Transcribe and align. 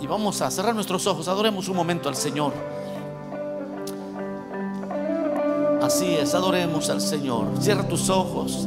y 0.00 0.06
vamos 0.06 0.40
a 0.40 0.50
cerrar 0.50 0.74
nuestros 0.74 1.06
ojos. 1.06 1.28
Adoremos 1.28 1.68
un 1.68 1.76
momento 1.76 2.08
al 2.08 2.16
Señor. 2.16 2.52
Así 5.82 6.14
es, 6.14 6.34
adoremos 6.34 6.88
al 6.90 7.00
Señor. 7.00 7.46
Cierra 7.60 7.86
tus 7.86 8.08
ojos. 8.10 8.66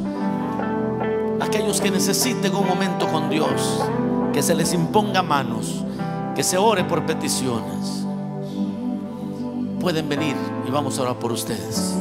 Aquellos 1.40 1.80
que 1.80 1.90
necesiten 1.90 2.54
un 2.54 2.66
momento 2.66 3.08
con 3.08 3.28
Dios, 3.30 3.80
que 4.32 4.42
se 4.42 4.54
les 4.54 4.72
imponga 4.72 5.22
manos, 5.22 5.84
que 6.34 6.42
se 6.42 6.56
ore 6.56 6.84
por 6.84 7.04
peticiones, 7.06 8.04
pueden 9.80 10.08
venir 10.08 10.36
y 10.66 10.70
vamos 10.70 10.98
a 10.98 11.02
orar 11.02 11.18
por 11.18 11.32
ustedes. 11.32 11.94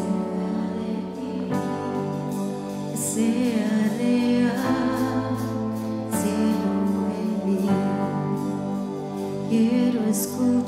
Sí. 2.95 3.52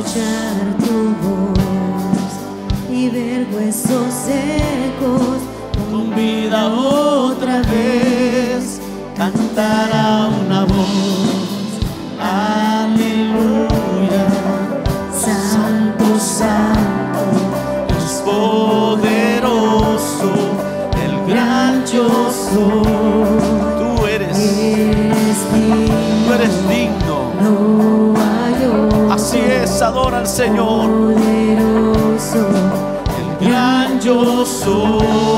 escuchar 0.00 0.56
tu 0.78 1.14
voz 1.22 2.32
y 2.90 3.10
ver 3.10 3.46
huesos 3.52 4.12
secos 4.14 5.40
con 5.90 6.14
vida 6.14 6.68
otra 6.68 7.60
vez 7.62 8.80
cantará 9.16 10.28
una 10.28 10.64
voz. 10.64 11.80
Aleluya, 12.18 13.68
Santo, 15.12 16.18
Santo, 16.18 17.22
es 17.98 18.22
poderoso, 18.24 19.20
el 21.04 21.14
gran 21.30 21.84
yo. 21.86 22.99
Señor. 30.40 30.88
Poderoso, 30.88 32.48
el 33.18 33.46
gran 33.46 34.00
yo 34.00 34.46
soy. 34.46 35.29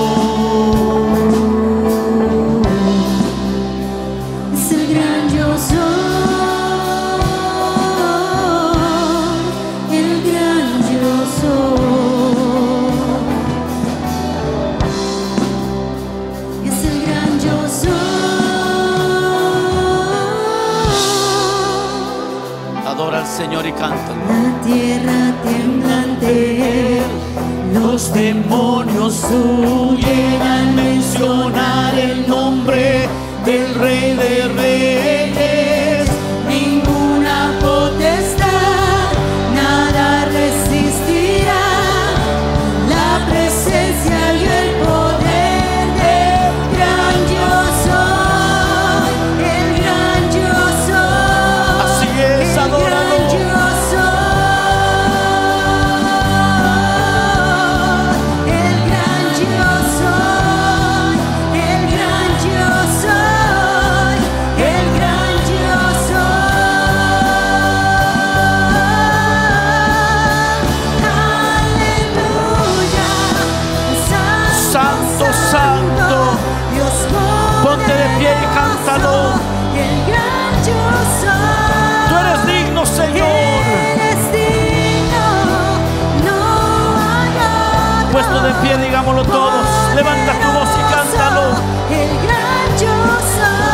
Todos. 89.24 89.94
Levanta 89.94 90.32
tu 90.40 90.48
voz 90.58 90.68
y 90.78 90.82
cántalo. 90.92 91.50
El 91.90 92.10
gran 92.26 92.78
yo 92.80 92.94
soy. 93.36 93.72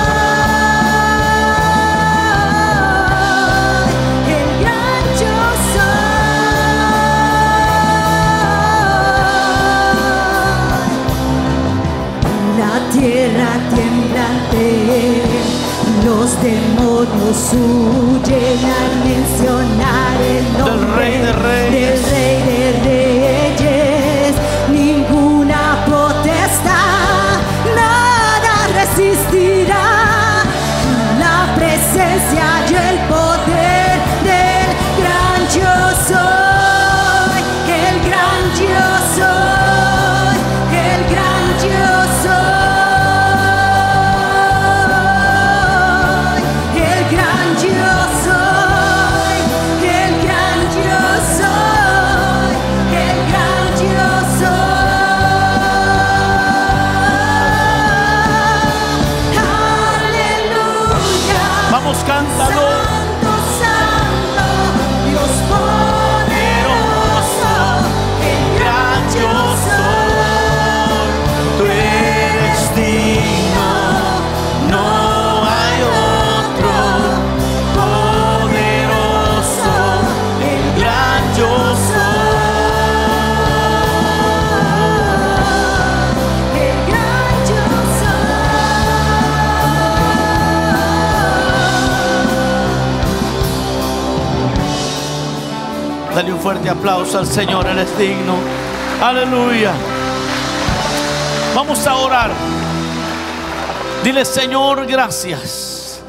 tierra 12.92 13.53
tiemblante, 13.75 15.22
los 16.04 16.41
demonios 16.42 17.53
huyen 17.53 18.60
al 18.65 18.92
mencionar 19.04 20.16
el 20.22 20.59
nombre 20.59 20.78
del 20.78 20.94
Rey 20.97 21.19
de 21.19 21.32
Reyes. 21.32 21.78
Un 96.30 96.39
fuerte 96.41 96.69
aplauso 96.69 97.19
al 97.19 97.27
Señor, 97.27 97.66
Él 97.66 97.78
es 97.78 97.98
digno. 97.98 98.34
Aleluya. 99.01 99.72
Vamos 101.54 101.86
a 101.86 101.97
orar. 101.97 102.30
Dile, 104.04 104.25
Señor, 104.27 104.86
gracias. 104.86 106.03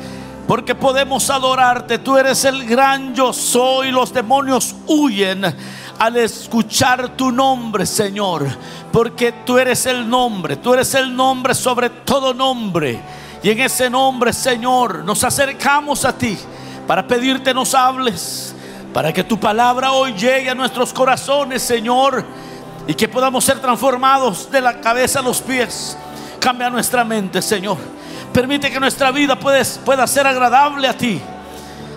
Porque 0.45 0.75
podemos 0.75 1.29
adorarte. 1.29 1.99
Tú 1.99 2.17
eres 2.17 2.43
el 2.43 2.65
gran 2.65 3.15
yo 3.15 3.31
soy. 3.31 3.91
Los 3.91 4.11
demonios 4.11 4.75
huyen 4.87 5.45
al 5.97 6.17
escuchar 6.17 7.15
tu 7.15 7.31
nombre, 7.31 7.85
Señor. 7.85 8.45
Porque 8.91 9.31
tú 9.45 9.57
eres 9.57 9.85
el 9.85 10.09
nombre. 10.09 10.57
Tú 10.57 10.73
eres 10.73 10.93
el 10.95 11.15
nombre 11.15 11.55
sobre 11.55 11.89
todo 11.89 12.33
nombre. 12.33 12.99
Y 13.41 13.51
en 13.51 13.59
ese 13.61 13.89
nombre, 13.89 14.33
Señor, 14.33 15.05
nos 15.05 15.23
acercamos 15.23 16.03
a 16.03 16.11
ti 16.11 16.37
para 16.85 17.07
pedirte 17.07 17.53
nos 17.53 17.73
hables. 17.73 18.55
Para 18.93 19.13
que 19.13 19.23
tu 19.23 19.39
palabra 19.39 19.91
hoy 19.91 20.13
llegue 20.13 20.49
a 20.49 20.55
nuestros 20.55 20.91
corazones, 20.93 21.61
Señor 21.61 22.25
y 22.89 22.95
que 22.95 23.07
podamos 23.07 23.45
ser 23.45 23.59
transformados 23.59 24.49
de 24.49 24.61
la 24.61 24.81
cabeza 24.81 25.19
a 25.19 25.21
los 25.21 25.43
pies. 25.43 25.95
Cambia 26.39 26.71
nuestra 26.71 27.03
mente, 27.03 27.39
Señor. 27.39 27.77
Permite 28.33 28.71
que 28.71 28.79
nuestra 28.79 29.11
vida 29.11 29.37
pueda 29.37 30.07
ser 30.07 30.25
agradable 30.25 30.87
a 30.87 30.97
ti. 30.97 31.21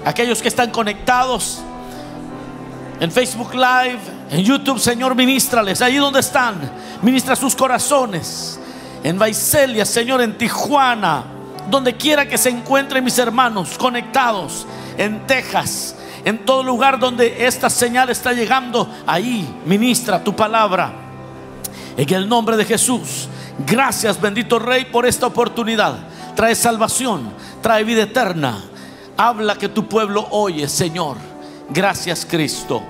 Aquellos 0.04 0.42
que 0.42 0.48
están 0.48 0.70
conectados 0.70 1.62
en 3.00 3.10
Facebook 3.10 3.54
Live, 3.54 4.00
en 4.30 4.40
YouTube, 4.42 4.78
Señor, 4.78 5.14
ministrales. 5.14 5.80
Allí 5.80 5.96
donde 5.96 6.20
están, 6.20 6.56
ministra 7.00 7.36
sus 7.36 7.56
corazones. 7.56 8.60
En 9.02 9.18
Vaiselia, 9.18 9.86
Señor, 9.86 10.20
en 10.20 10.36
Tijuana, 10.36 11.24
donde 11.70 11.96
quiera 11.96 12.28
que 12.28 12.36
se 12.36 12.50
encuentren 12.50 13.02
mis 13.02 13.16
hermanos 13.16 13.78
conectados. 13.78 14.66
En 14.98 15.26
Texas, 15.26 15.94
en 16.24 16.44
todo 16.44 16.62
lugar 16.62 16.98
donde 16.98 17.44
esta 17.46 17.68
señal 17.68 18.10
está 18.10 18.32
llegando, 18.32 18.88
ahí 19.06 19.48
ministra 19.66 20.22
tu 20.22 20.34
palabra. 20.34 20.92
En 21.96 22.12
el 22.14 22.28
nombre 22.28 22.56
de 22.56 22.64
Jesús, 22.64 23.28
gracias 23.66 24.20
bendito 24.20 24.58
Rey 24.58 24.86
por 24.86 25.04
esta 25.04 25.26
oportunidad. 25.26 25.94
Trae 26.34 26.54
salvación, 26.54 27.32
trae 27.60 27.84
vida 27.84 28.02
eterna. 28.02 28.64
Habla 29.16 29.56
que 29.56 29.68
tu 29.68 29.86
pueblo 29.88 30.26
oye, 30.30 30.68
Señor. 30.68 31.16
Gracias 31.70 32.24
Cristo. 32.24 32.82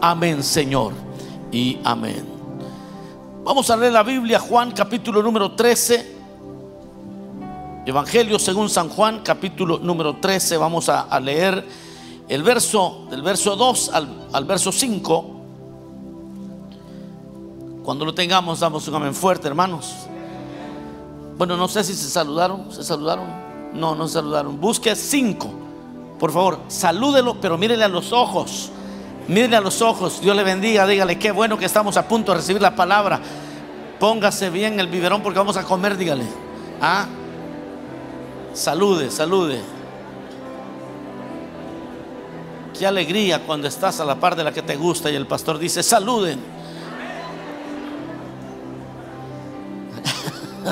Amén, 0.00 0.42
Señor. 0.42 0.92
Y 1.52 1.78
amén. 1.84 2.26
Vamos 3.44 3.70
a 3.70 3.76
leer 3.76 3.92
la 3.92 4.02
Biblia, 4.02 4.38
Juan 4.38 4.72
capítulo 4.72 5.22
número 5.22 5.52
13. 5.52 6.20
Evangelio 7.86 8.38
según 8.38 8.68
San 8.68 8.88
Juan 8.88 9.20
capítulo 9.24 9.78
número 9.78 10.16
13. 10.16 10.56
Vamos 10.58 10.88
a, 10.88 11.02
a 11.02 11.18
leer 11.18 11.64
el 12.30 12.44
verso, 12.44 13.06
del 13.10 13.22
verso 13.22 13.56
2 13.56 13.90
al, 14.32 14.44
verso 14.44 14.70
5. 14.70 15.30
Cuando 17.82 18.04
lo 18.04 18.14
tengamos, 18.14 18.60
damos 18.60 18.86
un 18.86 18.94
amén 18.94 19.14
fuerte, 19.16 19.48
hermanos. 19.48 19.92
Bueno, 21.36 21.56
no 21.56 21.66
sé 21.66 21.82
si 21.82 21.92
se 21.92 22.08
saludaron. 22.08 22.70
¿Se 22.70 22.84
saludaron? 22.84 23.26
No, 23.74 23.96
no 23.96 24.06
se 24.06 24.14
saludaron. 24.14 24.60
Busque 24.60 24.94
5. 24.94 25.50
Por 26.20 26.30
favor, 26.30 26.60
salúdelo, 26.68 27.40
pero 27.40 27.58
mírele 27.58 27.82
a 27.82 27.88
los 27.88 28.12
ojos. 28.12 28.70
Mírele 29.26 29.56
a 29.56 29.60
los 29.60 29.82
ojos. 29.82 30.20
Dios 30.20 30.36
le 30.36 30.44
bendiga. 30.44 30.86
Dígale 30.86 31.18
qué 31.18 31.32
bueno 31.32 31.58
que 31.58 31.64
estamos 31.64 31.96
a 31.96 32.06
punto 32.06 32.30
de 32.30 32.38
recibir 32.38 32.62
la 32.62 32.76
palabra. 32.76 33.20
Póngase 33.98 34.50
bien 34.50 34.78
el 34.78 34.86
biberón 34.86 35.20
porque 35.20 35.40
vamos 35.40 35.56
a 35.56 35.64
comer, 35.64 35.96
dígale. 35.96 36.26
Ah, 36.80 37.08
salude, 38.54 39.10
salude. 39.10 39.79
Qué 42.80 42.86
alegría 42.86 43.44
cuando 43.44 43.68
estás 43.68 44.00
a 44.00 44.06
la 44.06 44.18
par 44.18 44.34
de 44.34 44.42
la 44.42 44.54
que 44.54 44.62
te 44.62 44.74
gusta 44.74 45.10
y 45.10 45.14
el 45.14 45.26
pastor 45.26 45.58
dice, 45.58 45.82
saluden. 45.82 46.40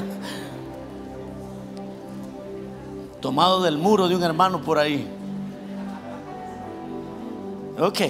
Tomado 3.20 3.62
del 3.62 3.76
muro 3.76 4.08
de 4.08 4.16
un 4.16 4.22
hermano 4.22 4.62
por 4.62 4.78
ahí. 4.78 5.06
Ok. 7.78 8.00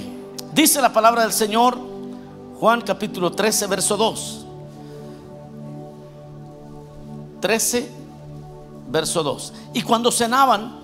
Dice 0.52 0.80
la 0.80 0.92
palabra 0.92 1.22
del 1.22 1.32
Señor, 1.32 1.76
Juan 2.60 2.82
capítulo 2.82 3.32
13, 3.32 3.66
verso 3.66 3.96
2. 3.96 4.46
13, 7.40 7.90
verso 8.90 9.24
2. 9.24 9.52
Y 9.74 9.82
cuando 9.82 10.12
cenaban, 10.12 10.77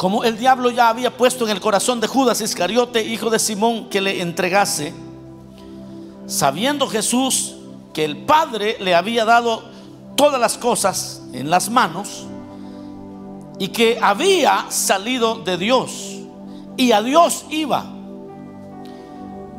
como 0.00 0.24
el 0.24 0.38
diablo 0.38 0.70
ya 0.70 0.88
había 0.88 1.14
puesto 1.14 1.44
en 1.44 1.50
el 1.50 1.60
corazón 1.60 2.00
de 2.00 2.06
Judas 2.06 2.40
Iscariote, 2.40 3.02
hijo 3.02 3.28
de 3.28 3.38
Simón, 3.38 3.90
que 3.90 4.00
le 4.00 4.22
entregase, 4.22 4.94
sabiendo 6.26 6.86
Jesús 6.86 7.56
que 7.92 8.06
el 8.06 8.24
Padre 8.24 8.78
le 8.80 8.94
había 8.94 9.26
dado 9.26 9.62
todas 10.16 10.40
las 10.40 10.56
cosas 10.56 11.20
en 11.34 11.50
las 11.50 11.68
manos 11.68 12.24
y 13.58 13.68
que 13.68 13.98
había 14.00 14.70
salido 14.70 15.34
de 15.40 15.58
Dios 15.58 16.16
y 16.78 16.92
a 16.92 17.02
Dios 17.02 17.44
iba, 17.50 17.84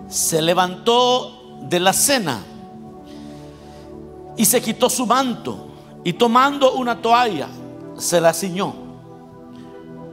se 0.09 0.41
levantó 0.41 1.59
de 1.69 1.79
la 1.79 1.93
cena 1.93 2.43
y 4.37 4.45
se 4.45 4.59
quitó 4.59 4.89
su 4.89 5.05
manto 5.05 5.67
y 6.03 6.13
tomando 6.13 6.73
una 6.73 6.99
toalla 6.99 7.47
se 7.95 8.19
la 8.19 8.33
ciñó 8.33 8.80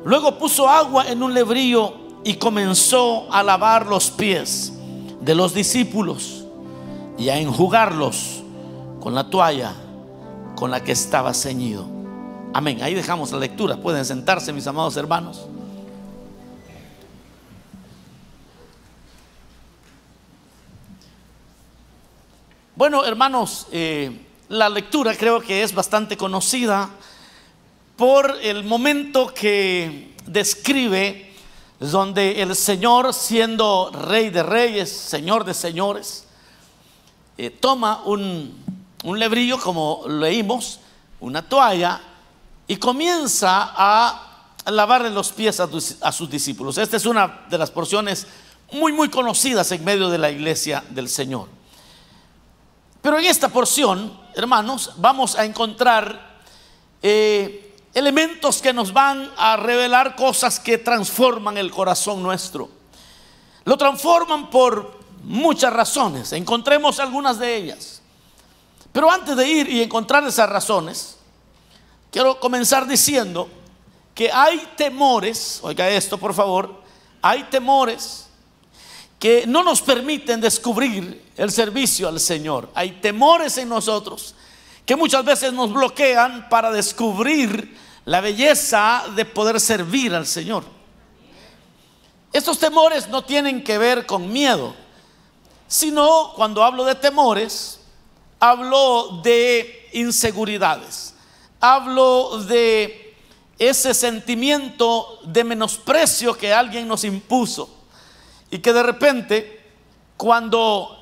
Luego 0.04 0.38
puso 0.38 0.68
agua 0.68 1.08
en 1.08 1.22
un 1.22 1.34
lebrillo 1.34 1.94
y 2.24 2.34
comenzó 2.34 3.32
a 3.32 3.42
lavar 3.42 3.86
los 3.86 4.10
pies 4.10 4.72
de 5.20 5.34
los 5.34 5.54
discípulos 5.54 6.44
y 7.18 7.28
a 7.28 7.38
enjugarlos 7.38 8.42
con 9.00 9.14
la 9.14 9.28
toalla 9.28 9.72
con 10.54 10.70
la 10.70 10.82
que 10.82 10.92
estaba 10.92 11.34
ceñido. 11.34 11.86
Amén. 12.52 12.82
Ahí 12.82 12.94
dejamos 12.94 13.30
la 13.32 13.38
lectura. 13.38 13.76
Pueden 13.76 14.04
sentarse, 14.04 14.52
mis 14.52 14.66
amados 14.66 14.96
hermanos. 14.96 15.46
Bueno, 22.74 23.04
hermanos, 23.04 23.66
eh, 23.72 24.24
la 24.48 24.68
lectura 24.68 25.14
creo 25.16 25.40
que 25.40 25.62
es 25.62 25.74
bastante 25.74 26.16
conocida 26.16 26.88
por 27.98 28.38
el 28.42 28.62
momento 28.62 29.34
que 29.34 30.14
describe 30.24 31.34
donde 31.80 32.40
el 32.40 32.54
Señor, 32.54 33.12
siendo 33.12 33.90
rey 33.90 34.30
de 34.30 34.44
reyes, 34.44 34.88
señor 34.88 35.44
de 35.44 35.52
señores, 35.52 36.24
eh, 37.36 37.50
toma 37.50 38.02
un, 38.04 38.56
un 39.02 39.18
lebrillo, 39.18 39.58
como 39.58 40.04
leímos, 40.06 40.78
una 41.18 41.42
toalla, 41.42 42.00
y 42.68 42.76
comienza 42.76 43.72
a 43.76 44.44
lavarle 44.66 45.10
los 45.10 45.32
pies 45.32 45.58
a, 45.58 46.12
sus 46.12 46.30
discípulos. 46.30 46.78
Esta 46.78 46.96
es 46.96 47.04
una 47.04 47.46
de 47.50 47.58
las 47.58 47.72
porciones 47.72 48.28
muy, 48.70 48.92
muy 48.92 49.08
conocidas 49.08 49.72
en 49.72 49.84
medio 49.84 50.08
de 50.08 50.18
la 50.18 50.30
iglesia 50.30 50.84
del 50.90 51.08
Señor. 51.08 51.48
Pero 53.02 53.18
en 53.18 53.24
esta 53.24 53.48
porción, 53.48 54.16
hermanos, 54.36 54.92
vamos 54.98 55.34
a 55.34 55.44
encontrar 55.44 56.38
eh, 57.02 57.67
elementos 57.94 58.60
que 58.60 58.72
nos 58.72 58.92
van 58.92 59.30
a 59.36 59.56
revelar 59.56 60.16
cosas 60.16 60.60
que 60.60 60.78
transforman 60.78 61.56
el 61.56 61.70
corazón 61.70 62.22
nuestro. 62.22 62.68
Lo 63.64 63.76
transforman 63.76 64.50
por 64.50 64.98
muchas 65.24 65.72
razones. 65.72 66.32
Encontremos 66.32 67.00
algunas 67.00 67.38
de 67.38 67.56
ellas. 67.56 68.02
Pero 68.92 69.10
antes 69.10 69.36
de 69.36 69.48
ir 69.48 69.68
y 69.68 69.82
encontrar 69.82 70.24
esas 70.24 70.48
razones, 70.48 71.16
quiero 72.10 72.40
comenzar 72.40 72.86
diciendo 72.86 73.48
que 74.14 74.32
hay 74.32 74.70
temores, 74.76 75.60
oiga 75.62 75.88
esto 75.88 76.18
por 76.18 76.34
favor, 76.34 76.82
hay 77.22 77.44
temores 77.44 78.26
que 79.18 79.46
no 79.46 79.62
nos 79.62 79.82
permiten 79.82 80.40
descubrir 80.40 81.24
el 81.36 81.50
servicio 81.50 82.08
al 82.08 82.20
Señor. 82.20 82.70
Hay 82.74 82.92
temores 83.00 83.58
en 83.58 83.68
nosotros 83.68 84.34
que 84.88 84.96
muchas 84.96 85.22
veces 85.22 85.52
nos 85.52 85.70
bloquean 85.70 86.48
para 86.48 86.70
descubrir 86.70 87.76
la 88.06 88.22
belleza 88.22 89.04
de 89.14 89.26
poder 89.26 89.60
servir 89.60 90.14
al 90.14 90.26
Señor. 90.26 90.64
Estos 92.32 92.58
temores 92.58 93.06
no 93.06 93.22
tienen 93.22 93.62
que 93.62 93.76
ver 93.76 94.06
con 94.06 94.32
miedo, 94.32 94.74
sino 95.66 96.32
cuando 96.34 96.64
hablo 96.64 96.86
de 96.86 96.94
temores, 96.94 97.80
hablo 98.40 99.20
de 99.22 99.90
inseguridades, 99.92 101.14
hablo 101.60 102.42
de 102.44 103.14
ese 103.58 103.92
sentimiento 103.92 105.18
de 105.22 105.44
menosprecio 105.44 106.34
que 106.34 106.54
alguien 106.54 106.88
nos 106.88 107.04
impuso 107.04 107.68
y 108.50 108.58
que 108.60 108.72
de 108.72 108.82
repente 108.82 109.66
cuando 110.16 110.98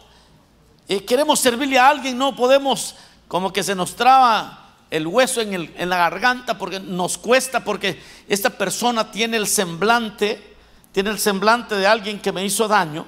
eh, 0.89 1.05
queremos 1.05 1.39
servirle 1.39 1.79
a 1.79 1.89
alguien 1.89 2.19
no 2.19 2.35
podemos 2.35 2.97
como 3.29 3.53
que 3.53 3.63
se 3.63 3.75
nos 3.75 3.97
traba 3.97 4.67
el 4.91 5.07
hueso 5.07 5.41
en, 5.41 5.89
la 5.89 5.97
garganta 5.97 6.59
porque 6.59 6.81
nos 6.81 7.19
cuesta, 7.19 7.65
porque 7.65 8.01
esta 8.29 8.51
persona 8.51 9.11
tiene 9.11 9.37
el 9.37 9.47
semblante, 9.47 10.57
tiene 10.93 11.11
el 11.11 11.19
semblante 11.19 11.75
de 11.75 11.87
alguien 11.87 12.21
que 12.21 12.33
me 12.33 12.45
hizo 12.45 12.69
daño 12.69 13.07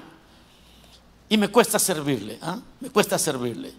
y 1.29 1.37
me 1.37 1.47
cuesta 1.47 1.79
servirle, 1.79 2.37
¿ah? 2.41 2.59
me 2.79 2.89
cuesta 2.89 3.17
servirle. 3.17 3.71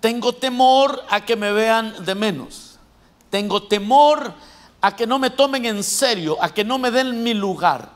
Tengo 0.00 0.34
temor 0.34 1.04
a 1.08 1.24
que 1.24 1.36
me 1.36 1.52
vean 1.52 2.04
de 2.04 2.14
menos. 2.14 2.78
Tengo 3.30 3.62
temor 3.62 4.34
a 4.80 4.96
que 4.96 5.06
no 5.06 5.18
me 5.18 5.30
tomen 5.30 5.64
en 5.64 5.84
serio, 5.84 6.36
a 6.42 6.52
que 6.52 6.64
no 6.64 6.76
me 6.76 6.90
den 6.90 7.22
mi 7.22 7.34
lugar. 7.34 7.88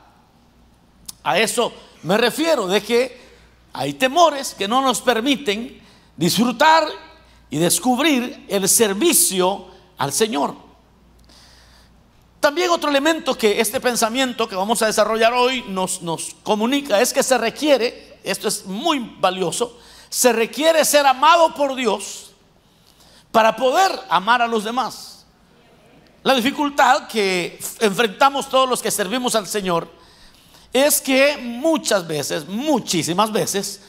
A 1.23 1.37
eso 1.37 1.73
me 2.03 2.17
refiero, 2.17 2.67
de 2.67 2.81
que 2.81 3.27
hay 3.73 3.93
temores 3.93 4.53
que 4.53 4.67
no 4.67 4.81
nos 4.81 5.01
permiten 5.01 5.81
disfrutar 6.15 6.87
y 7.49 7.57
descubrir 7.57 8.45
el 8.49 8.67
servicio 8.67 9.67
al 9.97 10.11
Señor. 10.11 10.55
También 12.39 12.69
otro 12.69 12.89
elemento 12.89 13.37
que 13.37 13.59
este 13.59 13.81
pensamiento 13.81 14.47
que 14.47 14.55
vamos 14.55 14.81
a 14.81 14.85
desarrollar 14.85 15.33
hoy 15.33 15.63
nos, 15.67 16.01
nos 16.01 16.35
comunica 16.43 17.01
es 17.01 17.11
que 17.11 17.23
se 17.23 17.37
requiere, 17.37 18.19
esto 18.23 18.47
es 18.47 18.65
muy 18.65 18.99
valioso, 19.19 19.79
se 20.09 20.31
requiere 20.31 20.85
ser 20.85 21.05
amado 21.05 21.53
por 21.55 21.75
Dios 21.75 22.31
para 23.31 23.55
poder 23.55 23.91
amar 24.09 24.41
a 24.41 24.47
los 24.47 24.63
demás. 24.63 25.25
La 26.23 26.35
dificultad 26.35 27.07
que 27.07 27.59
enfrentamos 27.79 28.49
todos 28.49 28.67
los 28.67 28.81
que 28.81 28.91
servimos 28.91 29.35
al 29.35 29.47
Señor 29.47 29.87
es 30.73 31.01
que 31.01 31.37
muchas 31.37 32.05
veces, 32.05 32.47
muchísimas 32.47 33.31
veces, 33.31 33.81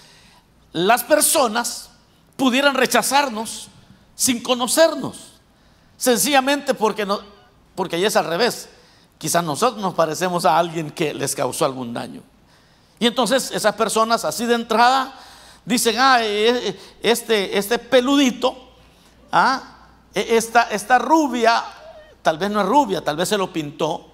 las 0.73 1.03
personas 1.05 1.91
pudieran 2.39 2.77
rechazarnos 2.77 3.69
sin 4.15 4.41
conocernos. 4.41 5.33
Sencillamente 5.97 6.73
porque, 6.73 7.05
no, 7.05 7.21
porque 7.75 7.97
ahí 7.97 8.05
es 8.05 8.15
al 8.15 8.27
revés. 8.27 8.69
Quizás 9.19 9.43
nosotros 9.43 9.83
nos 9.83 9.95
parecemos 9.95 10.45
a 10.45 10.57
alguien 10.57 10.93
que 10.93 11.13
les 11.13 11.35
causó 11.35 11.65
algún 11.65 11.93
daño. 11.93 12.23
Y 13.01 13.09
entonces 13.09 13.51
esas 13.51 13.75
personas 13.75 14.25
así 14.25 14.47
de 14.47 14.55
entrada 14.55 15.13
dicen, 15.65 15.97
ah, 15.99 16.23
eh, 16.23 16.69
eh, 16.69 16.81
este, 17.03 17.59
este 17.59 17.77
peludito, 17.77 18.57
ah, 19.33 19.89
e, 20.15 20.37
esta, 20.37 20.71
esta 20.71 20.97
rubia, 21.01 21.65
tal 22.23 22.39
vez 22.39 22.51
no 22.53 22.61
es 22.61 22.67
rubia, 22.67 23.03
tal 23.03 23.17
vez 23.17 23.29
se 23.29 23.37
lo 23.37 23.53
pintó, 23.53 24.13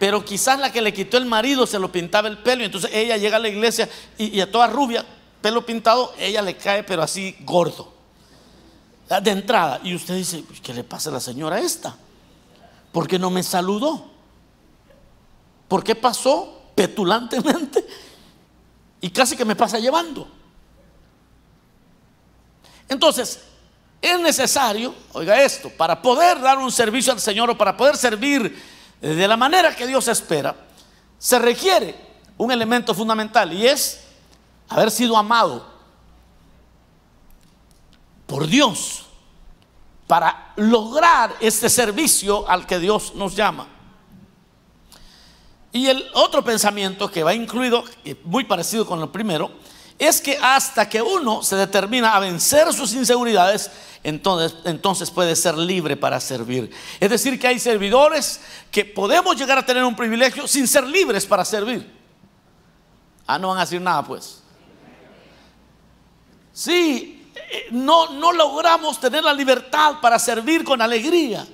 pero 0.00 0.24
quizás 0.24 0.58
la 0.58 0.72
que 0.72 0.82
le 0.82 0.92
quitó 0.92 1.16
el 1.16 1.26
marido 1.26 1.64
se 1.64 1.78
lo 1.78 1.92
pintaba 1.92 2.26
el 2.26 2.38
pelo 2.38 2.62
y 2.62 2.66
entonces 2.66 2.90
ella 2.92 3.16
llega 3.16 3.36
a 3.36 3.40
la 3.40 3.48
iglesia 3.48 3.88
y, 4.18 4.36
y 4.36 4.40
a 4.40 4.50
toda 4.50 4.66
rubia 4.66 5.06
pelo 5.40 5.64
pintado, 5.64 6.12
ella 6.18 6.42
le 6.42 6.56
cae, 6.56 6.82
pero 6.82 7.02
así 7.02 7.36
gordo. 7.40 7.92
De 9.08 9.30
entrada. 9.30 9.80
Y 9.84 9.94
usted 9.94 10.14
dice, 10.14 10.42
pues, 10.46 10.60
¿qué 10.60 10.74
le 10.74 10.84
pasa 10.84 11.10
a 11.10 11.12
la 11.12 11.20
señora 11.20 11.60
esta? 11.60 11.96
¿Por 12.92 13.06
qué 13.06 13.18
no 13.18 13.30
me 13.30 13.42
saludó? 13.42 14.10
¿Por 15.68 15.84
qué 15.84 15.94
pasó 15.94 16.70
petulantemente? 16.74 17.86
Y 19.00 19.10
casi 19.10 19.36
que 19.36 19.44
me 19.44 19.54
pasa 19.54 19.78
llevando. 19.78 20.26
Entonces, 22.88 23.40
es 24.00 24.20
necesario, 24.20 24.94
oiga 25.12 25.42
esto, 25.42 25.70
para 25.70 26.00
poder 26.00 26.40
dar 26.40 26.58
un 26.58 26.70
servicio 26.70 27.12
al 27.12 27.20
Señor 27.20 27.50
o 27.50 27.58
para 27.58 27.76
poder 27.76 27.96
servir 27.96 28.62
de 29.00 29.28
la 29.28 29.36
manera 29.36 29.74
que 29.74 29.86
Dios 29.86 30.08
espera, 30.08 30.54
se 31.18 31.38
requiere 31.38 31.94
un 32.36 32.50
elemento 32.50 32.94
fundamental 32.94 33.52
y 33.52 33.66
es 33.66 34.05
haber 34.68 34.90
sido 34.90 35.16
amado 35.16 35.66
por 38.26 38.46
Dios 38.46 39.06
para 40.06 40.52
lograr 40.56 41.34
este 41.40 41.68
servicio 41.68 42.48
al 42.48 42.66
que 42.66 42.78
Dios 42.78 43.14
nos 43.14 43.34
llama. 43.34 43.68
Y 45.72 45.88
el 45.88 46.04
otro 46.14 46.42
pensamiento 46.42 47.10
que 47.10 47.22
va 47.22 47.34
incluido, 47.34 47.84
muy 48.24 48.44
parecido 48.44 48.86
con 48.86 49.00
el 49.00 49.08
primero, 49.08 49.50
es 49.98 50.20
que 50.20 50.38
hasta 50.40 50.88
que 50.88 51.00
uno 51.02 51.42
se 51.42 51.56
determina 51.56 52.14
a 52.14 52.20
vencer 52.20 52.72
sus 52.72 52.92
inseguridades, 52.94 53.70
entonces, 54.02 54.58
entonces 54.64 55.10
puede 55.10 55.34
ser 55.34 55.56
libre 55.56 55.96
para 55.96 56.20
servir. 56.20 56.70
Es 57.00 57.10
decir, 57.10 57.38
que 57.40 57.48
hay 57.48 57.58
servidores 57.58 58.40
que 58.70 58.84
podemos 58.84 59.36
llegar 59.36 59.58
a 59.58 59.66
tener 59.66 59.84
un 59.84 59.96
privilegio 59.96 60.46
sin 60.46 60.68
ser 60.68 60.84
libres 60.84 61.26
para 61.26 61.44
servir. 61.44 61.94
Ah, 63.26 63.38
no 63.38 63.48
van 63.48 63.58
a 63.58 63.62
decir 63.62 63.80
nada 63.80 64.04
pues. 64.04 64.42
Sí, 66.56 67.22
eh, 67.34 67.66
no, 67.70 68.14
no 68.14 68.32
logramos 68.32 68.98
tener 68.98 69.22
la 69.22 69.34
libertad 69.34 70.00
para 70.00 70.18
servir 70.18 70.64
con 70.64 70.80
alegría. 70.80 71.46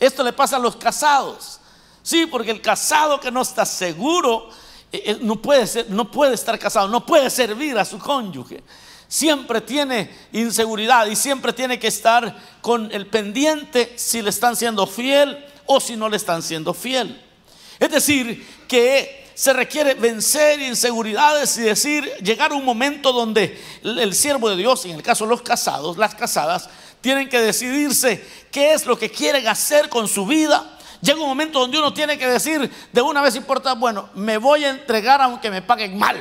Esto 0.00 0.24
le 0.24 0.32
pasa 0.32 0.56
a 0.56 0.58
los 0.58 0.74
casados. 0.76 1.60
Sí, 2.02 2.24
porque 2.24 2.50
el 2.50 2.62
casado 2.62 3.20
que 3.20 3.30
no 3.30 3.42
está 3.42 3.66
seguro 3.66 4.48
eh, 4.90 5.02
eh, 5.04 5.18
no 5.20 5.36
puede, 5.36 5.66
ser, 5.66 5.90
no 5.90 6.10
puede 6.10 6.34
estar 6.34 6.58
casado, 6.58 6.88
no 6.88 7.04
puede 7.04 7.28
servir 7.28 7.76
a 7.76 7.84
su 7.84 7.98
cónyuge. 7.98 8.62
Siempre 9.06 9.60
tiene 9.60 10.10
inseguridad 10.32 11.04
y 11.08 11.14
siempre 11.14 11.52
tiene 11.52 11.78
que 11.78 11.88
estar 11.88 12.34
con 12.62 12.90
el 12.92 13.08
pendiente 13.08 13.92
si 13.98 14.22
le 14.22 14.30
están 14.30 14.56
siendo 14.56 14.86
fiel 14.86 15.44
o 15.66 15.78
si 15.78 15.94
no 15.94 16.08
le 16.08 16.16
están 16.16 16.42
siendo 16.42 16.72
fiel. 16.72 17.22
Es 17.78 17.90
decir, 17.90 18.64
que 18.66 19.25
se 19.36 19.52
requiere 19.52 19.92
vencer 19.92 20.62
inseguridades 20.62 21.58
y 21.58 21.60
decir, 21.60 22.10
llegar 22.22 22.52
a 22.52 22.54
un 22.54 22.64
momento 22.64 23.12
donde 23.12 23.62
el 23.82 24.14
siervo 24.14 24.48
de 24.48 24.56
Dios, 24.56 24.86
en 24.86 24.92
el 24.92 25.02
caso 25.02 25.24
de 25.24 25.30
los 25.30 25.42
casados, 25.42 25.98
las 25.98 26.14
casadas, 26.14 26.70
tienen 27.02 27.28
que 27.28 27.38
decidirse 27.38 28.26
qué 28.50 28.72
es 28.72 28.86
lo 28.86 28.98
que 28.98 29.10
quieren 29.10 29.46
hacer 29.46 29.90
con 29.90 30.08
su 30.08 30.24
vida. 30.24 30.78
Llega 31.02 31.20
un 31.20 31.28
momento 31.28 31.60
donde 31.60 31.78
uno 31.78 31.92
tiene 31.92 32.16
que 32.16 32.26
decir 32.26 32.72
de 32.90 33.02
una 33.02 33.20
vez 33.20 33.36
importa, 33.36 33.74
bueno, 33.74 34.08
me 34.14 34.38
voy 34.38 34.64
a 34.64 34.70
entregar 34.70 35.20
aunque 35.20 35.50
me 35.50 35.60
paguen 35.60 35.98
mal. 35.98 36.16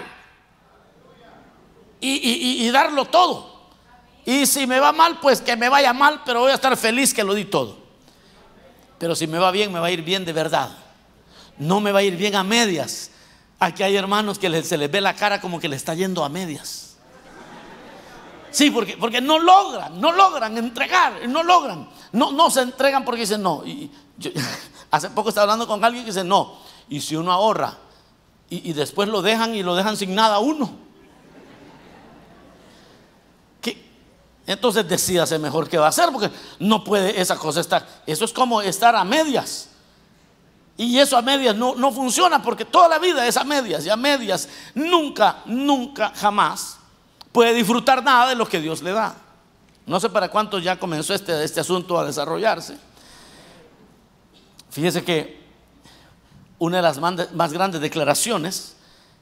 Y, 2.02 2.66
y 2.68 2.70
darlo 2.70 3.06
todo. 3.06 3.72
Y 4.26 4.46
si 4.46 4.68
me 4.68 4.82
va 4.82 4.92
mal, 4.92 5.22
pues 5.22 5.40
que 5.40 5.56
me 5.56 5.70
vaya 5.70 5.94
mal, 5.94 6.22
pero 6.26 6.42
voy 6.42 6.52
a 6.52 6.56
estar 6.56 6.76
feliz 6.76 7.14
que 7.14 7.24
lo 7.24 7.34
di 7.34 7.46
todo. 7.46 7.78
Pero 9.00 9.16
si 9.16 9.26
me 9.26 9.40
va 9.40 9.52
bien, 9.52 9.72
me 9.72 9.80
va 9.80 9.88
a 9.88 9.92
ir 9.92 10.02
bien 10.02 10.26
de 10.26 10.34
verdad 10.34 10.85
no 11.58 11.80
me 11.80 11.92
va 11.92 12.00
a 12.00 12.04
ir 12.04 12.16
bien 12.16 12.36
a 12.36 12.44
medias. 12.44 13.12
Aquí 13.60 13.84
hay 13.84 13.96
hermanos 13.96 14.38
que 14.38 14.64
se 14.64 14.78
les 14.78 14.92
ve 14.92 15.02
la 15.02 15.16
cara 15.16 15.40
como 15.40 15.60
que 15.60 15.70
le 15.70 15.76
está 15.76 15.94
yendo 15.94 16.24
a 16.24 16.30
medias. 16.30 16.96
Sí, 18.52 18.72
porque, 18.72 18.96
porque 18.96 19.20
no 19.20 19.38
logran, 19.38 20.00
no 20.00 20.14
logran 20.14 20.58
entregar, 20.58 21.28
no 21.28 21.44
logran. 21.44 21.90
No, 22.14 22.32
no 22.32 22.50
se 22.50 22.62
entregan 22.62 23.04
porque 23.04 23.22
dicen 23.22 23.42
no. 23.42 23.66
Y 23.66 23.92
hace 24.92 25.10
poco 25.10 25.30
estaba 25.30 25.44
hablando 25.44 25.68
con 25.68 25.84
alguien 25.84 26.06
que 26.06 26.12
dice 26.12 26.24
no. 26.24 26.58
Y 26.88 27.02
si 27.02 27.18
uno 27.18 27.34
ahorra 27.34 27.78
y, 28.50 28.74
después 28.74 29.10
lo 29.10 29.22
dejan 29.22 29.56
y 29.56 29.64
lo 29.64 29.76
dejan 29.76 29.98
sin 29.98 30.16
nada 30.16 30.36
a 30.36 30.40
uno. 30.40 30.72
¿Qué? 33.60 33.84
Entonces 34.48 34.88
decídase 34.88 35.38
mejor 35.40 35.68
qué 35.68 35.78
va 35.78 35.88
a 35.88 35.90
hacer 35.90 36.10
porque 36.14 36.32
no 36.60 36.84
puede 36.84 37.20
esa 37.20 37.36
cosa 37.38 37.60
estar. 37.60 37.86
Eso 38.06 38.24
es 38.24 38.32
como 38.32 38.62
estar 38.62 38.96
a 38.96 39.04
medias. 39.04 39.70
Y 40.78 41.00
eso 41.00 41.18
a 41.18 41.22
medias 41.22 41.56
no, 41.56 41.76
no 41.76 41.92
funciona 41.92 42.42
porque 42.42 42.66
toda 42.66 42.88
la 42.90 43.00
vida 43.00 43.26
es 43.26 43.38
a 43.38 43.44
medias 43.44 43.86
y 43.86 43.90
a 43.90 43.96
medias 43.96 44.50
nunca, 44.74 45.42
nunca, 45.46 46.12
jamás 46.16 46.78
puede 47.32 47.54
disfrutar 47.54 48.04
nada 48.04 48.30
de 48.30 48.36
lo 48.36 48.48
que 48.48 48.60
Dios 48.60 48.82
le 48.82 48.92
da. 48.92 49.16
No 49.86 50.00
sé 50.00 50.10
para 50.10 50.30
cuánto 50.30 50.60
ya 50.60 50.78
comenzó 50.78 51.14
este, 51.14 51.44
este 51.44 51.62
asunto 51.62 51.98
a 51.98 52.06
desarrollarse. 52.06 52.78
Fíjese 54.70 55.04
que 55.04 55.46
una 56.60 56.78
de 56.78 56.84
las 56.84 57.00
más 57.00 57.54
grandes 57.54 57.80
declaraciones 57.80 58.76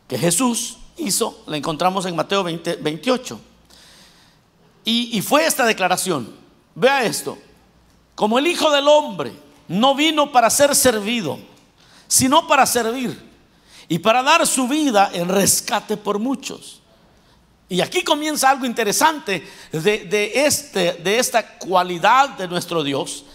que 0.07 0.17
Jesús 0.17 0.77
hizo 0.97 1.43
la 1.47 1.57
encontramos 1.57 2.05
en 2.05 2.15
Mateo 2.15 2.43
20, 2.43 2.77
28. 2.77 3.39
Y, 4.85 5.17
y 5.17 5.21
fue 5.21 5.45
esta 5.45 5.65
declaración. 5.65 6.33
Vea 6.73 7.03
esto. 7.03 7.37
Como 8.15 8.39
el 8.39 8.47
Hijo 8.47 8.71
del 8.71 8.87
Hombre 8.87 9.42
no 9.67 9.95
vino 9.95 10.31
para 10.31 10.49
ser 10.49 10.75
servido, 10.75 11.39
sino 12.07 12.47
para 12.47 12.65
servir 12.65 13.17
y 13.87 13.99
para 13.99 14.23
dar 14.23 14.45
su 14.47 14.67
vida 14.67 15.11
en 15.13 15.29
rescate 15.29 15.97
por 15.97 16.19
muchos. 16.19 16.81
Y 17.69 17.81
aquí 17.81 18.03
comienza 18.03 18.49
algo 18.49 18.65
interesante 18.65 19.47
de, 19.71 20.31
este, 20.35 20.93
de 20.93 21.17
esta 21.17 21.57
cualidad 21.57 22.29
de 22.29 22.47
nuestro 22.47 22.83
Dios, 22.83 23.25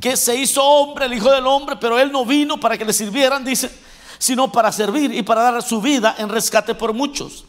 que 0.00 0.16
se 0.16 0.36
hizo 0.36 0.62
hombre, 0.62 1.06
el 1.06 1.14
Hijo 1.14 1.30
del 1.30 1.46
Hombre, 1.46 1.76
pero 1.76 1.98
Él 1.98 2.12
no 2.12 2.26
vino 2.26 2.60
para 2.60 2.76
que 2.76 2.84
le 2.84 2.92
sirvieran, 2.92 3.44
dice, 3.44 3.70
sino 4.18 4.52
para 4.52 4.70
servir 4.72 5.14
y 5.14 5.22
para 5.22 5.42
dar 5.42 5.62
su 5.62 5.80
vida 5.80 6.16
en 6.18 6.28
rescate 6.28 6.74
por 6.74 6.92
muchos. 6.92 7.44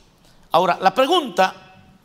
Ahora, 0.51 0.77
la 0.81 0.93
pregunta 0.93 1.53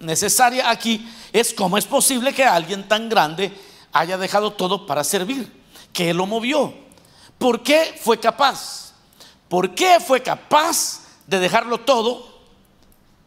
necesaria 0.00 0.68
aquí 0.68 1.08
es 1.32 1.54
cómo 1.54 1.78
es 1.78 1.86
posible 1.86 2.32
que 2.32 2.44
alguien 2.44 2.88
tan 2.88 3.08
grande 3.08 3.52
haya 3.92 4.18
dejado 4.18 4.52
todo 4.52 4.86
para 4.86 5.04
servir. 5.04 5.61
¿Qué 5.92 6.14
lo 6.14 6.26
movió? 6.26 6.74
¿Por 7.38 7.62
qué 7.62 7.98
fue 8.00 8.18
capaz? 8.18 8.92
¿Por 9.48 9.74
qué 9.74 9.98
fue 10.00 10.22
capaz 10.22 11.02
de 11.26 11.38
dejarlo 11.38 11.80
todo 11.80 12.26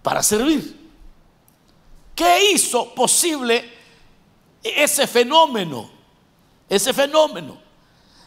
para 0.01 0.23
servir? 0.23 0.89
¿Qué 2.15 2.51
hizo 2.51 2.93
posible 2.95 3.73
ese 4.63 5.05
fenómeno 5.05 5.95
ese 6.69 6.93
fenómeno 6.93 7.57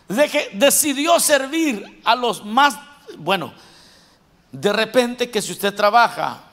de 0.09 0.29
que 0.29 0.51
decidió 0.55 1.19
servir 1.21 2.01
a 2.05 2.15
los 2.15 2.45
más, 2.45 2.79
bueno, 3.19 3.53
de 4.53 4.73
repente 4.73 5.31
que 5.31 5.43
si 5.43 5.53
usted 5.53 5.75
trabaja 5.75 6.45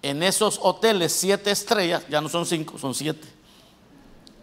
en 0.00 0.22
esos 0.22 0.58
hoteles 0.62 1.12
siete 1.12 1.50
estrellas, 1.50 2.04
ya 2.08 2.20
no 2.20 2.28
son 2.28 2.46
cinco, 2.46 2.78
son 2.78 2.94
siete. 2.94 3.26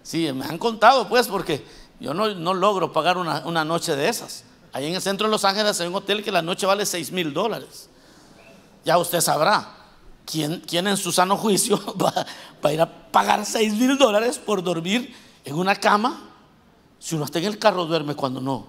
Sí, 0.03 0.31
me 0.33 0.45
han 0.45 0.57
contado 0.57 1.07
pues 1.07 1.27
porque 1.27 1.63
yo 2.01 2.15
no, 2.15 2.53
logro 2.55 2.91
pagar 2.91 3.17
una, 3.17 3.63
noche 3.63 3.95
de 3.95 4.09
esas. 4.09 4.43
Ahí 4.73 4.87
en 4.87 4.95
el 4.95 5.01
centro 5.01 5.27
de 5.27 5.31
Los 5.31 5.45
Ángeles 5.45 5.79
hay 5.79 5.87
un 5.87 5.95
hotel 5.95 6.23
que 6.23 6.31
la 6.31 6.41
noche 6.41 6.65
vale 6.65 6.85
seis 6.85 7.11
mil 7.11 7.31
dólares. 7.31 7.89
Ya 8.83 8.97
usted 8.97 9.21
sabrá 9.21 9.67
quién, 10.25 10.63
quién 10.67 10.87
en 10.87 10.97
su 10.97 11.11
sano 11.11 11.37
juicio 11.37 11.79
va, 12.01 12.25
a 12.63 12.73
ir 12.73 12.81
a 12.81 12.89
pagar 13.11 13.45
seis 13.45 13.73
mil 13.73 13.99
dólares 13.99 14.39
por 14.39 14.63
dormir 14.63 15.15
en 15.45 15.55
una 15.55 15.75
cama 15.75 16.27
si 16.97 17.15
uno 17.15 17.25
está 17.25 17.37
en 17.37 17.45
el 17.45 17.59
carro, 17.59 17.85
duerme 17.85 18.15
cuando 18.15 18.41
no. 18.41 18.67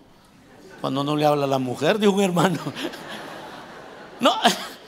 Cuando 0.83 1.03
no 1.03 1.17
le 1.17 1.25
habla 1.25 1.45
a 1.45 1.49
la 1.49 1.59
mujer 1.59 1.99
de 1.99 2.09
un 2.09 2.21
hermano. 2.21 2.59
No, 4.21 4.33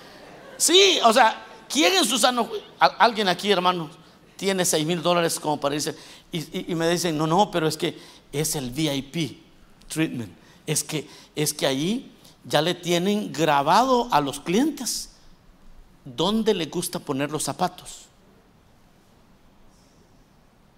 sí, 0.57 1.01
o 1.05 1.13
sea, 1.13 1.45
¿quién 1.69 1.93
en 1.95 2.05
su 2.05 2.19
sano 2.19 2.49
Alguien 2.79 3.27
aquí, 3.27 3.51
hermano, 3.51 3.91
tiene 4.37 4.65
seis 4.65 4.87
mil 4.87 5.03
dólares 5.03 5.41
como 5.41 5.59
para 5.59 5.75
irse. 5.75 5.97
Y, 6.31 6.75
me 6.75 6.89
dicen, 6.89 7.17
no, 7.17 7.27
no, 7.27 7.51
pero 7.51 7.69
es 7.69 7.77
que 7.77 7.99
es 8.35 8.57
el 8.57 8.71
VIP 8.71 9.39
treatment. 9.89 10.33
Es 10.67 10.83
que, 10.83 11.09
es 11.37 11.55
que 11.55 11.67
allí 11.67 12.11
ya 12.45 12.61
le 12.61 12.75
tienen 12.75 13.33
grabado 13.33 14.09
a 14.11 14.21
los 14.21 14.41
clientes 14.41 15.11
dónde 16.05 16.53
le 16.53 16.67
gusta 16.67 16.99
poner 16.99 17.31
los 17.31 17.45
zapatos. 17.45 18.07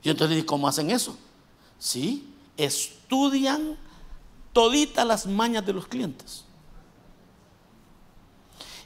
Y 0.02 0.10
entonces 0.10 0.30
le 0.30 0.36
dije, 0.36 0.46
¿cómo 0.46 0.68
hacen 0.68 0.90
eso? 0.90 1.16
Sí, 1.78 2.32
estudian 2.56 3.76
toditas 4.52 5.06
las 5.06 5.26
mañas 5.26 5.64
de 5.64 5.72
los 5.72 5.86
clientes. 5.86 6.44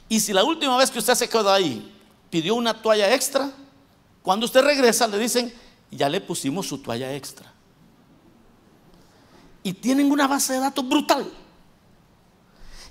Y 0.07 0.19
si 0.19 0.33
la 0.33 0.43
última 0.43 0.77
vez 0.77 0.89
que 0.89 0.99
usted 0.99 1.13
se 1.15 1.29
quedó 1.29 1.51
ahí 1.51 1.93
pidió 2.29 2.55
una 2.55 2.81
toalla 2.81 3.13
extra, 3.13 3.51
cuando 4.21 4.45
usted 4.45 4.61
regresa 4.61 5.07
le 5.07 5.17
dicen, 5.17 5.53
ya 5.91 6.07
le 6.07 6.21
pusimos 6.21 6.67
su 6.67 6.77
toalla 6.77 7.13
extra. 7.13 7.50
Y 9.63 9.73
tienen 9.73 10.11
una 10.11 10.27
base 10.27 10.53
de 10.53 10.59
datos 10.59 10.87
brutal. 10.87 11.31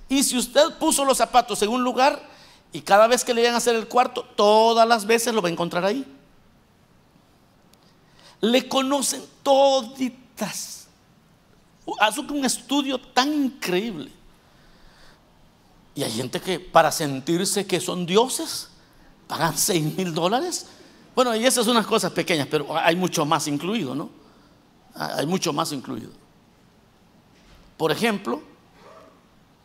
Y 0.09 0.23
si 0.23 0.37
usted 0.37 0.79
puso 0.79 1.05
los 1.05 1.19
zapatos 1.19 1.63
en 1.63 1.69
un 1.69 1.83
lugar 1.83 2.21
y 2.73 2.81
cada 2.81 3.07
vez 3.07 3.25
que 3.25 3.35
le 3.35 3.43
vayan 3.43 3.55
a 3.55 3.59
hacer 3.59 3.75
el 3.75 3.89
cuarto, 3.89 4.25
todas 4.37 4.87
las 4.87 5.07
veces 5.07 5.35
lo 5.35 5.43
va 5.43 5.49
a 5.49 5.53
encontrar 5.53 5.85
ahí. 5.85 6.05
Le 8.41 8.69
conocen 8.69 9.23
toditas 9.43 10.81
Hace 11.99 12.21
un 12.21 12.45
estudio 12.45 13.01
tan 13.01 13.33
increíble. 13.33 14.13
Y 15.95 16.03
hay 16.03 16.13
gente 16.13 16.41
que 16.41 16.61
para 16.61 16.93
sentirse 16.93 17.67
que 17.67 17.81
son 17.81 18.07
dioses 18.07 18.69
pagan 19.27 19.57
6 19.57 19.97
mil 19.97 20.15
dólares. 20.15 20.67
Bueno, 21.15 21.35
y 21.35 21.45
esas 21.45 21.65
son 21.65 21.73
unas 21.77 21.87
cosas 21.87 22.13
pequeñas, 22.13 22.47
pero 22.51 22.77
hay 22.79 22.97
mucho 22.97 23.25
más 23.25 23.47
incluido, 23.49 23.95
¿no? 23.95 24.11
Hay 24.95 25.27
mucho 25.27 25.53
más 25.53 25.73
incluido. 25.73 26.11
Por 27.81 27.91
ejemplo, 27.93 28.43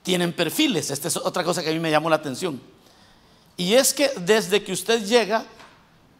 tienen 0.01 0.31
perfiles. 0.31 0.89
Esta 0.89 1.09
es 1.09 1.17
otra 1.17 1.43
cosa 1.43 1.61
que 1.61 1.69
a 1.69 1.73
mí 1.73 1.79
me 1.79 1.91
llamó 1.91 2.09
la 2.09 2.15
atención. 2.15 2.61
Y 3.57 3.73
es 3.73 3.93
que 3.93 4.07
desde 4.21 4.63
que 4.63 4.71
usted 4.71 5.03
llega, 5.03 5.45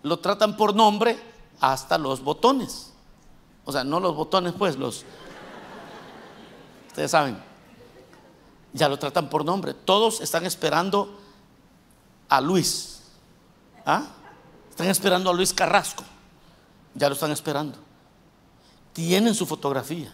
lo 0.03 0.19
tratan 0.19 0.57
por 0.57 0.75
nombre 0.75 1.17
hasta 1.61 1.97
los 1.97 2.21
botones. 2.21 2.91
O 3.63 3.71
sea, 3.71 3.85
no 3.85 4.01
los 4.01 4.13
botones, 4.13 4.51
pues, 4.57 4.75
los, 4.75 5.05
Ustedes 6.89 7.11
saben, 7.11 7.41
ya 8.73 8.89
lo 8.89 8.99
tratan 8.99 9.29
por 9.29 9.45
nombre. 9.45 9.73
Todos 9.73 10.19
están 10.19 10.45
esperando 10.45 11.17
a 12.27 12.41
Luis. 12.41 13.03
¿Ah? 13.85 14.03
Están 14.69 14.87
esperando 14.87 15.29
a 15.29 15.33
Luis 15.33 15.53
Carrasco. 15.53 16.03
Ya 16.93 17.07
lo 17.07 17.13
están 17.13 17.31
esperando. 17.31 17.77
Tienen 18.91 19.33
su 19.33 19.45
fotografía. 19.45 20.13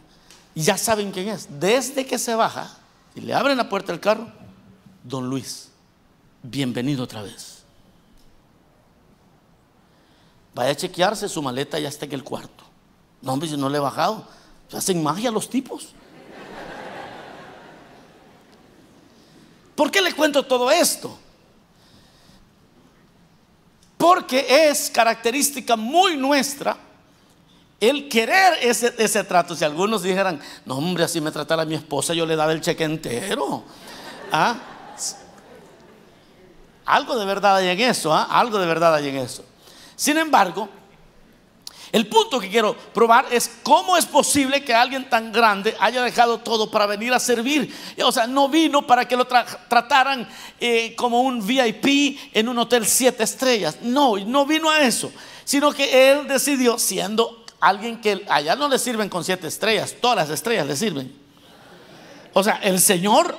Y 0.53 0.63
ya 0.63 0.77
saben 0.77 1.11
quién 1.11 1.29
es. 1.29 1.47
Desde 1.59 2.05
que 2.05 2.17
se 2.17 2.35
baja 2.35 2.69
y 3.15 3.21
le 3.21 3.33
abren 3.33 3.57
la 3.57 3.69
puerta 3.69 3.91
del 3.91 4.01
carro, 4.01 4.31
don 5.03 5.29
Luis, 5.29 5.69
bienvenido 6.43 7.03
otra 7.03 7.21
vez. 7.21 7.63
Vaya 10.53 10.71
a 10.71 10.75
chequearse, 10.75 11.29
su 11.29 11.41
maleta 11.41 11.79
ya 11.79 11.87
está 11.87 12.05
en 12.05 12.13
el 12.13 12.23
cuarto. 12.23 12.65
No, 13.21 13.33
hombre, 13.33 13.47
yo 13.47 13.57
no 13.57 13.69
le 13.69 13.77
he 13.77 13.81
bajado. 13.81 14.27
Hacen 14.73 15.01
magia 15.01 15.31
los 15.31 15.49
tipos. 15.49 15.93
¿Por 19.75 19.89
qué 19.89 20.01
le 20.01 20.13
cuento 20.13 20.43
todo 20.43 20.69
esto? 20.69 21.17
Porque 23.97 24.69
es 24.69 24.89
característica 24.89 25.75
muy 25.75 26.17
nuestra 26.17 26.77
el 27.81 28.07
querer 28.07 28.59
ese, 28.61 28.93
ese, 28.97 29.23
trato. 29.23 29.55
Si 29.55 29.65
algunos 29.65 30.03
dijeran, 30.03 30.39
no 30.65 30.77
hombre, 30.77 31.03
así 31.03 31.19
me 31.19 31.31
tratara 31.31 31.65
mi 31.65 31.75
esposa, 31.75 32.13
yo 32.13 32.25
le 32.25 32.35
daba 32.35 32.53
el 32.53 32.61
cheque 32.61 32.85
entero. 32.85 33.63
¿Ah? 34.31 34.55
Algo 36.85 37.17
de 37.17 37.25
verdad 37.25 37.57
hay 37.57 37.69
en 37.69 37.79
eso, 37.79 38.13
¿ah? 38.13 38.27
algo 38.29 38.59
de 38.59 38.67
verdad 38.67 38.93
hay 38.95 39.09
en 39.09 39.17
eso. 39.17 39.43
Sin 39.95 40.17
embargo, 40.17 40.69
el 41.91 42.07
punto 42.07 42.39
que 42.39 42.49
quiero 42.49 42.75
probar 42.75 43.25
es 43.31 43.51
cómo 43.63 43.97
es 43.97 44.05
posible 44.05 44.63
que 44.63 44.73
alguien 44.73 45.09
tan 45.09 45.31
grande 45.31 45.75
haya 45.79 46.03
dejado 46.03 46.37
todo 46.37 46.71
para 46.71 46.85
venir 46.85 47.13
a 47.13 47.19
servir. 47.19 47.75
O 48.03 48.11
sea, 48.11 48.27
no 48.27 48.47
vino 48.47 48.87
para 48.87 49.07
que 49.07 49.17
lo 49.17 49.25
trataran 49.25 50.27
eh, 50.59 50.95
como 50.95 51.21
un 51.21 51.45
VIP 51.45 52.17
en 52.33 52.47
un 52.47 52.57
hotel 52.59 52.85
siete 52.85 53.23
estrellas. 53.23 53.79
No, 53.81 54.17
no 54.17 54.45
vino 54.45 54.69
a 54.69 54.81
eso. 54.81 55.11
Sino 55.43 55.73
que 55.73 56.11
él 56.11 56.27
decidió, 56.27 56.77
siendo 56.77 57.40
alguien 57.61 58.01
que 58.01 58.25
allá 58.27 58.55
no 58.55 58.67
le 58.67 58.77
sirven 58.77 59.07
con 59.07 59.23
siete 59.23 59.47
estrellas, 59.47 59.95
todas 60.01 60.17
las 60.17 60.29
estrellas 60.29 60.67
le 60.67 60.75
sirven. 60.75 61.15
O 62.33 62.43
sea, 62.43 62.59
el 62.63 62.79
Señor, 62.81 63.37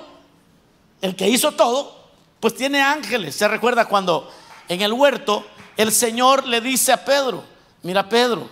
el 1.03 1.15
que 1.17 1.29
hizo 1.29 1.53
todo, 1.53 2.11
pues 2.41 2.55
tiene 2.55 2.81
ángeles. 2.81 3.35
Se 3.35 3.47
recuerda 3.47 3.87
cuando 3.87 4.31
en 4.69 4.81
el 4.81 4.93
huerto 4.93 5.45
el 5.77 5.93
Señor 5.93 6.47
le 6.47 6.61
dice 6.61 6.93
a 6.93 7.05
Pedro, 7.05 7.53
Mira, 7.83 8.09
Pedro, 8.09 8.49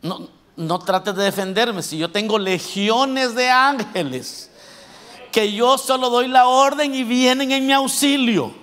no, 0.00 0.28
no 0.56 0.78
trates 0.78 1.14
de 1.14 1.24
defenderme 1.24 1.82
si 1.82 1.98
yo 1.98 2.10
tengo 2.10 2.38
legiones 2.38 3.34
de 3.34 3.50
ángeles 3.50 4.50
que 5.30 5.52
yo 5.52 5.76
solo 5.76 6.10
doy 6.10 6.28
la 6.28 6.46
orden 6.46 6.94
y 6.94 7.04
vienen 7.04 7.52
en 7.52 7.66
mi 7.66 7.72
auxilio. 7.72 8.54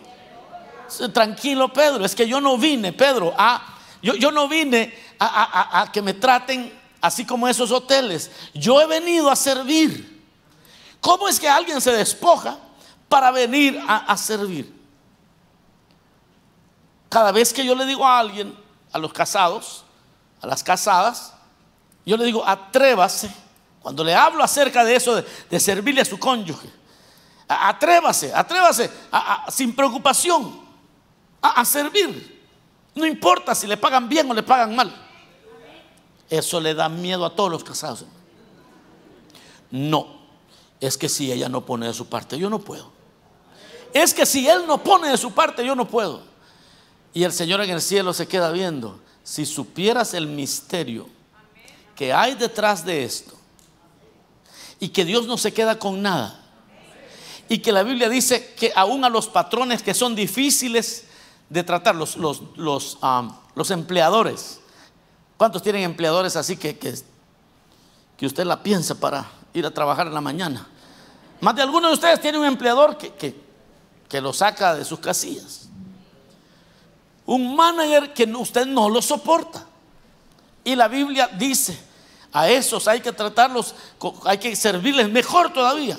Tranquilo, 1.14 1.72
Pedro, 1.72 2.04
es 2.04 2.16
que 2.16 2.28
yo 2.28 2.42
no 2.42 2.58
vine, 2.58 2.94
Pedro, 2.94 3.34
a, 3.38 3.78
yo, 4.02 4.16
yo 4.16 4.32
no 4.32 4.48
vine 4.48 4.94
a, 5.24 5.90
que 5.92 6.02
me 6.02 6.14
traten 6.14 6.78
así 7.00 7.26
como 7.26 7.48
esos 7.48 7.72
hoteles. 7.72 8.32
Yo 8.54 8.82
he 8.82 8.88
venido 8.88 9.30
a 9.30 9.36
servir. 9.36 10.22
¿Cómo 11.00 11.28
es 11.28 11.40
que 11.40 11.50
alguien 11.50 11.82
se 11.82 11.92
despoja 11.92 12.58
para 13.08 13.32
venir 13.32 13.82
a 13.88 14.16
servir? 14.18 14.82
Cada 17.10 17.32
vez 17.32 17.52
que 17.52 17.66
yo 17.66 17.76
le 17.76 17.86
digo 17.86 18.06
a 18.06 18.20
alguien, 18.20 18.58
a 18.94 18.98
los 18.98 19.12
casados, 19.12 19.84
a 20.42 20.48
las 20.48 20.64
casadas, 20.64 21.34
yo 22.06 22.18
le 22.18 22.26
digo, 22.26 22.48
atrévase, 22.48 23.30
cuando 23.82 24.04
le 24.04 24.16
hablo 24.16 24.44
acerca 24.44 24.84
de 24.84 24.96
eso, 24.96 25.22
de, 25.50 25.60
servirle 25.60 26.02
a 26.02 26.06
su 26.06 26.18
cónyuge, 26.18 26.70
atrévase, 27.48 28.34
atrévase 28.34 28.90
sin 29.50 29.76
preocupación 29.76 30.62
a, 31.42 31.66
servir. 31.66 32.42
No 32.96 33.06
importa 33.06 33.56
si 33.56 33.68
le 33.68 33.78
pagan 33.78 34.08
bien 34.08 34.30
o 34.30 34.34
le 34.34 34.44
pagan 34.44 34.76
mal. 34.76 35.11
Eso 36.32 36.62
le 36.62 36.74
da 36.74 36.88
miedo 36.88 37.26
a 37.26 37.36
todos 37.36 37.52
los 37.52 37.62
casados. 37.62 38.06
No, 39.70 40.08
es 40.80 40.98
que 40.98 41.10
si 41.10 41.30
ella 41.30 41.50
no 41.50 41.66
pone 41.66 41.88
de 41.88 41.94
su 41.94 42.08
parte, 42.08 42.40
yo 42.40 42.50
no 42.50 42.60
puedo. 42.60 42.90
Es 43.94 44.14
que 44.14 44.26
si 44.26 44.48
él 44.48 44.64
no 44.66 44.82
pone 44.82 45.10
de 45.10 45.18
su 45.18 45.34
parte, 45.34 45.66
yo 45.66 45.76
no 45.76 45.90
puedo. 45.90 46.22
Y 47.14 47.26
el 47.26 47.34
Señor 47.34 47.60
en 47.62 47.70
el 47.70 47.82
cielo 47.82 48.14
se 48.14 48.30
queda 48.30 48.50
viendo 48.52 49.02
si 49.24 49.46
supieras 49.46 50.14
el 50.14 50.26
misterio 50.26 51.10
que 51.98 52.14
hay 52.14 52.36
detrás 52.36 52.86
de 52.86 53.04
esto 53.04 53.34
y 54.80 54.88
que 54.88 55.04
Dios 55.04 55.28
no 55.28 55.38
se 55.38 55.54
queda 55.54 55.78
con 55.78 56.02
nada 56.02 56.42
y 57.50 57.60
que 57.60 57.74
la 57.74 57.84
Biblia 57.84 58.08
dice 58.08 58.54
que 58.58 58.72
aún 58.74 59.04
a 59.04 59.10
los 59.10 59.28
patrones 59.28 59.84
que 59.84 59.94
son 59.94 60.16
difíciles 60.16 61.04
de 61.50 61.66
tratar, 61.66 61.96
los, 61.96 62.16
los, 62.16 62.42
los, 62.56 62.98
los 63.54 63.72
empleadores, 63.72 64.61
¿cuántos 65.42 65.64
tienen 65.64 65.82
empleadores 65.82 66.36
así 66.36 66.56
que, 66.56 66.78
que, 66.78 66.94
que, 68.16 68.28
usted 68.28 68.46
la 68.46 68.62
piensa 68.62 68.94
para 68.94 69.26
ir 69.56 69.66
a 69.66 69.72
trabajar 69.72 70.06
en 70.06 70.14
la 70.14 70.22
mañana? 70.22 70.68
Más 71.40 71.56
de 71.56 71.64
algunos 71.64 71.90
de 71.90 71.96
ustedes 71.96 72.22
tienen 72.22 72.42
un 72.42 72.46
empleador 72.46 72.96
que, 72.96 73.12
que, 73.16 73.36
que 74.08 74.22
lo 74.22 74.34
saca 74.34 74.76
de 74.76 74.86
sus 74.86 75.00
casillas. 75.00 75.68
Un 77.26 77.56
manager 77.56 78.14
que 78.14 78.26
usted 78.26 78.68
no 78.68 78.88
lo 78.88 79.02
soporta. 79.02 79.66
Y 80.64 80.76
la 80.76 80.88
Biblia 80.88 81.28
dice, 81.40 81.76
A 82.32 82.48
esos 82.48 82.88
hay 82.88 83.02
que 83.02 83.12
tratarlos, 83.12 83.74
hay 84.26 84.38
que 84.38 84.56
servirles 84.56 85.10
mejor 85.10 85.52
todavía. 85.52 85.98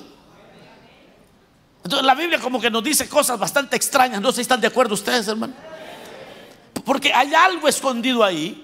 Entonces 1.83 2.07
la 2.07 2.15
Biblia 2.15 2.39
como 2.39 2.61
que 2.61 2.71
nos 2.71 2.85
dice 2.85 3.09
cosas 3.09 3.41
bastante 3.41 3.75
extrañas. 3.75 4.21
No 4.21 4.31
sé 4.31 4.37
si 4.37 4.43
están 4.43 4.61
de 4.61 4.69
acuerdo 4.69 4.95
ustedes, 4.95 5.27
hermano. 5.27 5.55
Porque 6.85 7.13
hay 7.13 7.35
algo 7.35 7.67
escondido 7.67 8.23
ahí. 8.23 8.62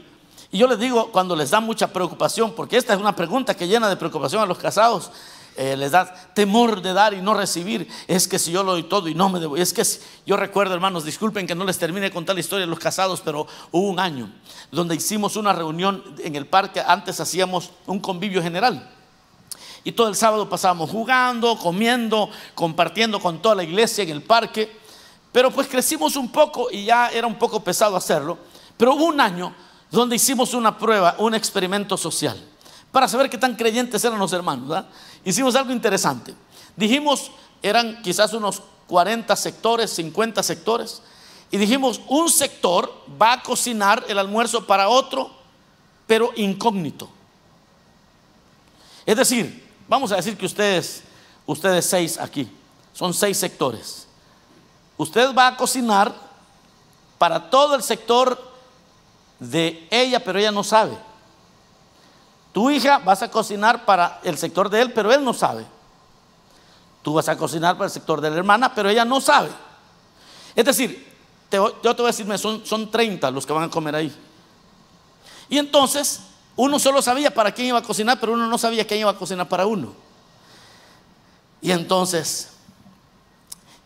Y 0.50 0.58
yo 0.58 0.66
les 0.66 0.78
digo, 0.78 1.12
cuando 1.12 1.37
les 1.37 1.50
da 1.50 1.61
mucha 1.61 1.88
preocupación, 1.92 2.52
porque 2.54 2.76
esta 2.76 2.94
es 2.94 3.00
una 3.00 3.14
pregunta 3.14 3.54
que 3.54 3.68
llena 3.68 3.88
de 3.88 3.96
preocupación 3.96 4.42
a 4.42 4.46
los 4.46 4.58
casados, 4.58 5.11
eh, 5.56 5.76
les 5.76 5.90
da 5.90 6.14
temor 6.34 6.80
de 6.80 6.92
dar 6.92 7.12
y 7.14 7.20
no 7.20 7.34
recibir. 7.34 7.88
Es 8.06 8.28
que 8.28 8.38
si 8.38 8.52
yo 8.52 8.62
lo 8.62 8.72
doy 8.72 8.84
todo 8.84 9.08
y 9.08 9.14
no 9.14 9.28
me 9.28 9.40
debo. 9.40 9.56
Es 9.56 9.72
que 9.72 9.82
yo 10.24 10.37
recuerdo, 10.37 10.72
hermanos, 10.72 11.04
disculpen 11.04 11.46
que 11.46 11.54
no 11.54 11.64
les 11.64 11.78
termine 11.78 12.06
de 12.06 12.12
contar 12.12 12.37
la 12.37 12.40
historia 12.40 12.64
de 12.64 12.70
los 12.70 12.78
casados, 12.78 13.20
pero 13.20 13.46
hubo 13.72 13.88
un 13.88 13.98
año 13.98 14.32
donde 14.70 14.94
hicimos 14.94 15.37
una 15.37 15.52
reunión 15.52 16.02
en 16.18 16.37
el 16.37 16.46
parque. 16.46 16.80
Antes 16.80 17.18
hacíamos 17.20 17.72
un 17.87 17.98
convivio 17.98 18.40
general. 18.40 18.88
Y 19.82 19.92
todo 19.92 20.08
el 20.08 20.14
sábado 20.14 20.48
pasábamos 20.48 20.90
jugando, 20.90 21.58
comiendo, 21.58 22.30
compartiendo 22.54 23.20
con 23.20 23.42
toda 23.42 23.56
la 23.56 23.64
iglesia 23.64 24.04
en 24.04 24.11
el 24.11 24.22
parque. 24.22 24.70
Pero 25.32 25.50
pues 25.50 25.66
crecimos 25.66 26.16
un 26.16 26.30
poco 26.30 26.68
y 26.70 26.84
ya 26.84 27.08
era 27.08 27.26
un 27.26 27.37
poco 27.37 27.64
pesado 27.64 27.96
hacerlo. 27.96 28.38
Pero 28.76 28.94
hubo 28.94 29.06
un 29.06 29.20
año 29.20 29.52
donde 29.90 30.16
hicimos 30.16 30.55
una 30.55 30.77
prueba, 30.77 31.16
un 31.18 31.35
experimento 31.35 31.96
social, 31.96 32.38
para 32.92 33.09
saber 33.09 33.31
qué 33.31 33.38
tan 33.38 33.57
creyentes 33.57 34.05
eran 34.05 34.18
los 34.18 34.33
hermanos. 34.33 34.85
Hicimos 35.24 35.55
algo 35.55 35.72
interesante. 35.72 36.35
Dijimos, 36.77 37.31
eran 37.62 38.03
quizás 38.03 38.33
unos 38.33 38.62
40 38.87 39.35
sectores, 39.37 39.90
50 39.92 40.42
sectores, 40.42 41.03
y 41.51 41.57
dijimos, 41.57 42.01
un 42.09 42.29
sector 42.29 42.92
va 43.20 43.35
a 43.35 43.42
cocinar 43.42 44.05
el 44.09 44.18
almuerzo 44.18 44.66
para 44.66 44.88
otro, 44.88 45.31
pero 46.07 46.33
incógnito. 46.37 47.09
Es 49.07 49.16
decir, 49.16 49.66
vamos 49.88 50.12
a 50.12 50.16
decir 50.16 50.37
que 50.37 50.44
ustedes, 50.44 51.03
ustedes 51.46 51.87
seis 51.87 52.18
aquí, 52.18 52.51
son 52.92 53.14
seis 53.14 53.38
sectores. 53.38 54.07
Usted 54.98 55.35
va 55.35 55.46
a 55.46 55.57
cocinar 55.57 56.14
para 57.16 57.48
todo 57.48 57.74
el 57.74 57.83
sector 57.83 58.47
de 59.38 59.87
ella, 59.90 60.22
pero 60.22 60.38
ella 60.38 60.51
no 60.51 60.64
sabe. 60.64 60.96
Tu 62.53 62.70
hija 62.70 62.98
vas 62.98 63.22
a 63.22 63.31
cocinar 63.31 63.85
para 63.85 64.20
el 64.24 64.37
sector 64.37 64.68
de 64.68 64.83
él, 64.83 64.92
pero 64.92 65.12
él 65.12 65.24
no 65.24 65.33
sabe. 65.33 65.64
Tú 67.03 67.14
vas 67.14 67.29
a 67.29 67.37
cocinar 67.37 67.77
para 67.77 67.87
el 67.87 67.92
sector 67.92 68.20
de 68.20 68.31
la 68.31 68.37
hermana, 68.37 68.74
pero 68.74 68.88
ella 68.88 69.05
no 69.05 69.20
sabe. 69.20 69.51
Es 70.55 70.64
decir, 70.64 71.07
yo 71.51 71.72
te 71.81 72.03
voy 72.03 72.05
a 72.05 72.07
decirme, 72.07 72.37
son, 72.37 72.64
son 72.66 72.90
30 72.90 73.31
los 73.31 73.46
que 73.46 73.53
van 73.53 73.64
a 73.64 73.70
comer 73.70 73.94
ahí. 73.94 74.14
Y 75.48 75.59
entonces, 75.59 76.20
uno 76.57 76.79
solo 76.79 77.01
sabía 77.01 77.33
para 77.33 77.53
quién 77.53 77.68
iba 77.68 77.79
a 77.79 77.83
cocinar, 77.83 78.18
pero 78.18 78.33
uno 78.33 78.46
no 78.48 78.59
sabía 78.59 78.87
quién 78.87 79.01
iba 79.01 79.11
a 79.11 79.16
cocinar 79.16 79.48
para 79.48 79.66
uno. 79.66 79.94
Y 81.61 81.70
entonces, 81.70 82.51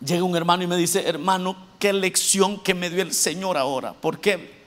llega 0.00 0.24
un 0.24 0.36
hermano 0.36 0.62
y 0.62 0.66
me 0.66 0.76
dice, 0.76 1.06
hermano, 1.06 1.56
qué 1.78 1.92
lección 1.92 2.58
que 2.60 2.74
me 2.74 2.90
dio 2.90 3.02
el 3.02 3.12
Señor 3.12 3.58
ahora. 3.58 3.92
¿Por 3.92 4.20
qué? 4.20 4.61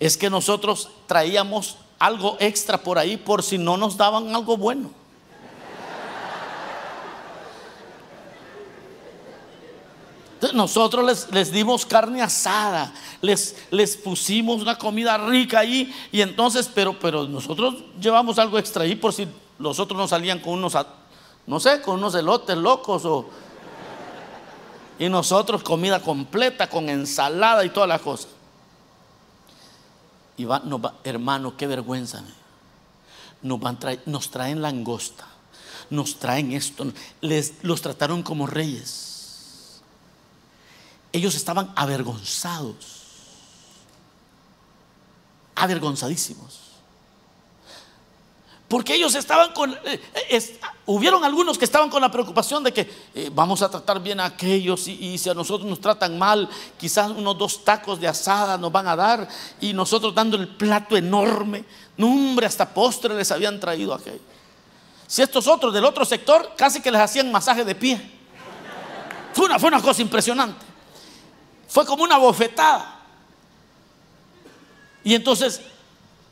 Es 0.00 0.16
que 0.16 0.28
nosotros 0.28 0.88
traíamos 1.06 1.76
algo 2.00 2.36
extra 2.40 2.78
por 2.78 2.98
ahí 2.98 3.16
por 3.16 3.42
si 3.44 3.58
no 3.58 3.76
nos 3.76 3.96
daban 3.96 4.34
algo 4.34 4.56
bueno. 4.56 4.90
nosotros 10.54 11.28
les, 11.30 11.52
dimos 11.52 11.84
carne 11.84 12.22
asada, 12.22 12.92
les, 13.20 13.56
les 13.70 13.96
pusimos 13.96 14.62
una 14.62 14.78
comida 14.78 15.18
rica 15.18 15.60
ahí 15.60 15.94
y 16.10 16.22
entonces, 16.22 16.70
pero, 16.74 16.98
pero 16.98 17.28
nosotros 17.28 17.74
llevamos 18.00 18.38
algo 18.38 18.58
extra 18.58 18.84
ahí 18.84 18.94
por 18.94 19.12
si 19.12 19.28
los 19.58 19.78
otros 19.78 19.98
no 19.98 20.08
salían 20.08 20.40
con 20.40 20.54
unos, 20.54 20.76
no 21.46 21.60
sé, 21.60 21.82
con 21.82 21.96
unos 21.96 22.14
elotes 22.14 22.56
locos 22.56 23.04
o 23.04 23.26
y 24.98 25.08
nosotros 25.08 25.62
comida 25.62 26.00
completa 26.00 26.68
con 26.68 26.88
ensalada 26.88 27.64
y 27.64 27.70
todas 27.70 27.88
las 27.88 28.00
cosas. 28.00 28.28
Y 30.40 30.46
va, 30.46 30.62
hermano, 31.04 31.54
qué 31.54 31.66
vergüenza. 31.66 32.24
Nos, 33.42 33.60
nos 34.06 34.30
traen 34.30 34.62
langosta, 34.62 35.26
nos 35.90 36.18
traen 36.18 36.52
esto, 36.52 36.90
les, 37.20 37.62
los 37.62 37.82
trataron 37.82 38.22
como 38.22 38.46
reyes. 38.46 39.82
Ellos 41.12 41.34
estaban 41.34 41.70
avergonzados, 41.76 43.04
avergonzadísimos. 45.56 46.69
Porque 48.70 48.94
ellos 48.94 49.16
estaban 49.16 49.52
con, 49.52 49.72
eh, 49.84 50.00
eh, 50.30 50.60
hubieron 50.86 51.24
algunos 51.24 51.58
que 51.58 51.64
estaban 51.64 51.90
con 51.90 52.00
la 52.00 52.08
preocupación 52.08 52.62
de 52.62 52.72
que 52.72 52.88
eh, 53.16 53.28
vamos 53.34 53.62
a 53.62 53.68
tratar 53.68 54.00
bien 54.00 54.20
a 54.20 54.26
aquellos 54.26 54.86
y, 54.86 55.18
si 55.18 55.28
a 55.28 55.34
nosotros 55.34 55.68
nos 55.68 55.80
tratan 55.80 56.16
mal, 56.16 56.48
quizás 56.78 57.10
unos 57.10 57.36
dos 57.36 57.64
tacos 57.64 57.98
de 57.98 58.06
asada 58.06 58.56
nos 58.56 58.70
van 58.70 58.86
a 58.86 58.94
dar 58.94 59.26
y 59.60 59.72
nosotros 59.72 60.14
dando 60.14 60.36
el 60.36 60.46
plato 60.46 60.96
enorme. 60.96 61.64
No, 61.96 62.06
hombre, 62.06 62.46
hasta 62.46 62.72
postre 62.72 63.12
les 63.12 63.32
habían 63.32 63.58
traído 63.58 63.92
aquello. 63.92 64.20
Si 65.04 65.20
estos 65.20 65.48
otros 65.48 65.74
del 65.74 65.84
otro 65.84 66.04
sector 66.04 66.52
casi 66.56 66.80
que 66.80 66.92
les 66.92 67.00
hacían 67.00 67.32
masaje 67.32 67.64
de 67.64 67.74
pie. 67.74 68.00
Fue 69.32 69.46
una, 69.46 69.58
fue 69.58 69.66
una 69.66 69.82
cosa 69.82 70.00
impresionante. 70.00 70.64
Fue 71.66 71.84
como 71.84 72.04
una 72.04 72.18
bofetada. 72.18 73.00
Y 75.02 75.16
entonces 75.16 75.60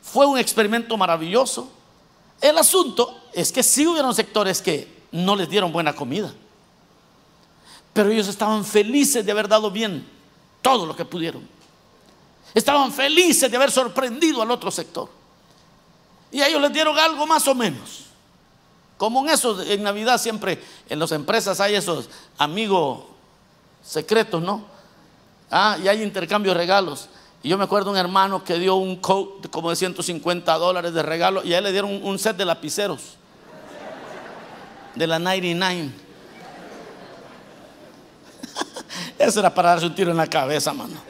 fue 0.01 0.25
un 0.25 0.37
experimento 0.37 0.95
maravilloso 0.95 1.73
el 2.41 2.57
asunto 2.57 3.21
es 3.33 3.51
que 3.51 3.63
sí 3.63 3.85
hubieron 3.85 4.13
sectores 4.15 4.61
que 4.61 4.99
no 5.11 5.35
les 5.35 5.49
dieron 5.49 5.71
buena 5.71 5.95
comida, 5.95 6.33
pero 7.93 8.09
ellos 8.09 8.27
estaban 8.27 8.63
felices 8.63 9.25
de 9.25 9.31
haber 9.31 9.47
dado 9.47 9.71
bien 9.71 10.07
todo 10.61 10.85
lo 10.85 10.95
que 10.95 11.05
pudieron. 11.05 11.47
Estaban 12.53 12.91
felices 12.91 13.49
de 13.49 13.57
haber 13.57 13.71
sorprendido 13.71 14.41
al 14.41 14.51
otro 14.51 14.71
sector. 14.71 15.09
Y 16.31 16.41
a 16.41 16.47
ellos 16.47 16.61
les 16.61 16.73
dieron 16.73 16.97
algo 16.97 17.25
más 17.25 17.47
o 17.47 17.55
menos. 17.55 18.05
Como 18.97 19.21
en 19.21 19.29
eso, 19.29 19.61
en 19.61 19.83
Navidad 19.83 20.19
siempre 20.19 20.61
en 20.89 20.99
las 20.99 21.11
empresas 21.11 21.59
hay 21.59 21.75
esos 21.75 22.09
amigos 22.37 23.01
secretos, 23.83 24.41
¿no? 24.41 24.65
Ah, 25.49 25.77
y 25.81 25.87
hay 25.87 26.03
intercambio 26.03 26.51
de 26.51 26.57
regalos. 26.57 27.07
Y 27.41 27.49
yo 27.49 27.57
me 27.57 27.63
acuerdo 27.63 27.91
un 27.91 27.97
hermano 27.97 28.43
que 28.43 28.59
dio 28.59 28.75
un 28.75 28.97
coat 28.97 29.47
como 29.49 29.69
de 29.69 29.77
150 29.77 30.53
dólares 30.55 30.93
de 30.93 31.01
regalo 31.01 31.43
y 31.43 31.53
a 31.53 31.59
él 31.59 31.63
le 31.63 31.71
dieron 31.71 32.03
un, 32.03 32.19
set 32.19 32.35
de 32.35 32.43
lapiceros 32.43 33.17
de 34.95 35.07
la 35.07 35.19
99. 35.19 35.91
Eso 39.17 39.39
era 39.39 39.53
para 39.53 39.69
darse 39.69 39.85
un 39.85 39.95
tiro 39.95 40.11
en 40.11 40.17
la 40.17 40.27
cabeza, 40.27 40.73
mano. 40.73 41.09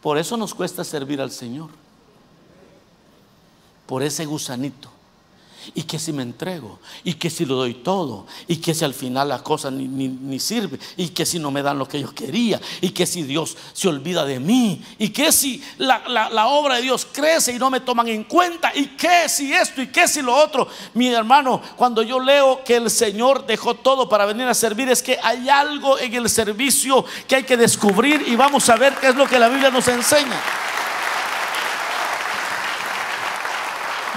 Por 0.00 0.16
eso 0.16 0.36
nos 0.36 0.54
cuesta 0.54 0.84
servir 0.84 1.20
al 1.20 1.32
Señor. 1.32 1.70
Por 3.84 4.04
ese 4.04 4.24
gusanito 4.26 4.97
y 5.74 5.82
que 5.82 5.98
si 5.98 6.12
me 6.12 6.22
entrego, 6.22 6.78
y 7.04 7.14
que 7.14 7.30
si 7.30 7.44
lo 7.44 7.56
doy 7.56 7.74
todo, 7.74 8.26
y 8.46 8.56
que 8.56 8.74
si 8.74 8.84
al 8.84 8.94
final 8.94 9.28
la 9.28 9.42
cosa 9.42 9.70
ni, 9.70 10.40
sirve, 10.40 10.78
y 10.96 11.08
que 11.08 11.26
si 11.26 11.38
no 11.38 11.50
me 11.50 11.62
dan 11.62 11.78
lo 11.78 11.88
que 11.88 12.00
yo 12.00 12.14
quería, 12.14 12.60
y 12.80 12.90
que 12.90 13.06
si 13.06 13.22
Dios 13.22 13.56
se 13.72 13.88
olvida 13.88 14.24
de 14.24 14.40
mí, 14.40 14.82
y 14.98 15.10
que 15.10 15.32
si 15.32 15.62
la, 15.78 16.08
la 16.08 16.46
obra 16.48 16.76
de 16.76 16.82
Dios 16.82 17.06
crece 17.10 17.52
y 17.52 17.58
no 17.58 17.70
me 17.70 17.80
toman 17.80 18.08
en 18.08 18.24
cuenta, 18.24 18.72
y 18.74 18.86
que 18.88 19.28
si 19.28 19.52
esto, 19.52 19.82
y 19.82 19.88
que 19.88 20.08
si 20.08 20.22
lo 20.22 20.34
otro. 20.34 20.68
Mi 20.94 21.08
hermano, 21.08 21.60
cuando 21.76 22.02
yo 22.02 22.20
leo 22.20 22.62
que 22.64 22.76
el 22.76 22.90
Señor 22.90 23.46
dejó 23.46 23.74
todo 23.74 24.08
para 24.08 24.26
venir 24.26 24.46
a 24.46 24.54
servir, 24.54 24.88
es 24.88 25.02
que 25.02 25.18
hay 25.22 25.48
algo 25.48 25.98
en 25.98 26.14
el 26.14 26.28
servicio 26.28 27.04
que 27.26 27.36
hay 27.36 27.44
que 27.44 27.56
descubrir 27.56 28.24
y 28.26 28.36
vamos 28.36 28.68
a 28.68 28.76
ver 28.76 28.94
qué 29.00 29.08
es 29.08 29.14
lo 29.14 29.26
que 29.26 29.38
la 29.38 29.48
Biblia 29.48 29.70
nos 29.70 29.88
enseña. 29.88 30.67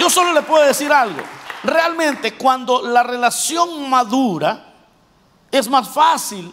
Yo 0.02 0.10
solo 0.10 0.34
le 0.34 0.42
puedo 0.42 0.66
decir 0.66 0.92
algo. 0.92 1.22
Realmente 1.64 2.34
cuando 2.34 2.82
la 2.82 3.04
relación 3.04 3.88
madura, 3.88 4.74
es 5.52 5.70
más 5.70 5.90
fácil 5.90 6.52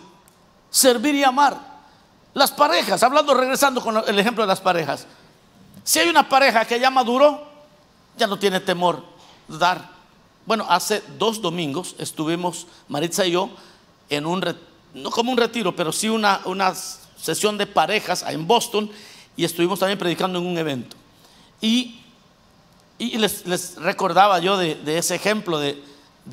servir 0.69 1.15
y 1.15 1.25
amar. 1.25 1.57
Las 2.35 2.51
parejas, 2.51 3.03
hablando, 3.03 3.33
regresando 3.33 3.81
con 3.81 4.05
el 4.07 4.19
ejemplo 4.19 4.45
de 4.45 4.49
las 4.49 4.61
parejas. 4.61 5.07
Si 5.83 5.99
hay 5.99 6.11
una 6.11 6.29
pareja 6.29 6.67
que 6.67 6.79
ya 6.79 6.91
maduró, 6.91 7.43
ya 8.19 8.27
no 8.27 8.39
tiene 8.39 8.61
temor 8.61 9.03
dar. 9.49 9.93
Bueno, 10.45 10.67
hace 10.69 11.03
dos 11.19 11.41
domingos 11.41 11.97
estuvimos, 11.99 12.67
Maritza 12.87 13.25
y 13.25 13.31
yo, 13.31 13.49
en 14.11 14.27
un, 14.27 14.45
no 14.93 15.11
como 15.11 15.33
un 15.33 15.39
retiro, 15.39 15.75
pero 15.75 15.91
sí 15.91 16.11
una, 16.11 16.43
una 16.45 16.75
sesión 16.75 17.57
de 17.57 17.67
parejas 17.67 18.27
en 18.29 18.47
Boston 18.47 18.91
y 19.39 19.47
estuvimos 19.47 19.79
también 19.79 19.99
predicando 19.99 20.39
en 20.39 20.47
un 20.47 20.59
evento. 20.59 20.99
Y 21.63 21.98
y 22.99 23.17
les, 23.17 23.77
recordaba 23.77 24.41
yo 24.41 24.57
de, 24.57 24.99
ese 24.99 25.15
ejemplo 25.15 25.59
de, 25.61 25.81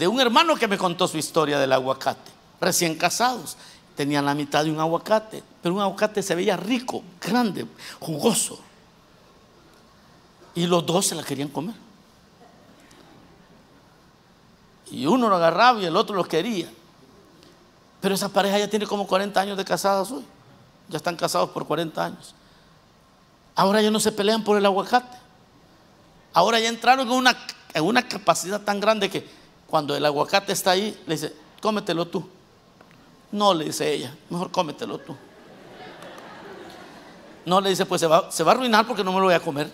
un 0.08 0.19
hermano 0.19 0.56
que 0.56 0.67
me 0.67 0.78
contó 0.78 1.08
su 1.08 1.17
historia 1.17 1.60
del 1.60 1.71
aguacate, 1.71 2.32
recién 2.60 2.95
casados. 2.95 3.56
tenían 3.95 4.25
la 4.25 4.34
mitad 4.34 4.63
de 4.63 4.71
un 4.71 4.80
aguacate, 4.80 5.43
pero 5.62 5.75
un 5.75 5.82
aguacate 5.82 6.23
se 6.23 6.34
veía 6.36 6.58
rico, 6.58 7.04
grande, 7.21 7.65
jugoso. 7.99 8.60
Y 10.56 10.65
los 10.65 10.86
dos 10.86 11.06
se 11.08 11.15
la 11.15 11.23
querían 11.23 11.49
comer. 11.49 11.75
Y 14.89 15.06
uno 15.06 15.30
lo 15.30 15.36
agarraba 15.36 15.82
y 15.82 15.86
el 15.86 15.95
otro 15.95 16.15
lo 16.15 16.23
quería. 16.23 16.69
Pero 18.01 18.15
esa 18.15 18.30
pareja 18.30 18.60
ya 18.60 18.69
tiene 18.69 18.86
como 18.88 19.08
40 19.08 19.39
años 19.39 19.58
de 19.58 19.65
casadas 19.65 20.12
hoy. 20.12 20.25
Ya 20.89 20.97
están 20.97 21.15
casados 21.15 21.49
por 21.49 21.65
40 21.65 22.06
años. 22.06 22.36
Ahora 23.56 23.82
ya 23.82 23.91
no 23.91 23.99
se 23.99 24.12
pelean 24.12 24.43
por 24.43 24.58
el 24.58 24.65
aguacate. 24.65 25.24
Ahora 26.36 26.60
ya 26.60 26.67
entraron 26.67 27.08
en 27.08 27.13
una, 27.13 27.34
una 27.82 28.06
capacidad 28.06 28.60
tan 28.60 28.82
grande 28.82 29.10
que 29.10 29.26
cuando 29.67 29.95
el 29.95 30.06
aguacate 30.06 30.52
está 30.52 30.71
ahí, 30.71 31.02
le 31.08 31.15
dice, 31.15 31.34
cómetelo 31.62 32.06
tú. 32.10 32.28
No, 33.32 33.54
le 33.54 33.63
dice 33.63 33.89
ella, 33.89 34.13
mejor 34.30 34.52
cómetelo 34.52 34.98
tú. 34.98 35.15
No, 37.45 37.62
le 37.62 37.69
dice, 37.69 37.86
pues 37.86 38.02
se 38.02 38.08
va, 38.08 38.30
se 38.34 38.43
va 38.43 38.52
a 38.52 38.56
arruinar 38.56 38.86
porque 38.86 39.02
no 39.02 39.13
me 39.13 39.19
lo 39.19 39.26
voy 39.28 39.34
a 39.34 39.39
comer. 39.39 39.71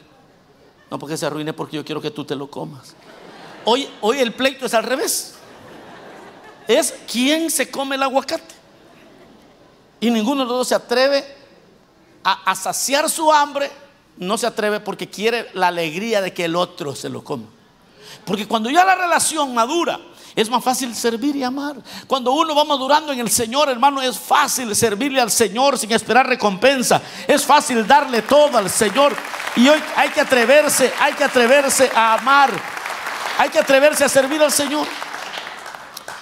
No 0.92 1.00
porque 1.00 1.18
se 1.18 1.26
arruine 1.26 1.52
porque 1.52 1.78
yo 1.78 1.84
quiero 1.84 2.00
que 2.00 2.12
tú 2.12 2.26
te 2.26 2.36
lo 2.36 2.46
comas. 2.46 2.94
Hoy, 3.66 3.90
hoy 4.00 4.20
el 4.20 4.32
pleito 4.32 4.68
es 4.68 4.76
al 4.76 4.84
revés. 4.84 5.34
Es 6.68 6.94
quién 7.12 7.50
se 7.50 7.72
come 7.72 7.96
el 7.96 8.04
aguacate. 8.04 8.54
Y 10.00 10.12
ninguno 10.12 10.44
de 10.44 10.48
los 10.48 10.58
dos 10.60 10.68
se 10.68 10.76
atreve 10.76 11.26
a 12.24 12.54
saciar 12.54 13.10
su 13.10 13.34
hambre. 13.34 13.72
No 14.18 14.38
se 14.38 14.48
atreve 14.48 14.80
porque 14.80 15.10
quiere 15.10 15.50
la 15.54 15.68
alegría 15.68 16.22
de 16.22 16.34
que 16.34 16.46
el 16.46 16.56
otro 16.56 16.96
se 16.96 17.10
lo 17.10 17.24
coma. 17.24 17.46
Porque 18.26 18.48
cuando 18.48 18.70
ya 18.70 18.86
la 18.86 18.96
relación 18.96 19.54
madura, 19.54 20.00
es 20.36 20.50
más 20.50 20.64
fácil 20.64 20.96
servir 20.96 21.36
y 21.36 21.44
amar. 21.44 21.76
Cuando 22.08 22.32
uno 22.32 22.56
va 22.56 22.64
madurando 22.64 23.12
en 23.12 23.20
el 23.20 23.30
Señor, 23.30 23.70
hermano, 23.70 24.02
es 24.02 24.18
fácil 24.18 24.76
servirle 24.76 25.20
al 25.20 25.32
Señor 25.32 25.78
sin 25.78 25.92
esperar 25.92 26.28
recompensa. 26.28 27.02
Es 27.28 27.46
fácil 27.46 27.86
darle 27.86 28.22
todo 28.22 28.58
al 28.58 28.70
Señor. 28.70 29.16
Y 29.56 29.68
hoy 29.68 29.82
hay 29.96 30.10
que 30.10 30.22
atreverse, 30.22 30.94
hay 31.00 31.14
que 31.14 31.24
atreverse 31.24 31.92
a 31.94 32.14
amar. 32.14 32.52
Hay 33.38 33.50
que 33.50 33.60
atreverse 33.60 34.06
a 34.06 34.10
servir 34.10 34.42
al 34.42 34.52
Señor. 34.52 34.88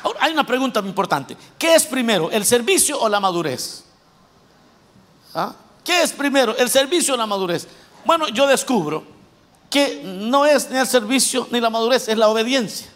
Ahora, 0.01 0.19
hay 0.21 0.33
una 0.33 0.45
pregunta 0.45 0.81
muy 0.81 0.89
importante. 0.89 1.37
¿Qué 1.57 1.75
es 1.75 1.85
primero, 1.85 2.31
el 2.31 2.45
servicio 2.45 2.99
o 2.99 3.09
la 3.09 3.19
madurez? 3.19 3.83
¿Ah? 5.35 5.53
¿Qué 5.83 6.01
es 6.01 6.11
primero, 6.11 6.55
el 6.57 6.69
servicio 6.69 7.13
o 7.13 7.17
la 7.17 7.27
madurez? 7.27 7.67
Bueno, 8.09 8.27
yo 8.29 8.47
descubro 8.47 9.03
que 9.69 10.01
no 10.03 10.43
es 10.43 10.67
ni 10.71 10.79
el 10.79 10.87
servicio 10.87 11.47
ni 11.51 11.61
la 11.61 11.69
madurez, 11.69 12.07
es 12.07 12.17
la 12.17 12.27
obediencia. 12.27 12.87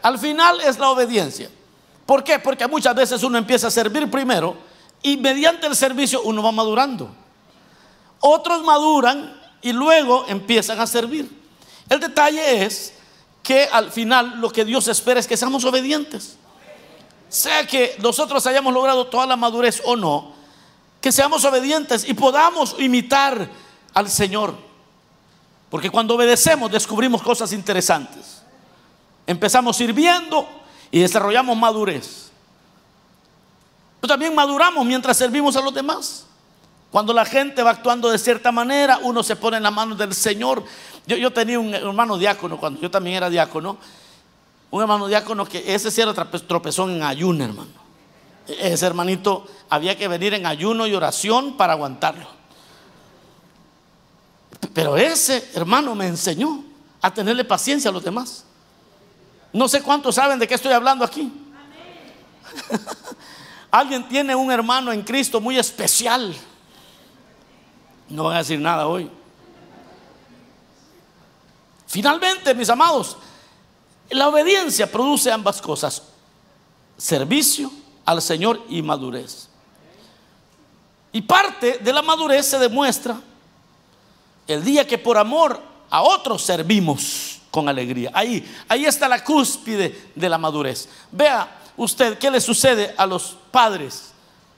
Al 0.00 0.18
final 0.18 0.62
es 0.62 0.78
la 0.78 0.88
obediencia. 0.88 1.50
¿Por 2.06 2.24
qué? 2.24 2.38
Porque 2.38 2.66
muchas 2.66 2.94
veces 2.94 3.22
uno 3.22 3.36
empieza 3.36 3.66
a 3.66 3.70
servir 3.70 4.10
primero 4.10 4.56
y 5.02 5.18
mediante 5.18 5.66
el 5.66 5.76
servicio 5.76 6.22
uno 6.22 6.42
va 6.42 6.52
madurando. 6.52 7.10
Otros 8.20 8.64
maduran 8.64 9.38
y 9.60 9.74
luego 9.74 10.24
empiezan 10.26 10.80
a 10.80 10.86
servir. 10.86 11.30
El 11.90 12.00
detalle 12.00 12.64
es 12.64 12.94
que 13.42 13.68
al 13.70 13.92
final 13.92 14.40
lo 14.40 14.48
que 14.48 14.64
Dios 14.64 14.88
espera 14.88 15.20
es 15.20 15.26
que 15.26 15.36
seamos 15.36 15.66
obedientes. 15.66 16.38
Sea 17.28 17.66
que 17.66 17.94
nosotros 17.98 18.46
hayamos 18.46 18.72
logrado 18.72 19.08
toda 19.08 19.26
la 19.26 19.36
madurez 19.36 19.82
o 19.84 19.96
no, 19.96 20.32
que 20.98 21.12
seamos 21.12 21.44
obedientes 21.44 22.08
y 22.08 22.14
podamos 22.14 22.74
imitar 22.78 23.67
al 23.94 24.08
Señor. 24.08 24.54
Porque 25.70 25.90
cuando 25.90 26.14
obedecemos 26.14 26.70
descubrimos 26.70 27.22
cosas 27.22 27.52
interesantes. 27.52 28.42
Empezamos 29.26 29.76
sirviendo 29.76 30.48
y 30.90 31.00
desarrollamos 31.00 31.56
madurez. 31.56 32.30
Pero 34.00 34.14
también 34.14 34.34
maduramos 34.34 34.86
mientras 34.86 35.16
servimos 35.16 35.56
a 35.56 35.60
los 35.60 35.74
demás. 35.74 36.24
Cuando 36.90 37.12
la 37.12 37.26
gente 37.26 37.62
va 37.62 37.72
actuando 37.72 38.08
de 38.08 38.18
cierta 38.18 38.50
manera, 38.50 38.98
uno 39.02 39.22
se 39.22 39.36
pone 39.36 39.58
en 39.58 39.62
la 39.62 39.70
mano 39.70 39.94
del 39.94 40.14
Señor. 40.14 40.64
Yo, 41.06 41.32
tenía 41.32 41.58
un 41.58 41.74
hermano 41.74 42.16
diácono, 42.16 42.58
cuando 42.58 42.80
yo 42.80 42.90
también 42.90 43.16
era 43.16 43.28
diácono, 43.28 43.76
un 44.70 44.80
hermano 44.80 45.06
diácono 45.06 45.44
que 45.44 45.74
ese 45.74 45.90
sí 45.90 46.00
era 46.00 46.14
tropezón 46.14 46.92
en 46.92 47.02
ayuno, 47.02 47.44
hermano. 47.44 47.88
Ese 48.46 48.86
hermanito 48.86 49.46
había 49.68 49.98
que 49.98 50.08
venir 50.08 50.32
en 50.32 50.46
ayuno 50.46 50.86
y 50.86 50.94
oración 50.94 51.58
para 51.58 51.74
aguantarlo. 51.74 52.37
Pero 54.78 54.96
ese 54.96 55.50
hermano 55.54 55.92
me 55.96 56.06
enseñó 56.06 56.62
a 57.02 57.12
tenerle 57.12 57.44
paciencia 57.44 57.90
a 57.90 57.92
los 57.92 58.04
demás. 58.04 58.44
No 59.52 59.66
sé 59.66 59.82
cuántos 59.82 60.14
saben 60.14 60.38
de 60.38 60.46
qué 60.46 60.54
estoy 60.54 60.70
hablando 60.70 61.04
aquí. 61.04 61.32
Alguien 63.72 64.08
tiene 64.08 64.36
un 64.36 64.52
hermano 64.52 64.92
en 64.92 65.02
Cristo 65.02 65.40
muy 65.40 65.58
especial. 65.58 66.32
No 68.08 68.22
voy 68.22 68.36
a 68.36 68.38
decir 68.38 68.60
nada 68.60 68.86
hoy. 68.86 69.10
Finalmente, 71.88 72.54
mis 72.54 72.70
amados, 72.70 73.16
la 74.10 74.28
obediencia 74.28 74.88
produce 74.88 75.32
ambas 75.32 75.60
cosas. 75.60 76.04
Servicio 76.96 77.72
al 78.04 78.22
Señor 78.22 78.64
y 78.68 78.80
madurez. 78.80 79.48
Y 81.10 81.20
parte 81.22 81.78
de 81.78 81.92
la 81.92 82.00
madurez 82.00 82.46
se 82.46 82.60
demuestra 82.60 83.20
el 84.48 84.64
día 84.64 84.86
que 84.86 84.98
por 84.98 85.16
amor 85.16 85.62
a 85.90 86.02
otros 86.02 86.42
servimos 86.42 87.38
con 87.50 87.68
alegría. 87.68 88.10
Ahí, 88.12 88.44
ahí 88.68 88.86
está 88.86 89.06
la 89.08 89.22
cúspide 89.22 90.10
de 90.14 90.28
la 90.28 90.38
madurez. 90.38 90.88
Vea 91.12 91.60
usted 91.76 92.18
qué 92.18 92.30
le 92.30 92.40
sucede 92.40 92.94
a 92.96 93.06
los 93.06 93.36
padres 93.50 94.12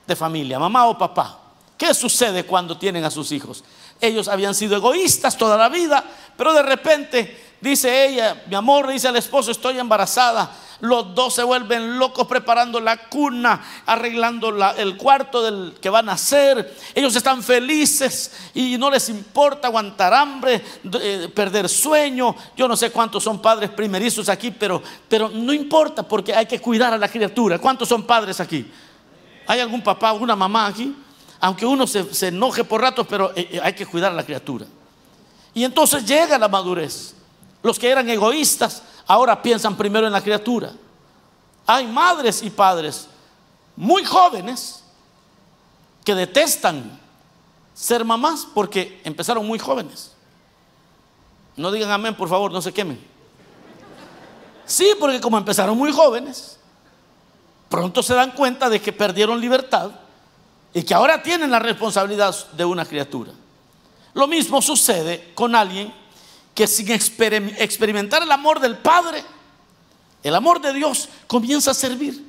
de 0.07 0.17
familia, 0.17 0.59
mamá 0.59 0.87
o 0.87 0.97
papá. 0.97 1.39
¿Qué 1.77 1.93
sucede 1.95 2.45
cuando 2.45 2.77
tienen 2.77 3.05
a 3.05 3.11
sus 3.11 3.33
hijos? 3.33 3.65
Ellos 4.01 4.29
habían 4.29 4.55
sido 4.55 4.77
egoístas 4.77 5.37
toda 5.37 5.57
la 5.57 5.69
vida, 5.69 6.05
pero 6.37 6.53
de 6.53 6.63
repente 6.63 7.50
dice 7.61 8.07
ella, 8.07 8.43
mi 8.47 8.55
amor, 8.55 8.89
dice 8.89 9.09
al 9.09 9.17
esposo, 9.17 9.51
estoy 9.51 9.79
embarazada. 9.79 10.51
Los 10.81 11.15
dos 11.15 11.35
se 11.35 11.43
vuelven 11.43 11.99
locos 11.99 12.27
preparando 12.27 12.81
la 12.81 13.09
cuna, 13.09 13.63
arreglando 13.85 14.49
el 14.77 14.97
cuarto 14.97 15.43
del 15.43 15.75
que 15.79 15.91
van 15.91 16.09
a 16.09 16.13
nacer. 16.13 16.75
Ellos 16.95 17.15
están 17.15 17.43
felices 17.43 18.33
y 18.55 18.79
no 18.79 18.91
les 18.91 19.11
importa 19.11 19.69
aguantar 19.69 20.15
hambre, 20.15 20.65
eh, 21.01 21.29
perder 21.35 21.69
sueño. 21.69 22.35
Yo 22.57 22.67
no 22.67 22.77
sé 22.77 22.91
cuántos 22.91 23.23
son 23.23 23.43
padres 23.43 23.69
primerizos 23.71 24.31
aquí, 24.31 24.51
pero, 24.51 24.83
pero 25.07 25.29
no 25.29 25.53
importa 25.53 26.03
porque 26.03 26.35
hay 26.35 26.47
que 26.47 26.61
cuidar 26.61 26.95
a 26.95 26.99
la 26.99 27.09
criatura. 27.09 27.59
¿Cuántos 27.59 27.87
son 27.87 28.05
padres 28.05 28.41
aquí? 28.41 28.67
¿Hay 29.47 29.61
algún 29.61 29.83
papá, 29.83 30.09
alguna 30.09 30.35
mamá 30.35 30.67
aquí? 30.67 30.97
aunque 31.41 31.65
uno 31.65 31.87
se, 31.87 32.29
enoje 32.29 32.65
por 32.65 32.83
ratos, 32.83 33.07
pero 33.09 33.33
eh, 33.35 33.49
eh, 33.53 33.61
hay 33.63 33.73
que 33.73 33.87
cuidar 33.87 34.13
a 34.13 34.15
la 34.15 34.25
criatura. 34.25 34.67
Y 35.55 35.65
entonces 35.65 36.05
llega 36.05 36.39
la 36.39 36.49
madurez. 36.49 37.15
Los 37.63 37.79
que 37.79 37.91
eran 37.91 38.09
egoístas 38.09 38.83
ahora 39.07 39.43
piensan 39.43 39.77
primero 39.77 40.07
en 40.07 40.13
la 40.13 40.23
criatura. 40.23 40.73
Hay 41.67 41.87
madres 41.87 42.43
y 42.43 42.51
padres 42.51 43.07
muy 43.77 44.05
jóvenes 44.05 44.83
que 46.05 46.15
detestan 46.15 46.99
ser 47.75 48.05
mamás 48.05 48.47
porque 48.53 49.01
empezaron 49.05 49.47
muy 49.47 49.59
jóvenes. 49.59 50.13
No 51.57 51.71
digan 51.71 51.91
amén, 51.91 52.15
por 52.15 52.29
favor, 52.29 52.53
no 52.53 52.63
se 52.63 52.73
quemen. 52.73 53.01
Sí, 54.65 54.93
porque 54.99 55.21
como 55.21 55.37
empezaron 55.37 55.77
muy 55.77 55.93
jóvenes, 55.93 56.59
pronto 57.69 58.03
se 58.03 58.15
dan 58.15 58.33
cuenta 58.33 58.69
de 58.69 58.81
que 58.81 58.93
perdieron 58.93 59.41
libertad 59.41 59.91
y 60.73 60.83
que 60.83 60.95
ahora 60.95 61.23
tienen 61.23 61.51
la 61.51 61.59
responsabilidad 61.59 62.35
de 62.53 62.65
una 62.65 62.85
criatura. 62.85 63.33
Lo 64.15 64.27
mismo 64.27 64.63
sucede 64.63 65.33
con 65.35 65.55
alguien 65.55 65.93
que 66.61 66.67
sin 66.67 66.91
experimentar 66.91 68.23
el 68.23 68.31
amor 68.31 68.61
del 68.61 68.77
Padre, 68.77 69.25
el 70.23 70.35
amor 70.35 70.61
de 70.61 70.75
Dios, 70.75 71.09
comienza 71.27 71.71
a 71.71 71.75
servir. 71.75 72.23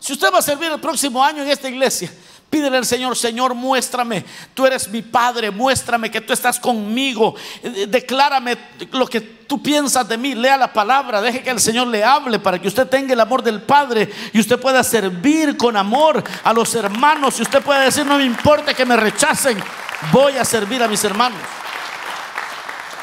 Si 0.00 0.12
usted 0.12 0.32
va 0.32 0.38
a 0.38 0.42
servir 0.42 0.72
el 0.72 0.80
próximo 0.80 1.22
año 1.22 1.44
en 1.44 1.48
esta 1.48 1.68
iglesia, 1.68 2.12
Pídele 2.50 2.78
al 2.78 2.86
Señor, 2.86 3.14
Señor, 3.14 3.54
muéstrame, 3.54 4.24
tú 4.54 4.64
eres 4.64 4.88
mi 4.88 5.02
Padre, 5.02 5.50
muéstrame 5.50 6.10
que 6.10 6.22
tú 6.22 6.32
estás 6.32 6.58
conmigo, 6.58 7.34
eh, 7.62 7.86
declárame 7.86 8.56
lo 8.92 9.06
que 9.06 9.20
tú 9.20 9.62
piensas 9.62 10.08
de 10.08 10.16
mí, 10.16 10.34
lea 10.34 10.56
la 10.56 10.72
palabra, 10.72 11.20
deje 11.20 11.42
que 11.42 11.50
el 11.50 11.60
Señor 11.60 11.88
le 11.88 12.02
hable 12.02 12.38
para 12.38 12.58
que 12.58 12.66
usted 12.66 12.88
tenga 12.88 13.12
el 13.12 13.20
amor 13.20 13.42
del 13.42 13.60
Padre 13.60 14.10
y 14.32 14.40
usted 14.40 14.58
pueda 14.58 14.82
servir 14.82 15.58
con 15.58 15.76
amor 15.76 16.24
a 16.42 16.54
los 16.54 16.74
hermanos 16.74 17.38
y 17.38 17.42
usted 17.42 17.62
pueda 17.62 17.80
decir, 17.80 18.06
no 18.06 18.16
me 18.16 18.24
importa 18.24 18.72
que 18.72 18.86
me 18.86 18.96
rechacen, 18.96 19.62
voy 20.10 20.38
a 20.38 20.44
servir 20.46 20.82
a 20.82 20.88
mis 20.88 21.04
hermanos. 21.04 21.42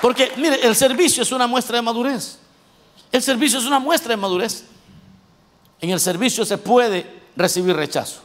Porque, 0.05 0.31
mire, 0.37 0.63
el 0.63 0.75
servicio 0.75 1.23
es 1.23 1.31
una 1.31 1.47
muestra 1.47 1.77
de 1.77 1.81
madurez. 1.81 2.37
El 3.11 3.23
servicio 3.23 3.57
es 3.57 3.65
una 3.65 3.79
muestra 3.79 4.11
de 4.11 4.17
madurez. 4.17 4.63
En 5.81 5.89
el 5.89 5.99
servicio 5.99 6.45
se 6.45 6.59
puede 6.59 7.23
recibir 7.35 7.75
rechazo. 7.75 8.21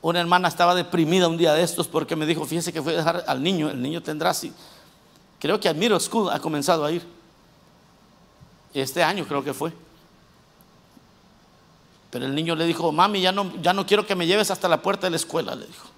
Una 0.00 0.20
hermana 0.20 0.48
estaba 0.48 0.74
deprimida 0.74 1.28
un 1.28 1.36
día 1.36 1.52
de 1.52 1.62
estos 1.62 1.86
porque 1.86 2.16
me 2.16 2.24
dijo, 2.24 2.46
fíjese 2.46 2.72
que 2.72 2.80
fue 2.80 2.94
a 2.94 2.96
dejar 2.96 3.24
al 3.26 3.42
niño, 3.42 3.68
el 3.68 3.82
niño 3.82 4.02
tendrá 4.02 4.30
así. 4.30 4.50
Creo 5.38 5.60
que 5.60 5.74
Middle 5.74 6.00
School 6.00 6.30
ha 6.30 6.40
comenzado 6.40 6.82
a 6.82 6.90
ir. 6.90 7.06
Este 8.72 9.02
año 9.02 9.26
creo 9.28 9.44
que 9.44 9.52
fue. 9.52 9.70
Pero 12.08 12.24
el 12.24 12.34
niño 12.34 12.56
le 12.56 12.64
dijo, 12.64 12.90
mami, 12.90 13.20
ya 13.20 13.32
no, 13.32 13.52
ya 13.60 13.74
no 13.74 13.84
quiero 13.84 14.06
que 14.06 14.14
me 14.14 14.26
lleves 14.26 14.50
hasta 14.50 14.66
la 14.66 14.80
puerta 14.80 15.08
de 15.08 15.10
la 15.10 15.16
escuela, 15.16 15.54
le 15.54 15.66
dijo. 15.66 15.97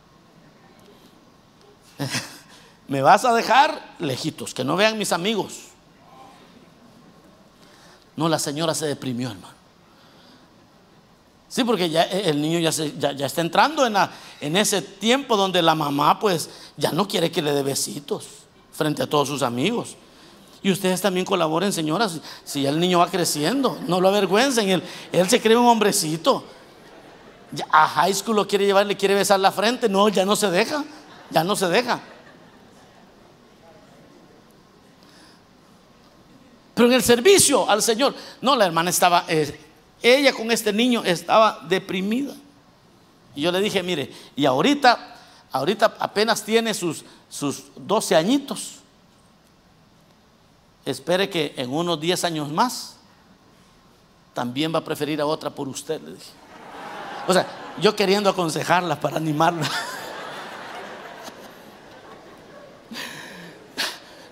me 2.89 3.03
vas 3.03 3.25
a 3.25 3.33
dejar 3.33 3.95
lejitos, 3.99 4.55
que 4.55 4.65
no 4.65 4.77
vean 4.77 4.99
mis 4.99 5.13
amigos. 5.13 5.71
No, 8.17 8.29
la 8.29 8.39
señora 8.39 8.75
se 8.75 8.87
deprimió, 8.87 9.31
hermano. 9.31 9.61
Sí, 11.49 11.65
porque 11.65 11.91
ya 11.91 12.05
el 12.05 12.41
niño 12.41 12.61
ya, 12.61 12.71
ya, 12.71 13.27
está 13.27 13.41
entrando 13.41 13.85
en, 13.85 14.57
ese 14.57 14.83
tiempo 14.83 15.37
donde 15.37 15.61
la 15.63 15.75
mamá 15.75 16.21
pues 16.21 16.49
ya 16.77 16.93
no 16.93 17.09
quiere 17.09 17.33
que 17.33 17.43
le 17.43 17.53
dé 17.53 17.65
besitos 17.65 18.25
frente 18.73 19.03
a 19.03 19.09
todos 19.09 19.27
sus 19.27 19.43
amigos. 19.43 19.97
Y 20.63 20.71
ustedes 20.71 21.01
también 21.01 21.27
colaboren, 21.27 21.73
señoras, 21.73 22.21
si 22.45 22.67
el 22.67 22.79
niño 22.79 23.01
va 23.01 23.11
creciendo, 23.11 23.79
no 23.89 24.01
lo 24.01 24.09
avergüencen, 24.09 24.69
él, 24.69 24.83
él 25.11 25.29
se 25.29 25.41
cree 25.41 25.57
un 25.57 25.67
hombrecito. 25.67 26.45
a 27.73 27.89
high 27.89 28.15
school 28.15 28.37
lo 28.37 28.47
quiere 28.47 28.67
llevar, 28.67 28.87
le 28.87 28.97
quiere 28.97 29.17
besar 29.17 29.41
la 29.41 29.51
frente, 29.51 29.89
no, 29.89 30.09
ya 30.09 30.25
no 30.25 30.37
se 30.37 30.53
deja, 30.53 30.85
ya 31.31 31.45
no 31.45 31.57
se 31.57 31.69
deja. 31.69 32.01
Pero 36.75 36.89
en 36.89 36.95
el 36.95 37.03
servicio 37.03 37.69
al 37.69 37.83
Señor, 37.83 38.15
no, 38.41 38.57
la 38.57 38.67
hermana 38.67 38.91
estaba, 38.91 39.25
eh, 39.29 39.59
ella 40.03 40.33
con 40.33 40.51
este 40.51 40.73
niño 40.73 41.03
estaba 41.05 41.61
deprimida. 41.69 42.35
Y 43.35 43.43
yo 43.43 43.53
le 43.53 43.61
dije, 43.61 43.83
mire, 43.83 44.13
y 44.35 44.47
ahorita, 44.47 45.17
ahorita 45.53 45.97
apenas 45.99 46.43
tiene 46.43 46.75
sus, 46.75 47.05
sus 47.29 47.65
12 47.77 48.17
añitos 48.17 48.81
espere 50.85 51.29
que 51.29 51.55
en 51.57 51.73
unos 51.73 52.01
10 52.01 52.25
años 52.25 52.51
más 52.51 52.97
también 54.35 54.73
va 54.75 54.79
a 54.79 54.85
preferir 54.85 55.21
a 55.21 55.27
otra 55.27 55.51
por 55.51 55.69
usted, 55.69 56.01
le 56.01 56.13
dije. 56.13 56.31
O 57.27 57.33
sea, 57.33 57.47
yo 57.81 57.95
queriendo 57.95 58.31
aconsejarla 58.31 58.99
para 59.01 59.17
animarla. 59.17 59.69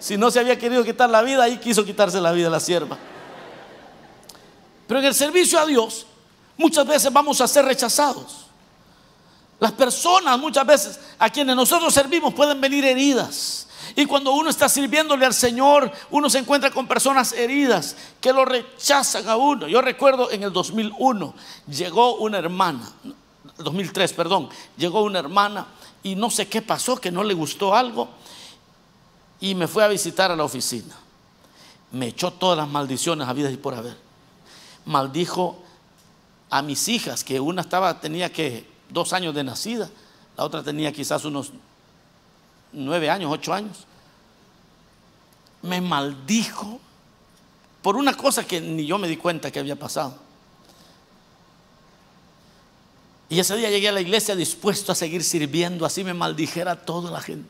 si 0.09 0.17
no 0.17 0.31
se 0.31 0.41
había 0.41 0.59
querido 0.59 0.83
quitar 0.83 1.11
la 1.11 1.21
vida, 1.21 1.45
ahí 1.45 1.59
quiso 1.59 1.85
quitarse 1.85 2.19
la 2.19 2.33
vida 2.33 2.49
la 2.49 2.61
sierva. 2.61 2.97
Pero 4.87 5.01
en 5.01 5.05
el 5.05 5.15
servicio 5.15 5.61
a 5.61 5.67
Dios, 5.67 6.07
muchas 6.57 6.87
veces 6.87 7.13
vamos 7.13 7.43
a 7.43 7.47
ser 7.47 7.67
rechazados. 7.67 8.47
Las 9.61 9.73
personas 9.73 10.39
muchas 10.39 10.65
veces 10.65 10.99
a 11.19 11.29
quienes 11.29 11.55
nosotros 11.55 11.93
servimos 11.93 12.33
pueden 12.33 12.59
venir 12.59 12.87
heridas 12.87 13.69
y 13.97 14.07
cuando 14.07 14.33
uno 14.33 14.49
está 14.49 14.67
sirviéndole 14.67 15.27
al 15.27 15.35
Señor, 15.35 15.93
uno 16.11 16.31
se 16.31 16.39
encuentra 16.39 16.71
con 16.71 16.89
personas 16.89 17.35
heridas 17.35 17.95
que 18.19 18.33
lo 18.33 18.47
rechazan 18.47 19.29
a 19.29 19.37
uno. 19.37 19.69
Yo 19.69 19.83
recuerdo 19.83 20.31
en 20.31 20.43
el 20.43 20.55
2001 20.55 21.35
llegó 21.67 22.17
una 22.17 22.39
hermana, 22.39 22.91
2003, 23.59 24.15
perdón, 24.15 24.49
llegó 24.79 25.03
una 25.03 25.19
hermana 25.19 25.67
y 26.03 26.15
no 26.15 26.31
sé 26.31 26.49
qué 26.49 26.63
pasó, 26.63 26.97
que 26.97 27.11
no 27.11 27.23
le 27.23 27.35
gustó 27.35 27.75
algo 27.75 28.09
y 29.41 29.55
me 29.55 29.69
fue 29.69 29.85
a 29.85 29.89
visitar 29.89 30.31
a 30.31 30.37
la 30.37 30.45
oficina. 30.45 30.95
Me 31.93 32.09
echó 32.09 32.33
todas 32.33 32.59
las 32.59 32.69
maldiciones 32.69 33.27
a 33.29 33.33
vida 33.33 33.51
y 33.51 33.57
por 33.57 33.75
haber. 33.75 33.97
Maldijo 34.85 35.59
a 36.51 36.63
mis 36.63 36.89
hijas, 36.89 37.25
que 37.25 37.41
una 37.41 37.63
estaba, 37.63 38.01
tenía 38.01 38.33
que 38.33 38.67
dos 38.89 39.13
años 39.13 39.35
de 39.35 39.45
nacida, 39.45 39.91
la 40.37 40.45
otra 40.45 40.63
tenía 40.63 40.93
quizás 40.93 41.25
unos 41.25 41.53
nueve 42.73 43.11
años, 43.11 43.31
ocho 43.33 43.53
años 43.53 43.87
me 45.63 45.81
maldijo 45.81 46.81
por 47.83 47.97
una 47.97 48.15
cosa 48.15 48.45
que 48.45 48.61
ni 48.61 48.87
yo 48.87 48.99
me 48.99 49.09
di 49.09 49.17
cuenta 49.17 49.51
que 49.51 49.59
había 49.59 49.77
pasado. 49.77 50.15
Y 53.31 53.39
ese 53.39 53.57
día 53.57 53.71
llegué 53.71 53.89
a 53.89 53.93
la 53.93 54.01
iglesia 54.01 54.35
dispuesto 54.35 54.93
a 54.93 54.95
seguir 54.95 55.23
sirviendo, 55.23 55.85
así 55.85 56.03
me 56.03 56.15
maldijera 56.15 56.77
toda 56.77 57.11
la 57.11 57.21
gente 57.21 57.49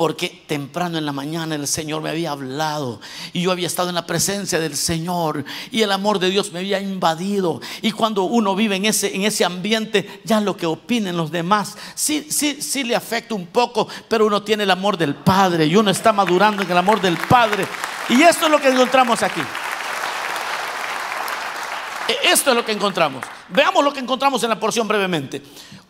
porque 0.00 0.44
temprano 0.46 0.96
en 0.96 1.04
la 1.04 1.12
mañana 1.12 1.56
el 1.56 1.68
Señor 1.68 2.00
me 2.00 2.08
había 2.08 2.30
hablado 2.30 3.02
y 3.34 3.42
yo 3.42 3.52
había 3.52 3.66
estado 3.66 3.90
en 3.90 3.94
la 3.94 4.06
presencia 4.06 4.58
del 4.58 4.74
Señor 4.74 5.44
y 5.70 5.82
el 5.82 5.92
amor 5.92 6.18
de 6.18 6.30
Dios 6.30 6.52
me 6.52 6.60
había 6.60 6.80
invadido. 6.80 7.60
Y 7.82 7.92
cuando 7.92 8.22
uno 8.22 8.56
vive 8.56 8.76
en 8.76 8.86
ese, 8.86 9.14
en 9.14 9.24
ese 9.24 9.44
ambiente, 9.44 10.22
ya 10.24 10.40
lo 10.40 10.56
que 10.56 10.64
opinen 10.64 11.18
los 11.18 11.30
demás, 11.30 11.76
sí, 11.94 12.28
sí, 12.30 12.62
sí 12.62 12.82
le 12.82 12.96
afecta 12.96 13.34
un 13.34 13.48
poco, 13.48 13.88
pero 14.08 14.24
uno 14.24 14.42
tiene 14.42 14.62
el 14.62 14.70
amor 14.70 14.96
del 14.96 15.16
Padre 15.16 15.66
y 15.66 15.76
uno 15.76 15.90
está 15.90 16.14
madurando 16.14 16.62
en 16.62 16.70
el 16.70 16.78
amor 16.78 17.02
del 17.02 17.18
Padre. 17.18 17.66
Y 18.08 18.22
esto 18.22 18.46
es 18.46 18.50
lo 18.50 18.58
que 18.58 18.68
encontramos 18.68 19.22
aquí. 19.22 19.42
E, 22.08 22.32
esto 22.32 22.52
es 22.52 22.56
lo 22.56 22.64
que 22.64 22.72
encontramos. 22.72 23.22
Veamos 23.50 23.84
lo 23.84 23.92
que 23.92 24.00
encontramos 24.00 24.42
en 24.44 24.48
la 24.48 24.58
porción 24.58 24.88
brevemente. 24.88 25.42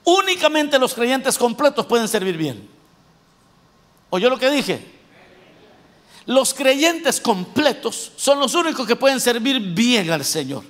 Únicamente 0.02 0.80
los 0.80 0.94
creyentes 0.94 1.38
completos 1.38 1.86
pueden 1.86 2.08
servir 2.08 2.36
bien. 2.36 2.79
¿Oyó 4.10 4.28
lo 4.28 4.38
que 4.38 4.50
dije? 4.50 5.00
Los 6.26 6.52
creyentes 6.52 7.20
completos 7.20 8.12
son 8.16 8.38
los 8.38 8.54
únicos 8.54 8.86
que 8.86 8.96
pueden 8.96 9.20
servir 9.20 9.60
bien 9.60 10.10
al 10.10 10.24
Señor. 10.24 10.64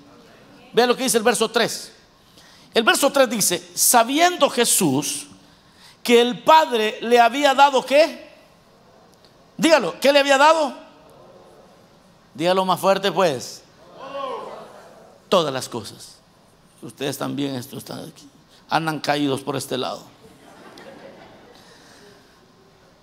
Vea 0.72 0.86
lo 0.86 0.96
que 0.96 1.02
dice 1.04 1.18
el 1.18 1.24
verso 1.24 1.50
3. 1.50 1.92
El 2.72 2.84
verso 2.84 3.10
3 3.10 3.28
dice, 3.28 3.70
sabiendo 3.74 4.48
Jesús 4.48 5.26
que 6.02 6.20
el 6.20 6.42
Padre 6.42 6.98
le 7.02 7.18
había 7.18 7.54
dado 7.54 7.84
qué? 7.84 8.30
Dígalo, 9.56 9.98
¿qué 10.00 10.12
le 10.12 10.20
había 10.20 10.38
dado? 10.38 10.74
Dígalo 12.34 12.64
más 12.64 12.80
fuerte 12.80 13.10
pues. 13.10 13.62
Todas 15.28 15.52
las 15.52 15.68
cosas. 15.68 16.16
Ustedes 16.82 17.18
también, 17.18 17.54
estos 17.56 17.78
están 17.78 18.08
aquí. 18.08 18.28
Andan 18.68 19.00
caídos 19.00 19.42
por 19.42 19.56
este 19.56 19.76
lado. 19.76 20.02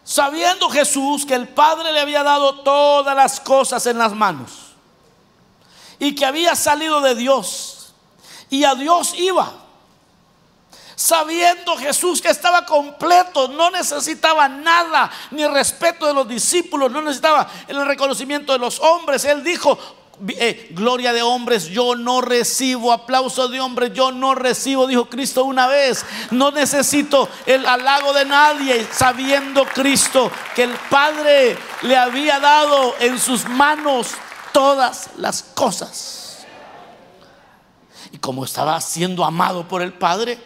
Sabiendo 0.08 0.70
Jesús 0.70 1.26
que 1.26 1.36
el 1.36 1.50
Padre 1.50 1.91
le 1.91 2.00
había 2.00 2.24
dado 2.24 2.62
todas 2.62 3.13
las 3.13 3.41
cosas 3.41 3.86
en 3.88 3.98
las 3.98 4.13
manos 4.13 4.52
y 6.00 6.15
que 6.15 6.26
había 6.26 6.56
salido 6.56 7.02
de 7.02 7.13
Dios 7.13 7.93
y 8.50 8.63
a 8.63 8.74
Dios 8.74 9.13
iba. 9.17 9.52
Sabiendo 10.96 11.76
Jesús 11.76 12.22
que 12.22 12.30
estaba 12.30 12.65
completo, 12.65 13.50
no 13.50 13.70
necesitaba 13.70 14.48
nada, 14.48 15.12
ni 15.32 15.46
respeto 15.46 16.06
de 16.08 16.13
los 16.13 16.26
discípulos, 16.26 16.89
no 16.89 17.02
necesitaba 17.02 17.46
el 17.67 17.86
reconocimiento 17.86 18.54
de 18.54 18.60
los 18.60 18.80
hombres. 18.80 19.26
Él 19.26 19.43
dijo, 19.43 19.78
eh, 20.30 20.70
gloria 20.72 21.14
de 21.14 21.22
hombres, 21.22 21.68
yo 21.68 21.96
no 21.96 22.22
recibo 22.22 22.92
aplauso 22.92 23.48
de 23.50 23.62
hombres, 23.62 23.94
yo 23.94 24.12
no 24.12 24.34
recibo, 24.34 24.88
dijo 24.88 25.06
Cristo 25.10 25.44
una 25.44 25.68
vez, 25.68 26.06
no 26.32 26.50
necesito 26.50 27.30
el 27.46 27.66
halago 27.68 28.14
de 28.14 28.26
nadie, 28.26 28.88
sabiendo 28.92 29.64
Cristo 29.66 30.32
que 30.56 30.64
el 30.64 30.74
Padre 30.90 31.56
le 31.84 31.96
había 31.96 32.40
dado 32.40 32.96
en 33.00 33.20
sus 33.20 33.48
manos 33.48 34.10
todas 34.52 35.12
las 35.18 35.44
cosas. 35.44 36.48
Y 38.12 38.18
como 38.18 38.44
estaba 38.44 38.82
siendo 38.82 39.24
amado 39.24 39.68
por 39.68 39.84
el 39.84 39.94
Padre, 39.94 40.40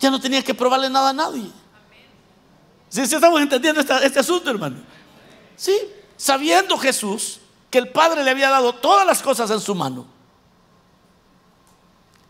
ya 0.00 0.10
no 0.10 0.18
tenía 0.18 0.42
que 0.42 0.54
probarle 0.54 0.88
nada 0.88 1.10
a 1.10 1.12
nadie. 1.12 1.50
Si 2.88 3.06
¿Sí, 3.06 3.14
estamos 3.14 3.40
entendiendo 3.40 3.82
este, 3.82 4.06
este 4.06 4.20
asunto, 4.20 4.48
hermano? 4.48 4.76
Sí, 5.56 5.78
sabiendo 6.16 6.78
Jesús 6.78 7.41
que 7.72 7.78
el 7.78 7.88
Padre 7.88 8.22
le 8.22 8.30
había 8.30 8.50
dado 8.50 8.74
todas 8.74 9.06
las 9.06 9.22
cosas 9.22 9.50
en 9.50 9.58
su 9.58 9.74
mano. 9.74 10.04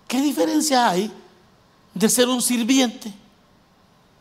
¿Qué 0.06 0.20
diferencia 0.20 0.88
hay 0.88 1.12
de 1.92 2.08
ser 2.08 2.28
un 2.28 2.40
sirviente? 2.40 3.12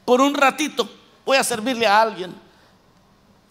Por 0.04 0.20
un 0.20 0.34
ratito 0.34 0.90
voy 1.24 1.38
a 1.38 1.44
servirle 1.44 1.86
a 1.86 2.02
alguien. 2.02 2.34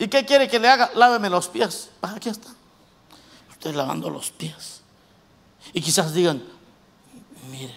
¿Y 0.01 0.09
qué 0.09 0.27
quiere 0.27 0.49
que 0.49 0.59
le 0.59 0.69
haga? 0.69 0.91
Láveme 0.97 1.31
los 1.31 1.47
pies. 1.47 1.91
Ah, 2.03 2.15
aquí 2.17 2.29
está. 2.29 2.49
Estoy 3.53 3.73
lavando 3.73 4.11
los 4.11 4.33
pies. 4.33 4.81
Y 5.73 5.81
quizás 5.81 6.12
digan, 6.12 6.43
mire, 7.53 7.77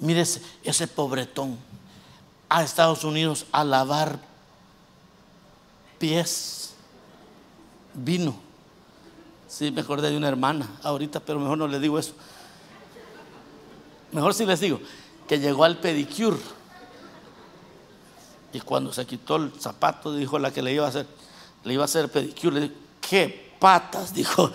mire 0.00 0.20
ese, 0.20 0.42
ese 0.62 0.86
pobretón 0.86 1.56
a 2.50 2.62
Estados 2.62 3.04
Unidos 3.04 3.46
a 3.52 3.64
lavar 3.64 4.18
pies. 5.98 6.74
Vino 7.94 8.47
Sí, 9.48 9.70
me 9.70 9.80
acordé 9.80 10.10
de 10.10 10.16
una 10.16 10.28
hermana 10.28 10.68
ahorita, 10.82 11.20
pero 11.20 11.40
mejor 11.40 11.56
no 11.56 11.66
le 11.66 11.80
digo 11.80 11.98
eso. 11.98 12.12
Mejor 14.12 14.34
si 14.34 14.44
les 14.44 14.60
digo 14.60 14.78
que 15.26 15.38
llegó 15.38 15.64
al 15.64 15.78
pedicure. 15.78 16.36
Y 18.52 18.60
cuando 18.60 18.92
se 18.92 19.06
quitó 19.06 19.36
el 19.36 19.52
zapato, 19.58 20.14
dijo 20.14 20.38
la 20.38 20.50
que 20.50 20.62
le 20.62 20.72
iba 20.72 20.84
a 20.84 20.88
hacer, 20.88 21.06
le 21.64 21.74
iba 21.74 21.82
a 21.82 21.86
hacer 21.86 22.10
pedicure, 22.10 22.54
le 22.56 22.60
dijo, 22.68 22.74
¿qué 23.00 23.54
patas? 23.58 24.12
Dijo, 24.12 24.50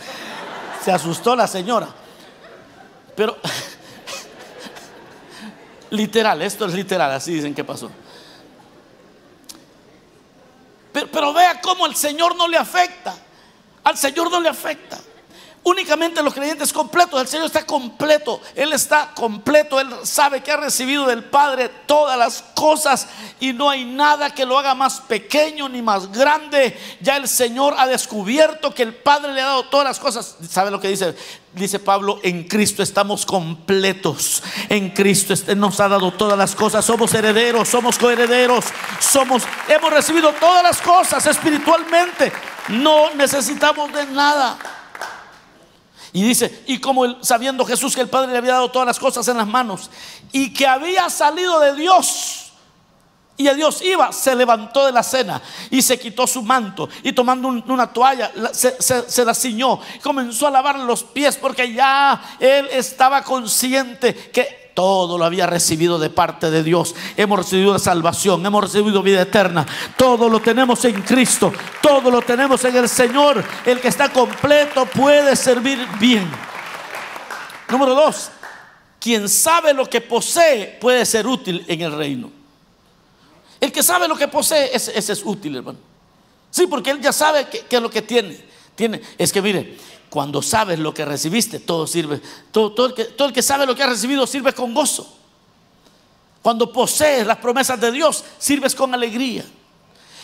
se 0.84 0.91
asustó 0.91 1.36
la 1.36 1.48
señora. 1.48 1.88
Pero, 3.16 3.38
literal, 5.89 6.41
esto 6.44 6.66
es 6.66 6.74
literal, 6.74 7.12
así 7.12 7.34
dicen 7.34 7.56
que 7.56 7.64
pasó. 7.64 7.89
Pero, 10.91 11.08
pero 11.12 11.34
vea 11.34 11.60
cómo 11.62 11.88
el 11.88 11.96
Señor 11.96 12.36
no 12.36 12.48
le 12.48 12.58
afecta. 12.58 13.16
Al 13.84 13.97
Señor 13.97 14.31
no 14.31 14.39
le 14.39 14.49
afecta. 14.49 14.99
Únicamente 15.64 16.22
los 16.22 16.34
creyentes 16.34 16.72
completos. 16.74 17.22
El 17.22 17.28
Señor 17.28 17.45
está 17.45 17.66
completo. 17.66 18.41
Él 18.55 18.74
está 18.74 19.11
completo. 19.14 19.80
Él 19.80 19.89
sabe 20.03 20.41
que 20.41 20.51
ha 20.51 20.57
recibido 20.57 21.07
del 21.07 21.24
Padre 21.24 21.70
todas 21.86 22.18
las 22.18 22.43
cosas 22.53 23.07
y 23.39 23.53
no 23.53 23.70
hay 23.70 23.86
nada 23.86 24.34
que 24.34 24.45
lo 24.45 24.57
haga 24.57 24.76
más 24.76 25.01
pequeño 25.01 25.70
ni 25.70 25.82
más 25.82 26.11
grande. 26.11 26.78
Ya 27.01 27.18
el 27.18 27.28
Señor 27.28 27.76
ha 27.78 27.88
descubierto 27.88 28.74
que 28.74 28.84
el 28.84 28.93
Padre 28.93 29.34
le 29.34 29.41
ha 29.41 29.45
dado 29.45 29.64
todas 29.64 29.86
las 29.86 29.99
cosas. 29.99 30.36
¿Sabe 30.49 30.72
lo 30.72 30.80
que 30.80 30.89
dice? 30.89 31.16
Dice 31.53 31.78
Pablo, 31.78 32.20
en 32.24 32.47
Cristo 32.47 32.82
estamos 32.82 33.26
completos. 33.26 34.41
En 34.70 34.89
Cristo 34.89 35.34
nos 35.55 35.80
ha 35.80 35.88
dado 35.88 36.11
todas 36.11 36.38
las 36.38 36.55
cosas. 36.55 36.84
Somos 36.84 37.14
herederos, 37.14 37.70
somos 37.70 37.97
coherederos, 37.97 38.66
somos 38.99 39.43
hemos 39.68 39.93
recibido 39.93 40.34
todas 40.34 40.64
las 40.64 40.82
cosas 40.82 41.26
espiritualmente. 41.28 42.32
No 42.70 43.14
necesitamos 43.14 43.91
de 43.93 44.05
nada. 44.07 44.57
Y 46.14 46.22
dice, 46.22 46.64
y 46.68 46.78
como 46.78 47.24
sabiendo 47.24 47.66
Jesús 47.66 47.95
que 47.95 48.01
el 48.01 48.09
Padre 48.09 48.32
le 48.32 48.38
había 48.38 48.53
dado 48.53 48.70
todas 48.70 48.86
las 48.86 48.99
cosas 48.99 49.28
en 49.28 49.38
las 49.38 49.47
manos 49.47 49.89
y 50.32 50.53
que 50.53 50.68
había 50.68 51.09
salido 51.09 51.59
de 51.59 51.76
Dios 51.76 52.53
y 53.36 53.47
a 53.47 53.55
Dios 53.55 53.82
iba, 53.82 54.11
se 54.11 54.36
levantó 54.36 54.86
de 54.86 54.91
la 54.91 55.01
cena 55.01 55.41
y 55.72 55.82
se 55.82 55.99
quitó 55.99 56.28
su 56.28 56.43
manto 56.43 56.88
y 57.01 57.14
tomando 57.14 57.47
una 57.47 57.91
toalla 57.91 58.32
se, 58.53 58.80
se, 58.80 59.26
la 59.26 59.34
ciñó, 59.34 59.80
comenzó 60.03 60.45
a 60.45 60.51
lavar 60.51 60.78
los 60.78 61.03
pies 61.03 61.36
porque 61.38 61.74
ya 61.74 62.38
él 62.39 62.70
estaba 62.72 63.24
consciente 63.24 64.14
que 64.14 64.62
todo 64.74 65.17
lo 65.17 65.26
había 65.26 65.45
recibido 65.45 65.99
de 65.99 66.09
parte 66.09 66.49
de 66.49 66.63
Dios. 66.63 66.95
Hemos 67.17 67.39
recibido 67.39 67.78
salvación, 67.80 68.45
hemos 68.45 68.63
recibido 68.63 69.01
vida 69.01 69.21
eterna. 69.21 69.65
Todo 69.97 70.30
lo 70.30 70.39
tenemos 70.39 70.84
en 70.86 71.01
Cristo, 71.01 71.51
todo 71.82 72.09
lo 72.09 72.21
tenemos 72.21 72.63
en 72.65 72.76
el 72.76 72.89
Señor. 72.89 73.43
El 73.65 73.80
que 73.80 73.88
está 73.88 74.09
completo 74.09 74.86
puede 74.86 75.36
servir 75.36 75.80
bien. 75.99 76.30
Número 77.69 77.95
dos, 77.95 78.30
quien 78.99 79.28
sabe 79.30 79.74
lo 79.74 79.89
que 79.89 80.01
posee 80.01 80.78
puede 80.80 81.05
ser 81.05 81.28
útil 81.28 81.63
en 81.67 81.82
el 81.82 81.95
reino. 81.95 82.32
El 83.59 83.71
que 83.71 83.82
sabe 83.82 84.07
lo 84.07 84.15
que 84.15 84.28
posee, 84.28 84.71
ese, 84.76 84.97
es 84.97 85.21
útil, 85.24 85.55
hermano. 85.55 85.80
Sí, 86.51 86.67
porque 86.67 86.91
él 86.91 87.01
ya 87.01 87.13
sabe 87.13 87.47
qué 87.47 87.76
es 87.76 87.82
lo 87.82 87.89
que 87.89 88.01
tiene. 88.01 88.38
tiene. 88.76 89.01
Es 89.17 89.32
que 89.32 89.41
mire, 89.41 89.78
cuando 90.14 90.43
sabes 90.43 90.78
lo 90.78 90.93
que 90.93 91.05
recibiste, 91.05 91.57
todo 91.57 91.88
sirve. 91.88 92.22
Todo, 92.51 92.72
todo, 92.74 92.86
el 92.86 92.93
que, 92.93 93.05
todo 93.05 93.30
el 93.30 93.34
que 93.34 93.41
sabe 93.41 93.66
lo 93.66 93.76
que 93.76 93.82
ha 93.82 93.88
recibido 93.88 94.28
sirve 94.28 94.53
con 94.53 94.72
gozo. 94.72 95.11
Cuando 96.43 96.72
posees 96.72 97.26
las 97.26 97.39
promesas 97.39 97.82
de 97.82 97.91
Dios, 97.91 98.24
sirves 98.38 98.76
con 98.76 98.93
alegría. 98.93 99.43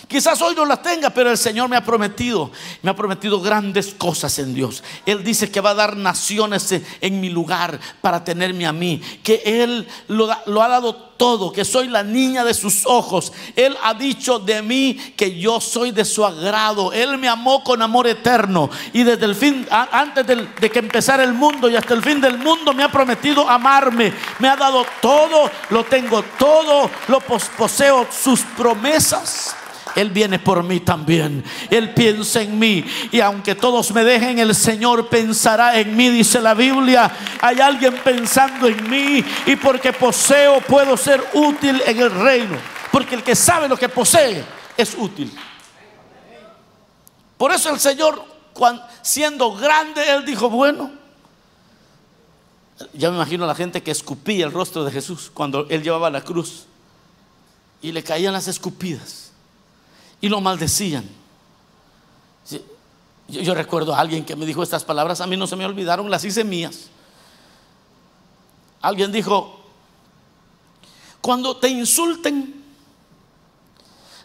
Quizás 0.09 0.41
hoy 0.41 0.55
no 0.55 0.65
las 0.65 0.81
tenga, 0.81 1.11
pero 1.11 1.29
el 1.29 1.37
Señor 1.37 1.69
me 1.69 1.77
ha 1.77 1.85
prometido, 1.85 2.49
me 2.81 2.89
ha 2.89 2.95
prometido 2.95 3.39
grandes 3.39 3.93
cosas 3.93 4.39
en 4.39 4.55
Dios. 4.55 4.83
Él 5.05 5.23
dice 5.23 5.51
que 5.51 5.61
va 5.61 5.69
a 5.69 5.75
dar 5.75 5.95
naciones 5.95 6.73
en, 6.99 7.21
mi 7.21 7.29
lugar 7.29 7.79
para 8.01 8.23
tenerme 8.23 8.65
a 8.65 8.73
mí, 8.73 8.99
que 9.21 9.43
Él 9.45 9.87
lo, 10.07 10.31
ha 10.31 10.67
dado 10.67 10.95
todo, 10.95 11.51
que 11.51 11.63
soy 11.63 11.89
la 11.89 12.01
niña 12.01 12.43
de 12.43 12.55
sus 12.55 12.87
ojos. 12.87 13.31
Él 13.55 13.77
ha 13.83 13.93
dicho 13.93 14.39
de 14.39 14.63
mí 14.63 14.95
que 15.15 15.39
yo 15.39 15.61
soy 15.61 15.91
de 15.91 16.03
su 16.03 16.25
agrado. 16.25 16.91
Él 16.91 17.19
me 17.19 17.27
amó 17.27 17.63
con 17.63 17.79
amor 17.79 18.07
eterno 18.07 18.67
y 18.93 19.03
desde 19.03 19.27
el 19.27 19.35
fin, 19.35 19.67
antes 19.69 20.25
de 20.25 20.71
que 20.71 20.79
empezara 20.79 21.23
el 21.23 21.33
mundo 21.33 21.69
y 21.69 21.75
hasta 21.75 21.93
el 21.93 22.01
fin 22.01 22.19
del 22.19 22.39
mundo 22.39 22.73
me 22.73 22.81
ha 22.81 22.91
prometido 22.91 23.47
amarme. 23.47 24.11
Me 24.39 24.47
ha 24.47 24.55
dado 24.55 24.83
todo, 25.03 25.51
lo 25.69 25.83
tengo 25.83 26.23
todo, 26.39 26.89
lo 27.07 27.19
poseo 27.19 28.07
sus 28.11 28.41
promesas. 28.57 29.58
Él 29.95 30.09
viene 30.11 30.39
por 30.39 30.63
mí 30.63 30.79
también. 30.79 31.43
Él 31.69 31.93
piensa 31.93 32.41
en 32.41 32.57
mí. 32.57 32.85
Y 33.11 33.19
aunque 33.21 33.55
todos 33.55 33.91
me 33.91 34.03
dejen, 34.03 34.39
el 34.39 34.55
Señor 34.55 35.09
pensará 35.09 35.79
en 35.79 35.95
mí, 35.95 36.09
dice 36.09 36.41
la 36.41 36.53
Biblia. 36.53 37.11
Hay 37.41 37.59
alguien 37.59 37.95
pensando 38.03 38.67
en 38.67 38.89
mí. 38.89 39.23
Y 39.45 39.55
porque 39.55 39.93
poseo, 39.93 40.61
puedo 40.61 40.95
ser 40.97 41.23
útil 41.33 41.81
en 41.85 41.99
el 41.99 42.11
reino. 42.11 42.57
Porque 42.91 43.15
el 43.15 43.23
que 43.23 43.35
sabe 43.35 43.67
lo 43.67 43.77
que 43.77 43.89
posee 43.89 44.43
es 44.77 44.95
útil. 44.97 45.31
Por 47.37 47.51
eso 47.51 47.69
el 47.69 47.79
Señor, 47.79 48.23
siendo 49.01 49.53
grande, 49.53 50.09
Él 50.11 50.25
dijo, 50.25 50.49
bueno. 50.49 50.91
Ya 52.93 53.09
me 53.09 53.17
imagino 53.17 53.43
a 53.43 53.47
la 53.47 53.55
gente 53.55 53.83
que 53.83 53.91
escupía 53.91 54.45
el 54.45 54.53
rostro 54.53 54.85
de 54.85 54.91
Jesús 54.91 55.29
cuando 55.33 55.67
Él 55.69 55.83
llevaba 55.83 56.09
la 56.09 56.21
cruz. 56.21 56.65
Y 57.81 57.91
le 57.91 58.03
caían 58.03 58.33
las 58.33 58.47
escupidas 58.47 59.28
y 60.21 60.29
lo 60.29 60.41
maldecían. 60.41 61.05
Yo, 63.27 63.53
recuerdo 63.53 63.93
a 63.93 63.99
alguien 63.99 64.25
que 64.25 64.35
me 64.35 64.45
dijo 64.45 64.63
estas 64.63 64.83
palabras, 64.83 65.21
a 65.21 65.27
mí 65.27 65.37
no 65.37 65.45
se 65.45 65.55
me 65.55 65.65
olvidaron, 65.65 66.09
las 66.09 66.25
hice 66.25 66.43
mías. 66.43 66.87
Alguien 68.81 69.11
dijo, 69.11 69.59
cuando 71.21 71.57
te 71.57 71.69
insulten, 71.69 72.63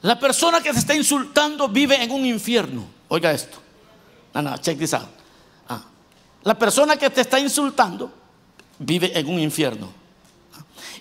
la 0.00 0.18
persona 0.18 0.62
que 0.62 0.72
te 0.72 0.78
está 0.78 0.94
insultando 0.94 1.68
vive 1.68 2.02
en 2.02 2.10
un 2.10 2.24
infierno. 2.24 2.84
Oiga 3.08 3.32
esto. 3.32 3.58
No, 4.32 4.42
no, 4.42 4.56
check 4.58 4.78
this 4.78 4.94
out. 4.94 5.08
Ah. 5.68 5.82
La 6.42 6.58
persona 6.58 6.96
que 6.96 7.10
te 7.10 7.20
está 7.20 7.38
insultando 7.38 8.10
vive 8.78 9.18
en 9.18 9.28
un 9.28 9.38
infierno 9.38 9.92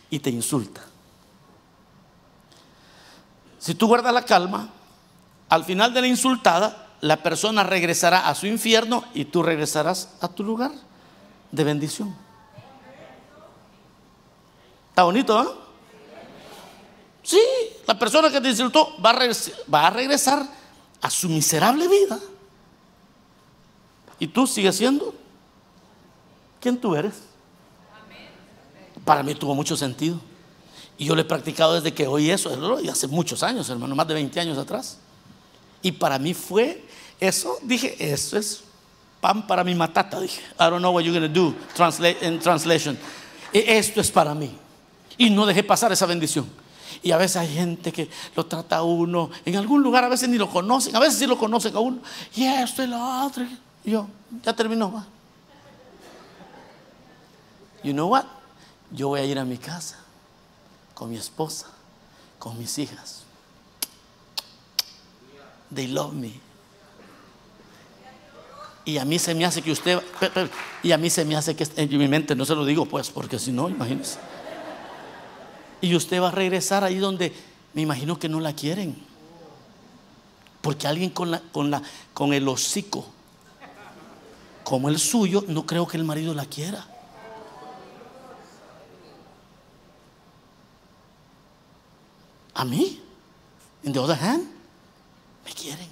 y 0.10 0.20
te 0.20 0.30
insulta. 0.30 0.82
Si 3.60 3.76
tú 3.76 3.88
guardas 3.88 4.14
la 4.14 4.24
calma, 4.26 4.70
al 5.54 5.66
final 5.66 5.94
de 5.94 6.02
la 6.02 6.08
insultada, 6.08 6.88
la 7.02 7.22
persona 7.22 7.62
regresará 7.62 8.28
a 8.28 8.34
su 8.34 8.48
infierno 8.48 9.06
y 9.14 9.26
tú 9.26 9.44
regresarás 9.44 10.10
a 10.20 10.28
tu 10.28 10.44
lugar 10.44 10.72
de 11.52 11.64
bendición. 11.64 12.16
¿Está 14.90 15.04
bonito, 15.04 15.44
¿eh? 15.44 15.48
Sí, 17.22 17.40
la 17.86 18.00
persona 18.00 18.32
que 18.32 18.42
te 18.42 18.50
insultó 18.50 19.00
va 19.00 19.12
a, 19.12 19.90
regresar, 19.92 20.44
a 21.02 21.10
su 21.12 21.30
miserable 21.30 21.88
vida. 21.88 22.20
Y 24.18 24.26
tú 24.26 24.48
sigues 24.48 24.76
siendo 24.76 25.14
quien 26.60 26.82
tú 26.82 26.96
eres. 26.96 27.14
Para 29.06 29.22
mí 29.22 29.36
tuvo 29.36 29.54
mucho 29.54 29.78
sentido. 29.78 30.20
Y 30.98 31.06
yo 31.06 31.14
lo 31.14 31.22
he 31.22 31.26
practicado 31.26 31.76
desde 31.76 31.94
que 31.94 32.08
oí 32.08 32.32
eso, 32.32 32.50
y 32.82 32.90
hace 32.90 33.06
muchos 33.06 33.44
años, 33.44 33.70
hermano, 33.70 33.94
más 33.94 34.08
de 34.08 34.16
20 34.16 34.40
años 34.40 34.58
atrás. 34.58 34.98
Y 35.84 35.92
para 35.92 36.18
mí 36.18 36.34
fue 36.34 36.82
eso, 37.20 37.60
dije, 37.62 37.96
eso 38.00 38.38
es 38.38 38.64
pan 39.22 39.46
para 39.46 39.64
mi 39.64 39.76
matata. 39.76 40.20
Dije, 40.20 40.42
I 40.60 40.70
don't 40.70 40.80
know 40.80 40.92
what 40.92 41.04
you're 41.04 41.18
going 41.18 41.32
to 41.32 41.40
do 41.40 41.54
in 42.26 42.40
translation. 42.40 42.98
E, 43.54 43.78
esto 43.78 44.02
es 44.02 44.10
para 44.10 44.34
mí. 44.34 44.58
Y 45.18 45.30
no 45.30 45.46
dejé 45.46 45.62
pasar 45.62 45.92
esa 45.92 46.06
bendición. 46.06 46.50
Y 47.02 47.12
a 47.12 47.18
veces 47.18 47.38
hay 47.38 47.54
gente 47.54 47.92
que 47.92 48.10
lo 48.36 48.46
trata 48.46 48.78
a 48.78 48.84
uno, 48.84 49.30
en 49.46 49.58
algún 49.58 49.84
lugar 49.84 50.06
a 50.06 50.10
veces 50.10 50.30
ni 50.30 50.38
lo 50.38 50.50
conocen, 50.50 50.96
a 50.96 51.00
veces 51.00 51.20
sí 51.20 51.28
lo 51.28 51.38
conocen 51.38 51.76
a 51.76 51.80
uno, 51.80 52.02
y 52.34 52.46
esto 52.46 52.82
y 52.82 52.88
lo 52.88 53.26
otro. 53.26 53.44
Y 53.84 53.92
yo, 53.92 54.08
ya 54.42 54.54
terminó. 54.54 55.06
You 57.84 57.92
know 57.92 58.08
what? 58.08 58.26
Yo 58.90 59.10
voy 59.10 59.20
a 59.20 59.26
ir 59.26 59.38
a 59.38 59.44
mi 59.44 59.58
casa 59.58 59.98
con 60.94 61.10
mi 61.10 61.18
esposa, 61.18 61.68
con 62.40 62.58
mis 62.58 62.78
hijas 62.78 63.23
They 65.74 65.88
love 65.88 66.14
me. 66.14 66.34
Y 68.86 68.98
a 68.98 69.06
mí 69.06 69.18
se 69.18 69.34
me 69.34 69.46
hace 69.46 69.62
que 69.62 69.72
usted, 69.72 70.02
y 70.84 70.92
a 70.92 70.98
mí 70.98 71.10
se 71.10 71.24
me 71.24 71.36
hace 71.38 71.56
que 71.56 71.66
en 71.78 71.98
mi 71.98 72.08
mente, 72.08 72.36
no 72.36 72.44
se 72.46 72.54
lo 72.54 72.66
digo 72.66 72.86
pues, 72.86 73.10
porque 73.10 73.40
si 73.40 73.52
no, 73.52 73.70
imagínese. 73.70 74.20
Y 75.80 75.96
usted 75.96 76.22
va 76.22 76.28
a 76.30 76.32
regresar 76.32 76.84
ahí 76.84 76.98
donde 76.98 77.34
me 77.74 77.82
imagino 77.82 78.20
que 78.20 78.28
no 78.28 78.40
la 78.40 78.54
quieren. 78.54 78.96
Porque 80.62 80.88
alguien 80.88 81.10
con, 81.10 81.32
la, 81.32 81.42
con, 81.52 81.72
la, 81.72 81.82
con 82.14 82.34
el 82.34 82.48
hocico 82.48 83.06
como 84.64 84.90
el 84.90 84.98
suyo, 84.98 85.44
no 85.48 85.66
creo 85.66 85.88
que 85.88 85.98
el 85.98 86.04
marido 86.04 86.34
la 86.34 86.46
quiera. 86.46 86.88
A 92.54 92.66
mí, 92.66 93.02
en 93.84 93.94
the 93.94 94.00
other 94.00 94.18
hand, 94.18 94.48
me 95.46 95.54
quieren. 95.54 95.90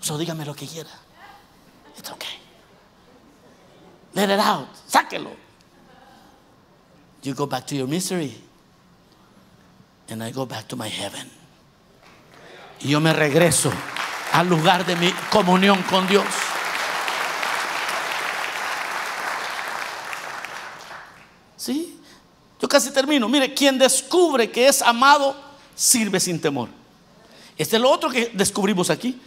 So 0.00 0.18
dígame 0.18 0.44
lo 0.44 0.54
que 0.54 0.66
quiera. 0.66 0.90
It's 1.96 2.10
okay. 2.10 2.38
Let 4.14 4.30
it 4.30 4.40
out. 4.40 4.68
Sáquelo. 4.86 5.30
You 7.22 7.34
go 7.34 7.46
back 7.46 7.66
to 7.68 7.74
your 7.74 7.88
misery. 7.88 8.34
And 10.08 10.22
I 10.22 10.30
go 10.30 10.44
back 10.44 10.68
to 10.68 10.76
my 10.76 10.88
heaven. 10.88 11.30
Y 12.80 12.90
yo 12.90 13.00
me 13.00 13.12
regreso 13.12 13.72
al 14.32 14.48
lugar 14.48 14.84
de 14.84 14.96
mi 14.96 15.10
comunión 15.30 15.82
con 15.84 16.06
Dios. 16.06 16.26
¿Sí? 21.56 21.98
Yo 22.60 22.68
casi 22.68 22.90
termino. 22.90 23.26
Mire, 23.28 23.54
quien 23.54 23.78
descubre 23.78 24.50
que 24.50 24.68
es 24.68 24.82
amado, 24.82 25.34
sirve 25.74 26.20
sin 26.20 26.38
temor. 26.38 26.68
Este 27.56 27.76
es 27.76 27.82
lo 27.82 27.90
otro 27.90 28.10
que 28.10 28.30
descubrimos 28.34 28.90
aquí. 28.90 29.20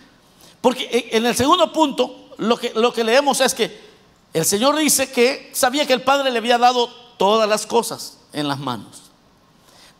Porque 0.61 1.09
en 1.11 1.25
el 1.25 1.35
segundo 1.35 1.71
punto, 1.71 2.29
lo 2.37 2.57
que, 2.93 3.03
leemos 3.03 3.41
es 3.41 3.53
que 3.53 3.87
el 4.33 4.45
Señor 4.45 4.75
dice 4.75 5.11
que 5.11 5.49
sabía 5.53 5.85
que 5.85 5.93
el 5.93 6.01
Padre 6.01 6.31
le 6.31 6.39
había 6.39 6.57
dado 6.57 6.89
todas 7.17 7.47
las 7.47 7.65
cosas 7.65 8.17
en 8.33 8.47
las 8.47 8.59
manos. 8.59 9.03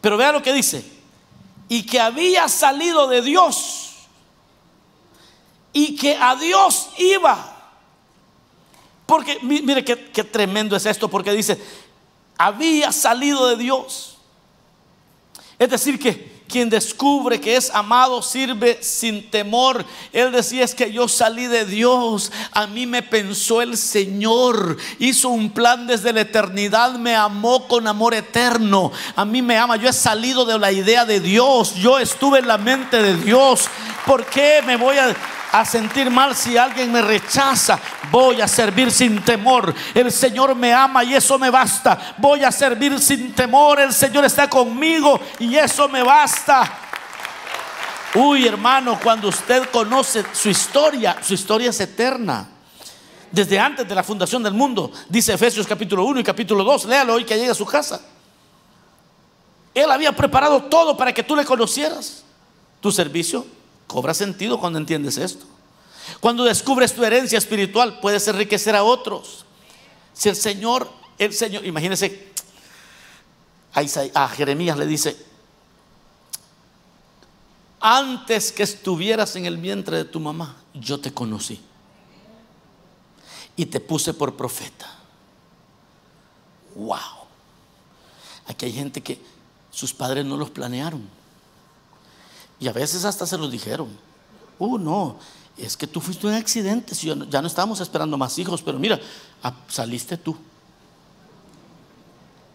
Pero 0.01 0.17
vea 0.17 0.31
lo 0.31 0.43
que 0.43 0.53
dice. 0.53 0.83
Y 1.69 1.85
que 1.85 1.99
había 1.99 2.47
salido 2.49 3.07
de 3.07 3.21
Dios. 3.21 3.93
Y 5.73 5.95
que 5.95 6.15
a 6.15 6.35
Dios 6.35 6.89
iba. 6.97 7.53
Porque 9.05 9.39
mire 9.41 9.85
qué, 9.85 10.11
qué 10.11 10.23
tremendo 10.23 10.75
es 10.75 10.85
esto. 10.85 11.07
Porque 11.07 11.31
dice, 11.31 11.61
había 12.37 12.91
salido 12.91 13.47
de 13.47 13.57
Dios. 13.57 14.17
Es 15.57 15.69
decir, 15.69 15.99
que 15.99 16.36
quien 16.47 16.69
descubre 16.69 17.39
que 17.39 17.55
es 17.55 17.69
amado 17.71 18.21
sirve 18.21 18.79
sin 18.81 19.29
temor. 19.29 19.85
Él 20.13 20.31
decía 20.31 20.63
es 20.63 20.73
que 20.73 20.91
yo 20.91 21.07
salí 21.07 21.47
de 21.47 21.65
Dios, 21.65 22.31
a 22.51 22.67
mí 22.67 22.85
me 22.85 23.03
pensó 23.03 23.61
el 23.61 23.77
Señor, 23.77 24.77
hizo 24.99 25.29
un 25.29 25.51
plan 25.51 25.87
desde 25.87 26.13
la 26.13 26.21
eternidad, 26.21 26.93
me 26.93 27.15
amó 27.15 27.67
con 27.67 27.87
amor 27.87 28.13
eterno, 28.13 28.91
a 29.15 29.25
mí 29.25 29.41
me 29.41 29.57
ama, 29.57 29.75
yo 29.75 29.89
he 29.89 29.93
salido 29.93 30.45
de 30.45 30.57
la 30.57 30.71
idea 30.71 31.05
de 31.05 31.19
Dios, 31.19 31.75
yo 31.75 31.99
estuve 31.99 32.39
en 32.39 32.47
la 32.47 32.57
mente 32.57 33.01
de 33.01 33.15
Dios. 33.17 33.67
¿Por 34.05 34.25
qué 34.25 34.61
me 34.65 34.77
voy 34.77 34.97
a 34.97 35.15
a 35.51 35.65
sentir 35.65 36.09
mal 36.09 36.35
si 36.35 36.57
alguien 36.57 36.91
me 36.91 37.01
rechaza. 37.01 37.79
Voy 38.11 38.41
a 38.41 38.47
servir 38.47 38.91
sin 38.91 39.23
temor. 39.23 39.73
El 39.93 40.11
Señor 40.11 40.55
me 40.55 40.73
ama 40.73 41.03
y 41.03 41.15
eso 41.15 41.37
me 41.39 41.49
basta. 41.49 42.15
Voy 42.17 42.43
a 42.43 42.51
servir 42.51 42.99
sin 42.99 43.33
temor. 43.33 43.79
El 43.79 43.93
Señor 43.93 44.25
está 44.25 44.49
conmigo 44.49 45.19
y 45.39 45.55
eso 45.55 45.87
me 45.87 46.03
basta. 46.03 46.79
Uy, 48.15 48.47
hermano, 48.47 48.99
cuando 49.01 49.27
usted 49.27 49.69
conoce 49.69 50.23
su 50.33 50.49
historia, 50.49 51.17
su 51.21 51.33
historia 51.33 51.69
es 51.69 51.79
eterna. 51.79 52.47
Desde 53.31 53.59
antes 53.59 53.87
de 53.87 53.93
la 53.93 54.03
fundación 54.03 54.41
del 54.41 54.53
mundo, 54.53 54.91
dice 55.09 55.33
Efesios 55.33 55.67
capítulo 55.67 56.05
1 56.05 56.21
y 56.21 56.23
capítulo 56.23 56.63
2, 56.63 56.85
léalo 56.85 57.15
hoy 57.15 57.25
que 57.25 57.35
llegue 57.35 57.51
a 57.51 57.55
su 57.55 57.65
casa. 57.65 58.01
Él 59.73 59.91
había 59.91 60.11
preparado 60.13 60.63
todo 60.63 60.95
para 60.95 61.13
que 61.13 61.23
tú 61.23 61.35
le 61.35 61.45
conocieras. 61.45 62.23
Tu 62.79 62.91
servicio 62.91 63.45
Cobra 63.87 64.13
sentido 64.13 64.59
cuando 64.59 64.79
entiendes 64.79 65.17
esto. 65.17 65.45
Cuando 66.19 66.43
descubres 66.43 66.93
tu 66.93 67.03
herencia 67.03 67.37
espiritual, 67.37 67.99
puedes 67.99 68.27
enriquecer 68.27 68.75
a 68.75 68.83
otros. 68.83 69.45
Si 70.13 70.29
el 70.29 70.35
Señor, 70.35 70.89
el 71.17 71.33
Señor, 71.33 71.65
imagínese, 71.65 72.31
a, 74.13 74.27
Jeremías 74.29 74.77
le 74.77 74.85
dice, 74.85 75.17
antes 77.79 78.51
que 78.51 78.63
estuvieras 78.63 79.35
en 79.35 79.45
el 79.45 79.57
vientre 79.57 79.97
de 79.97 80.05
tu 80.05 80.19
mamá, 80.19 80.57
yo 80.73 80.99
te 80.99 81.13
conocí. 81.13 81.61
Y 83.55 83.65
te 83.67 83.79
puse 83.79 84.13
por 84.13 84.35
profeta. 84.35 84.87
Wow. 86.75 86.97
Aquí 88.47 88.65
hay 88.65 88.73
gente 88.73 89.01
que 89.01 89.19
sus 89.71 89.93
padres 89.93 90.25
no 90.25 90.37
los 90.37 90.49
planearon. 90.49 91.16
Y 92.59 92.67
a 92.67 92.73
veces 92.73 93.05
hasta 93.05 93.25
se 93.25 93.37
los 93.37 93.51
dijeron. 93.51 93.87
Uh, 94.59 94.77
no, 94.77 95.17
es 95.57 95.77
que 95.77 95.87
tú 95.87 96.01
fuiste 96.01 96.27
un 96.27 96.33
accidente. 96.33 96.95
ya 96.95 97.41
no 97.41 97.47
estábamos 97.47 97.79
esperando 97.79 98.17
más 98.17 98.37
hijos, 98.39 98.61
pero 98.61 98.79
mira, 98.79 98.99
ah, 99.43 99.53
saliste 99.67 100.17
tú. 100.17 100.35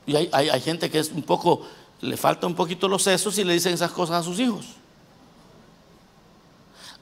Y 0.07 0.17
hay, 0.17 0.61
gente 0.61 0.91
que 0.91 0.99
es 0.99 1.11
un 1.13 1.23
poco, 1.23 1.63
le 2.01 2.17
falta 2.17 2.47
un 2.47 2.55
poquito 2.55 2.89
los 2.89 3.03
sesos 3.05 3.39
y 3.39 3.45
le 3.45 3.55
dicen 3.55 3.75
esas 3.75 3.93
cosas 3.93 4.17
a 4.17 4.23
sus 4.23 4.39
hijos. 4.41 4.67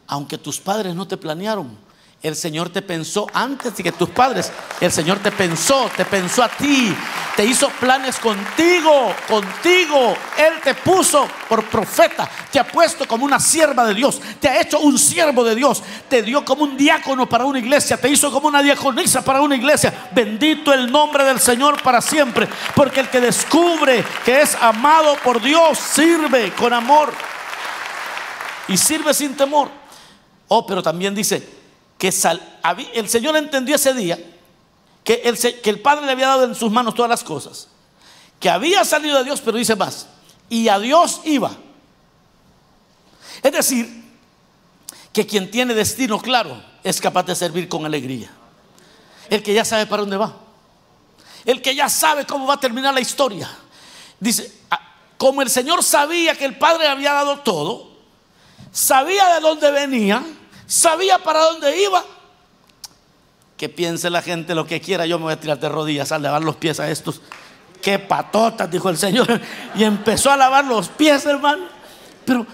Aunque 0.07 0.36
tus 0.36 0.61
padres 0.61 0.94
no 0.94 1.07
te 1.07 1.16
planearon, 1.16 1.78
el 2.22 2.36
Señor 2.36 2.68
te 2.68 2.82
pensó 2.82 3.26
antes 3.32 3.76
de 3.76 3.82
que 3.82 3.92
tus 3.92 4.11
padres. 4.11 4.53
El 4.80 4.92
Señor 4.92 5.20
te 5.20 5.32
pensó, 5.32 5.90
te 5.96 6.05
pensó 6.05 6.42
a 6.42 6.48
ti, 6.48 6.94
te 7.37 7.45
hizo 7.45 7.68
planes 7.68 8.18
contigo, 8.18 9.14
contigo. 9.28 10.14
Él 10.37 10.61
te 10.62 10.74
puso 10.74 11.26
por 11.49 11.64
profeta, 11.64 12.28
te 12.51 12.59
ha 12.59 12.66
puesto 12.66 13.07
como 13.07 13.24
una 13.24 13.41
sierva 13.41 13.87
de 13.87 13.95
Dios, 13.95 14.20
te 14.41 14.49
ha 14.49 14.61
hecho 14.61 14.81
un 14.81 14.99
siervo 14.99 15.45
de 15.45 15.55
Dios, 15.55 15.83
te 16.09 16.22
dio 16.22 16.45
como 16.45 16.64
un 16.64 16.76
diácono 16.76 17.28
para 17.28 17.45
una 17.45 17.59
iglesia, 17.59 17.97
te 17.97 18.09
hizo 18.09 18.31
como 18.31 18.49
una 18.49 18.62
diaconisa 18.62 19.22
para 19.22 19.41
una 19.41 19.57
iglesia. 19.57 20.09
Bendito 20.12 20.72
el 20.72 20.91
nombre 20.91 21.24
del 21.24 21.41
Señor 21.41 21.83
para 21.83 22.01
siempre, 22.01 22.49
porque 22.74 23.01
el 23.01 23.09
que 23.09 23.20
descubre 23.20 24.05
que 24.24 24.41
es 24.41 24.55
amado 24.61 25.16
por 25.24 25.41
Dios 25.41 25.78
sirve 25.78 26.53
con 26.53 26.72
amor 26.72 27.12
y 28.68 28.76
sirve 28.76 29.14
sin 29.14 29.37
temor. 29.37 29.70
Oh, 30.49 30.66
pero 30.66 30.83
también 30.83 31.14
dice, 31.14 31.61
que 32.01 32.09
el 32.95 33.09
Señor 33.11 33.37
entendió 33.37 33.76
ese 33.76 33.93
día 33.93 34.18
que 35.63 35.71
el, 35.71 35.81
Padre 35.81 36.07
le 36.07 36.13
había 36.13 36.29
dado 36.29 36.45
en 36.45 36.55
sus 36.55 36.71
manos 36.71 36.95
todas 36.95 37.09
las 37.09 37.25
cosas, 37.25 37.67
que 38.39 38.49
había 38.49 38.85
salido 38.85 39.19
de 39.19 39.25
Dios, 39.25 39.41
pero 39.41 39.57
dice 39.57 39.75
más, 39.75 40.07
y 40.49 40.69
a 40.69 40.79
Dios 40.79 41.23
iba. 41.25 41.51
Es 43.43 43.53
decir, 43.53 44.05
que 45.13 45.27
quien 45.27 45.51
tiene 45.51 45.75
destino 45.75 46.21
claro 46.21 46.63
es 46.85 47.01
capaz 47.01 47.25
de 47.25 47.35
servir 47.35 47.69
con 47.69 47.85
alegría. 47.85 48.31
El 49.29 49.43
que 49.43 49.53
ya 49.53 49.65
sabe 49.65 49.87
para 49.87 50.03
dónde 50.03 50.17
va. 50.17 50.37
El 51.45 51.61
que 51.61 51.75
ya 51.75 51.89
sabe 51.89 52.25
cómo 52.25 52.47
va 52.47 52.55
a 52.55 52.61
terminar 52.61 52.95
la 52.95 53.01
historia. 53.01 53.51
Dice, 54.21 54.61
ah, 54.71 54.81
como 55.17 55.43
el 55.43 55.51
Señor 55.51 55.83
sabía 55.83 56.37
que 56.37 56.45
el 56.45 56.57
Padre 56.57 56.87
había 56.87 57.13
dado 57.13 57.41
todo, 57.41 57.91
sabía 58.71 59.35
de 59.35 59.41
dónde 59.41 59.71
venía, 59.71 60.23
sabía 60.67 61.19
para 61.19 61.41
dónde 61.41 61.83
iba. 61.83 62.05
Que 63.61 63.69
piense 63.69 64.09
la 64.09 64.23
gente 64.23 64.55
lo 64.55 64.67
que 64.67 64.81
quiera, 64.81 65.05
yo 65.05 65.19
me 65.19 65.25
voy 65.25 65.35
a 65.35 65.39
tirar 65.39 65.61
de 65.61 65.69
rodillas 65.69 66.13
a 66.13 66.19
lavar 66.19 66.43
los 66.43 66.57
pies 66.57 66.81
a 66.81 66.91
estos. 66.91 67.21
Qué 67.83 67.99
patotas, 67.99 68.71
dijo 68.71 68.89
el 68.89 68.97
Señor. 68.97 69.39
Y 69.75 69.85
empezó 69.85 70.31
a 70.31 70.37
lavar 70.39 70.65
los 70.65 70.89
pies, 70.89 71.27
hermano. 71.27 71.65
Pero, 72.25 72.47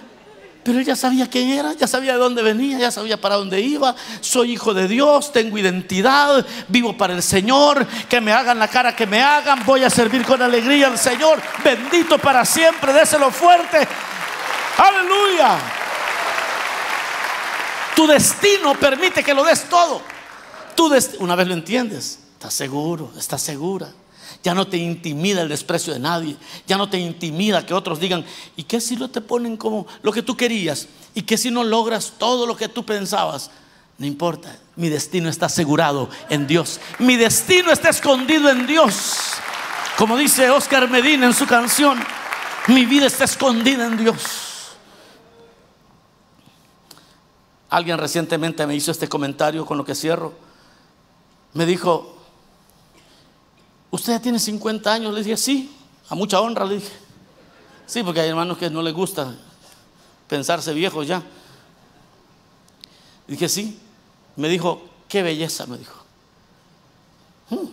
pero 0.64 0.80
ella 0.80 0.96
sabía 0.96 1.30
quién 1.30 1.50
era, 1.50 1.74
ya 1.74 1.86
sabía 1.86 2.14
de 2.14 2.18
dónde 2.18 2.42
venía, 2.42 2.76
ya 2.80 2.90
sabía 2.90 3.20
para 3.20 3.36
dónde 3.36 3.60
iba. 3.60 3.94
Soy 4.20 4.54
hijo 4.54 4.74
de 4.74 4.88
Dios, 4.88 5.30
tengo 5.30 5.56
identidad, 5.56 6.44
vivo 6.66 6.96
para 6.96 7.14
el 7.14 7.22
Señor. 7.22 7.86
Que 8.08 8.20
me 8.20 8.32
hagan 8.32 8.58
la 8.58 8.66
cara 8.66 8.96
que 8.96 9.06
me 9.06 9.22
hagan, 9.22 9.64
voy 9.64 9.84
a 9.84 9.90
servir 9.90 10.24
con 10.24 10.42
alegría 10.42 10.88
al 10.88 10.98
Señor. 10.98 11.40
Bendito 11.62 12.18
para 12.18 12.44
siempre, 12.44 12.92
déselo 12.92 13.30
fuerte. 13.30 13.86
Aleluya. 14.76 15.56
Tu 17.94 18.08
destino 18.08 18.74
permite 18.74 19.22
que 19.22 19.32
lo 19.32 19.44
des 19.44 19.68
todo. 19.68 20.15
Tu 20.76 20.92
una 21.20 21.34
vez 21.34 21.48
lo 21.48 21.54
entiendes, 21.54 22.20
estás 22.34 22.54
seguro, 22.54 23.10
estás 23.16 23.42
segura. 23.42 23.92
Ya 24.42 24.54
no 24.54 24.68
te 24.68 24.76
intimida 24.76 25.42
el 25.42 25.48
desprecio 25.48 25.92
de 25.92 25.98
nadie. 25.98 26.36
Ya 26.66 26.76
no 26.76 26.88
te 26.88 26.98
intimida 26.98 27.64
que 27.64 27.74
otros 27.74 27.98
digan, 27.98 28.24
¿y 28.56 28.64
qué 28.64 28.80
si 28.80 28.94
no 28.96 29.10
te 29.10 29.20
ponen 29.20 29.56
como 29.56 29.86
lo 30.02 30.12
que 30.12 30.22
tú 30.22 30.36
querías? 30.36 30.86
¿Y 31.14 31.22
qué 31.22 31.36
si 31.36 31.50
no 31.50 31.64
logras 31.64 32.12
todo 32.18 32.46
lo 32.46 32.56
que 32.56 32.68
tú 32.68 32.84
pensabas? 32.84 33.50
No 33.98 34.06
importa, 34.06 34.56
mi 34.76 34.88
destino 34.88 35.28
está 35.30 35.46
asegurado 35.46 36.10
en 36.28 36.46
Dios. 36.46 36.80
Mi 36.98 37.16
destino 37.16 37.72
está 37.72 37.88
escondido 37.88 38.50
en 38.50 38.66
Dios. 38.66 39.14
Como 39.96 40.16
dice 40.16 40.50
Oscar 40.50 40.90
Medina 40.90 41.26
en 41.26 41.34
su 41.34 41.46
canción, 41.46 41.98
mi 42.68 42.84
vida 42.84 43.06
está 43.06 43.24
escondida 43.24 43.86
en 43.86 43.96
Dios. 43.96 44.20
Alguien 47.70 47.96
recientemente 47.96 48.66
me 48.66 48.74
hizo 48.74 48.90
este 48.90 49.08
comentario 49.08 49.64
con 49.64 49.78
lo 49.78 49.84
que 49.84 49.94
cierro. 49.94 50.45
Me 51.56 51.64
dijo, 51.64 52.14
¿usted 53.90 54.12
ya 54.12 54.20
tiene 54.20 54.38
50 54.38 54.92
años? 54.92 55.14
Le 55.14 55.22
dije, 55.22 55.38
sí, 55.38 55.74
a 56.10 56.14
mucha 56.14 56.40
honra, 56.40 56.66
le 56.66 56.74
dije. 56.76 56.92
Sí, 57.86 58.02
porque 58.02 58.20
hay 58.20 58.28
hermanos 58.28 58.58
que 58.58 58.68
no 58.68 58.82
les 58.82 58.92
gusta 58.92 59.34
pensarse 60.28 60.74
viejos 60.74 61.06
ya. 61.06 61.22
dije, 63.26 63.48
sí. 63.48 63.80
Me 64.36 64.50
dijo, 64.50 64.82
qué 65.08 65.22
belleza, 65.22 65.66
me 65.66 65.78
dijo. 65.78 66.04
Hmm. 67.48 67.70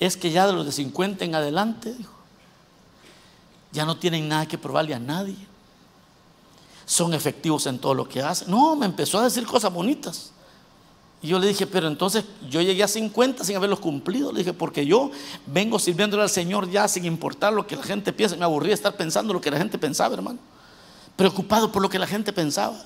Es 0.00 0.16
que 0.16 0.30
ya 0.30 0.46
de 0.46 0.54
los 0.54 0.64
de 0.64 0.72
50 0.72 1.26
en 1.26 1.34
adelante, 1.34 1.92
dijo, 1.92 2.14
ya 3.70 3.84
no 3.84 3.98
tienen 3.98 4.28
nada 4.28 4.46
que 4.46 4.56
probarle 4.56 4.94
a 4.94 4.98
nadie 4.98 5.36
son 6.86 7.14
efectivos 7.14 7.66
en 7.66 7.78
todo 7.78 7.94
lo 7.94 8.08
que 8.08 8.22
hacen. 8.22 8.50
No, 8.50 8.74
me 8.76 8.86
empezó 8.86 9.18
a 9.18 9.24
decir 9.24 9.46
cosas 9.46 9.72
bonitas. 9.72 10.32
Y 11.22 11.28
yo 11.28 11.38
le 11.38 11.46
dije, 11.46 11.66
pero 11.66 11.86
entonces 11.86 12.24
yo 12.50 12.60
llegué 12.60 12.82
a 12.82 12.88
50 12.88 13.44
sin 13.44 13.56
haberlos 13.56 13.78
cumplido. 13.78 14.32
Le 14.32 14.40
dije, 14.40 14.52
porque 14.52 14.84
yo 14.84 15.10
vengo 15.46 15.78
sirviéndole 15.78 16.24
al 16.24 16.30
Señor 16.30 16.68
ya 16.68 16.88
sin 16.88 17.04
importar 17.04 17.52
lo 17.52 17.66
que 17.66 17.76
la 17.76 17.84
gente 17.84 18.12
piense. 18.12 18.36
Me 18.36 18.44
aburría 18.44 18.74
estar 18.74 18.96
pensando 18.96 19.32
lo 19.32 19.40
que 19.40 19.50
la 19.50 19.58
gente 19.58 19.78
pensaba, 19.78 20.14
hermano. 20.14 20.40
Preocupado 21.16 21.70
por 21.70 21.80
lo 21.80 21.88
que 21.88 21.98
la 21.98 22.08
gente 22.08 22.32
pensaba. 22.32 22.76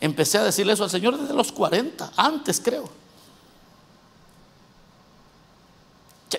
Empecé 0.00 0.38
a 0.38 0.44
decirle 0.44 0.72
eso 0.72 0.84
al 0.84 0.90
Señor 0.90 1.16
desde 1.16 1.34
los 1.34 1.52
40, 1.52 2.12
antes 2.16 2.60
creo. 2.60 2.90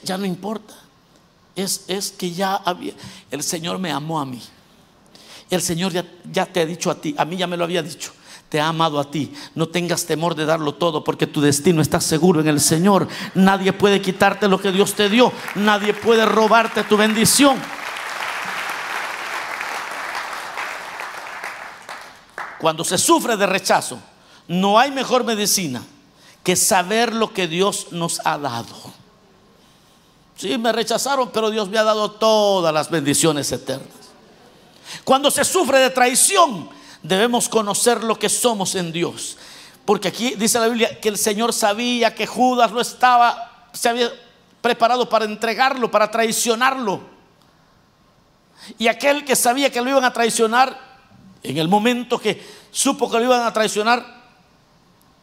Ya, 0.04 0.18
no 0.18 0.26
importa. 0.26 0.74
Es, 1.56 1.86
es 1.88 2.12
que 2.12 2.32
ya 2.32 2.56
había, 2.56 2.94
el 3.32 3.42
Señor 3.42 3.80
me 3.80 3.92
amó 3.92 4.20
a 4.20 4.26
mí. 4.26 4.42
El 5.50 5.62
Señor 5.62 5.94
ya, 5.94 6.46
te 6.46 6.62
ha 6.62 6.66
dicho 6.66 6.92
a 6.92 6.96
ti, 6.96 7.16
a 7.18 7.24
mí 7.24 7.38
ya 7.38 7.48
me 7.48 7.56
lo 7.56 7.64
había 7.64 7.82
dicho. 7.82 8.12
Te 8.50 8.60
ha 8.60 8.68
amado 8.68 9.00
a 9.00 9.10
ti. 9.10 9.34
No 9.56 9.68
tengas 9.68 10.06
temor 10.06 10.36
de 10.36 10.46
darlo 10.46 10.76
todo 10.76 11.04
porque 11.04 11.28
tu 11.28 11.42
destino 11.42 11.82
está 11.82 12.00
seguro 12.00 12.42
en 12.42 12.48
el 12.48 12.60
Señor. 12.60 13.08
Nadie 13.34 13.74
puede 13.74 14.02
quitarte 14.02 14.48
lo 14.48 14.60
que 14.60 14.72
Dios 14.72 14.94
te 14.94 15.10
dio. 15.10 15.32
Nadie 15.56 15.94
puede 15.94 16.26
robarte 16.26 16.84
tu 16.84 16.98
bendición. 16.98 17.58
Cuando 22.60 22.84
se 22.84 22.98
sufre 22.98 23.38
de 23.38 23.46
rechazo, 23.46 24.00
no 24.48 24.80
hay 24.80 24.92
mejor 24.92 25.24
medicina 25.24 25.84
que 26.44 26.56
saber 26.56 27.14
lo 27.14 27.34
que 27.34 27.48
Dios 27.48 27.88
nos 27.92 28.22
ha 28.26 28.38
dado. 28.38 28.76
Sí, 30.38 30.58
me 30.58 30.72
rechazaron, 30.72 31.30
pero 31.32 31.50
Dios 31.50 31.70
me 31.70 31.78
ha 31.78 31.84
dado 31.84 32.12
todas 32.12 32.74
las 32.74 32.90
bendiciones 32.90 33.52
eternas. 33.52 33.88
Cuando 35.04 35.32
se 35.32 35.44
sufre 35.44 35.80
de 35.80 35.90
traición, 35.90 36.70
debemos 37.08 37.50
conocer 37.50 38.04
lo 38.04 38.18
que 38.18 38.30
somos 38.30 38.76
en 38.76 38.92
Dios. 38.92 39.38
Porque 39.86 40.08
aquí 40.08 40.34
dice 40.36 40.60
la 40.60 40.68
Biblia 40.68 41.00
que 41.00 41.10
el 41.10 41.18
Señor 41.18 41.54
sabía 41.54 42.16
que 42.16 42.26
Judas 42.26 42.72
lo 42.72 42.82
estaba, 42.82 43.70
se 43.74 43.90
había 43.90 44.12
preparado 44.62 45.08
para 45.08 45.26
entregarlo, 45.26 45.92
para 45.92 46.10
traicionarlo. 46.10 47.02
Y 48.80 48.88
aquel 48.88 49.24
que 49.24 49.36
sabía 49.36 49.72
que 49.72 49.82
lo 49.82 49.90
iban 49.90 50.04
a 50.04 50.14
traicionar, 50.14 50.80
en 51.44 51.58
el 51.58 51.68
momento 51.68 52.18
que 52.18 52.44
supo 52.72 53.10
que 53.10 53.20
lo 53.20 53.26
iban 53.26 53.44
a 53.44 53.54
traicionar, 53.54 54.04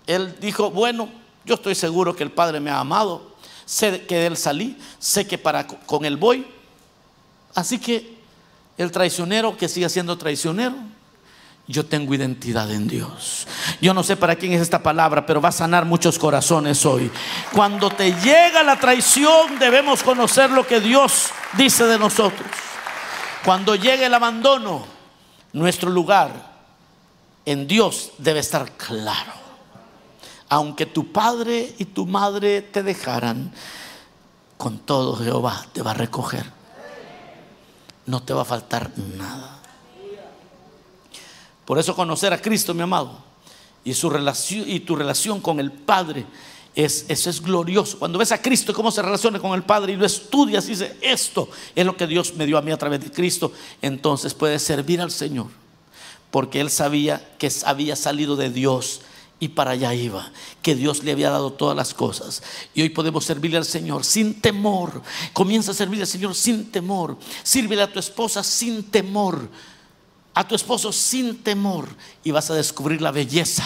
él 0.06 0.36
dijo, 0.40 0.70
bueno, 0.70 1.08
yo 1.44 1.56
estoy 1.56 1.74
seguro 1.74 2.14
que 2.14 2.22
el 2.22 2.30
Padre 2.30 2.60
me 2.60 2.70
ha 2.70 2.78
amado, 2.78 3.32
sé 3.64 4.06
que 4.06 4.14
de 4.14 4.26
él 4.26 4.36
salí, 4.36 4.78
sé 5.00 5.26
que 5.26 5.38
para 5.38 5.66
con 5.66 6.04
él 6.04 6.16
voy. 6.16 6.46
Así 7.54 7.80
que 7.80 8.16
el 8.78 8.92
traicionero 8.92 9.56
que 9.56 9.68
sigue 9.68 9.88
siendo 9.88 10.16
traicionero, 10.16 10.76
yo 11.66 11.86
tengo 11.86 12.14
identidad 12.14 12.70
en 12.70 12.88
Dios. 12.88 13.46
Yo 13.80 13.94
no 13.94 14.02
sé 14.02 14.16
para 14.16 14.36
quién 14.36 14.52
es 14.52 14.60
esta 14.60 14.82
palabra, 14.82 15.26
pero 15.26 15.40
va 15.40 15.50
a 15.50 15.52
sanar 15.52 15.84
muchos 15.84 16.18
corazones 16.18 16.84
hoy. 16.84 17.10
Cuando 17.52 17.90
te 17.90 18.12
llega 18.20 18.62
la 18.62 18.78
traición, 18.78 19.58
debemos 19.58 20.02
conocer 20.02 20.50
lo 20.50 20.66
que 20.66 20.80
Dios 20.80 21.30
dice 21.54 21.84
de 21.84 21.98
nosotros. 21.98 22.48
Cuando 23.44 23.74
llegue 23.74 24.06
el 24.06 24.14
abandono, 24.14 24.84
nuestro 25.52 25.90
lugar 25.90 26.52
en 27.44 27.66
Dios 27.66 28.12
debe 28.18 28.40
estar 28.40 28.70
claro 28.72 29.42
aunque 30.52 30.84
tu 30.84 31.10
padre 31.12 31.74
y 31.78 31.86
tu 31.86 32.04
madre 32.04 32.60
te 32.60 32.82
dejaran, 32.82 33.54
con 34.58 34.80
todo 34.80 35.16
Jehová 35.16 35.64
te 35.72 35.80
va 35.80 35.92
a 35.92 35.94
recoger. 35.94 36.44
No 38.04 38.22
te 38.22 38.34
va 38.34 38.42
a 38.42 38.44
faltar 38.44 38.90
nada. 39.16 39.61
Por 41.72 41.78
eso 41.78 41.96
conocer 41.96 42.34
a 42.34 42.38
Cristo, 42.38 42.74
mi 42.74 42.82
amado, 42.82 43.16
y 43.82 43.94
su 43.94 44.10
relación 44.10 44.68
y 44.68 44.80
tu 44.80 44.94
relación 44.94 45.40
con 45.40 45.58
el 45.58 45.72
Padre 45.72 46.26
es, 46.74 47.06
eso 47.08 47.30
es 47.30 47.40
glorioso. 47.40 47.98
Cuando 47.98 48.18
ves 48.18 48.30
a 48.30 48.42
Cristo 48.42 48.74
cómo 48.74 48.90
se 48.90 49.00
relaciona 49.00 49.38
con 49.38 49.54
el 49.54 49.62
Padre 49.62 49.94
y 49.94 49.96
lo 49.96 50.04
estudias 50.04 50.66
y 50.66 50.72
dices, 50.72 50.92
esto 51.00 51.48
es 51.74 51.86
lo 51.86 51.96
que 51.96 52.06
Dios 52.06 52.34
me 52.34 52.44
dio 52.44 52.58
a 52.58 52.60
mí 52.60 52.72
a 52.72 52.76
través 52.76 53.00
de 53.00 53.10
Cristo, 53.10 53.52
entonces 53.80 54.34
puedes 54.34 54.62
servir 54.62 55.00
al 55.00 55.10
Señor, 55.10 55.46
porque 56.30 56.60
Él 56.60 56.68
sabía 56.68 57.26
que 57.38 57.50
había 57.64 57.96
salido 57.96 58.36
de 58.36 58.50
Dios 58.50 59.00
y 59.40 59.48
para 59.48 59.70
allá 59.70 59.94
iba, 59.94 60.30
que 60.60 60.74
Dios 60.74 61.02
le 61.02 61.12
había 61.12 61.30
dado 61.30 61.54
todas 61.54 61.74
las 61.74 61.94
cosas. 61.94 62.42
Y 62.74 62.82
hoy 62.82 62.90
podemos 62.90 63.24
servirle 63.24 63.56
al 63.56 63.64
Señor 63.64 64.04
sin 64.04 64.42
temor. 64.42 65.00
Comienza 65.32 65.70
a 65.70 65.74
servirle 65.74 66.02
al 66.02 66.08
Señor 66.08 66.34
sin 66.34 66.70
temor. 66.70 67.16
Sírvele 67.42 67.80
a 67.80 67.90
tu 67.90 67.98
esposa 67.98 68.42
sin 68.42 68.84
temor. 68.84 69.48
A 70.34 70.46
tu 70.46 70.54
esposo 70.54 70.92
sin 70.92 71.42
temor. 71.42 71.88
Y 72.24 72.30
vas 72.30 72.50
a 72.50 72.54
descubrir 72.54 73.02
la 73.02 73.10
belleza. 73.10 73.64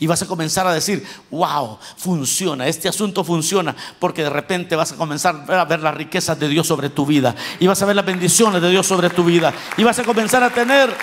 Y 0.00 0.06
vas 0.06 0.22
a 0.22 0.26
comenzar 0.26 0.66
a 0.66 0.72
decir, 0.72 1.06
wow, 1.30 1.78
funciona, 1.96 2.66
este 2.66 2.88
asunto 2.88 3.22
funciona, 3.22 3.76
porque 4.00 4.24
de 4.24 4.30
repente 4.30 4.74
vas 4.74 4.92
a 4.92 4.96
comenzar 4.96 5.44
a 5.48 5.64
ver 5.64 5.80
las 5.80 5.94
riquezas 5.94 6.38
de 6.38 6.48
Dios 6.48 6.66
sobre 6.66 6.90
tu 6.90 7.06
vida. 7.06 7.34
Y 7.60 7.66
vas 7.66 7.80
a 7.80 7.86
ver 7.86 7.94
las 7.96 8.04
bendiciones 8.04 8.60
de 8.60 8.70
Dios 8.70 8.86
sobre 8.86 9.08
tu 9.10 9.24
vida. 9.24 9.54
Y 9.76 9.84
vas 9.84 9.98
a 9.98 10.04
comenzar 10.04 10.42
a 10.42 10.50
tener 10.50 10.94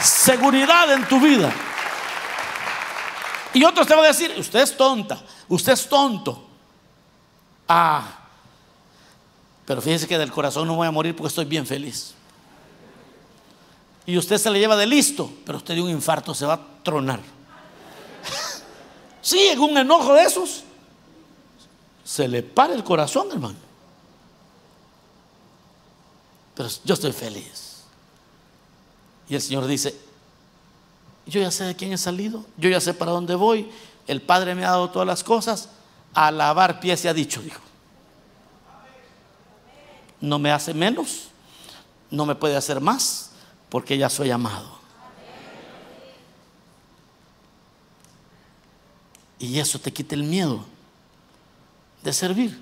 seguridad 0.00 0.92
en 0.92 1.06
tu 1.08 1.20
vida. 1.20 1.52
Y 3.52 3.64
otros 3.64 3.86
te 3.86 3.94
van 3.94 4.04
a 4.04 4.08
decir, 4.08 4.32
usted 4.38 4.60
es 4.60 4.76
tonta, 4.76 5.20
usted 5.48 5.72
es 5.72 5.88
tonto. 5.88 6.46
Ah, 7.66 8.06
pero 9.64 9.82
fíjese 9.82 10.06
que 10.06 10.16
del 10.16 10.30
corazón 10.30 10.66
no 10.66 10.76
voy 10.76 10.86
a 10.86 10.90
morir 10.90 11.14
porque 11.14 11.28
estoy 11.28 11.44
bien 11.44 11.66
feliz. 11.66 12.14
Y 14.08 14.16
usted 14.16 14.38
se 14.38 14.50
le 14.50 14.58
lleva 14.58 14.74
de 14.74 14.86
listo, 14.86 15.30
pero 15.44 15.58
usted 15.58 15.74
de 15.74 15.82
un 15.82 15.90
infarto 15.90 16.34
se 16.34 16.46
va 16.46 16.54
a 16.54 16.82
tronar. 16.82 17.20
Sí, 19.20 19.38
en 19.48 19.60
un 19.60 19.76
enojo 19.76 20.14
de 20.14 20.22
esos, 20.22 20.64
se 22.02 22.26
le 22.26 22.42
para 22.42 22.72
el 22.72 22.82
corazón, 22.82 23.28
hermano. 23.30 23.58
Pero 26.54 26.70
yo 26.84 26.94
estoy 26.94 27.12
feliz. 27.12 27.82
Y 29.28 29.34
el 29.34 29.42
Señor 29.42 29.66
dice, 29.66 29.94
yo 31.26 31.42
ya 31.42 31.50
sé 31.50 31.64
de 31.64 31.76
quién 31.76 31.92
he 31.92 31.98
salido, 31.98 32.46
yo 32.56 32.70
ya 32.70 32.80
sé 32.80 32.94
para 32.94 33.10
dónde 33.10 33.34
voy, 33.34 33.70
el 34.06 34.22
Padre 34.22 34.54
me 34.54 34.64
ha 34.64 34.70
dado 34.70 34.88
todas 34.88 35.06
las 35.06 35.22
cosas, 35.22 35.68
a 36.14 36.30
lavar 36.30 36.80
pies 36.80 37.00
se 37.00 37.10
ha 37.10 37.12
dicho, 37.12 37.42
dijo. 37.42 37.60
No 40.22 40.38
me 40.38 40.50
hace 40.50 40.72
menos, 40.72 41.24
no 42.10 42.24
me 42.24 42.34
puede 42.34 42.56
hacer 42.56 42.80
más, 42.80 43.27
porque 43.68 43.98
ya 43.98 44.08
soy 44.08 44.30
amado. 44.30 44.78
Y 49.38 49.58
eso 49.58 49.78
te 49.78 49.92
quita 49.92 50.14
el 50.14 50.24
miedo 50.24 50.64
de 52.02 52.12
servir. 52.12 52.60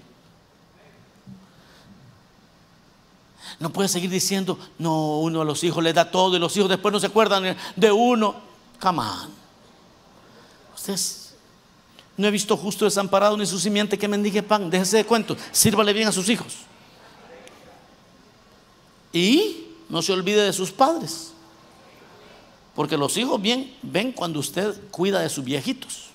No 3.58 3.72
puedes 3.72 3.90
seguir 3.90 4.10
diciendo, 4.10 4.58
no, 4.78 5.20
uno 5.20 5.40
a 5.40 5.44
los 5.44 5.64
hijos 5.64 5.82
le 5.82 5.94
da 5.94 6.10
todo 6.10 6.36
y 6.36 6.38
los 6.38 6.54
hijos 6.56 6.68
después 6.68 6.92
no 6.92 7.00
se 7.00 7.06
acuerdan 7.06 7.56
de 7.74 7.92
uno. 7.92 8.36
Come 8.80 9.00
on. 9.00 9.30
Ustedes 10.74 11.34
no 12.18 12.26
he 12.26 12.30
visto 12.30 12.56
justo 12.56 12.84
desamparado 12.84 13.36
ni 13.36 13.46
su 13.46 13.58
simiente 13.58 13.98
que 13.98 14.08
mendigue 14.08 14.42
pan. 14.42 14.68
Déjese 14.68 14.98
de 14.98 15.04
cuento. 15.06 15.36
Sírvale 15.52 15.94
bien 15.94 16.08
a 16.08 16.12
sus 16.12 16.28
hijos. 16.28 16.54
Y 19.12 19.65
no 19.88 20.02
se 20.02 20.12
olvide 20.12 20.42
de 20.42 20.52
sus 20.52 20.72
padres. 20.72 21.32
Porque 22.74 22.96
los 22.96 23.16
hijos 23.16 23.40
bien 23.40 23.74
ven 23.82 24.12
cuando 24.12 24.38
usted 24.38 24.74
cuida 24.90 25.20
de 25.20 25.28
sus 25.28 25.44
viejitos. 25.44 26.10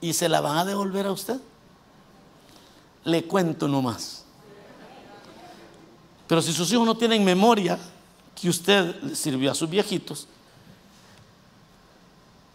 Y 0.00 0.12
se 0.12 0.28
la 0.28 0.40
van 0.40 0.58
a 0.58 0.64
devolver 0.64 1.06
a 1.06 1.12
usted. 1.12 1.40
Le 3.04 3.24
cuento 3.24 3.66
nomás. 3.66 4.24
Pero 6.26 6.42
si 6.42 6.52
sus 6.52 6.70
hijos 6.70 6.84
no 6.84 6.96
tienen 6.96 7.24
memoria 7.24 7.78
que 8.38 8.50
usted 8.50 9.14
sirvió 9.14 9.50
a 9.50 9.54
sus 9.54 9.70
viejitos, 9.70 10.28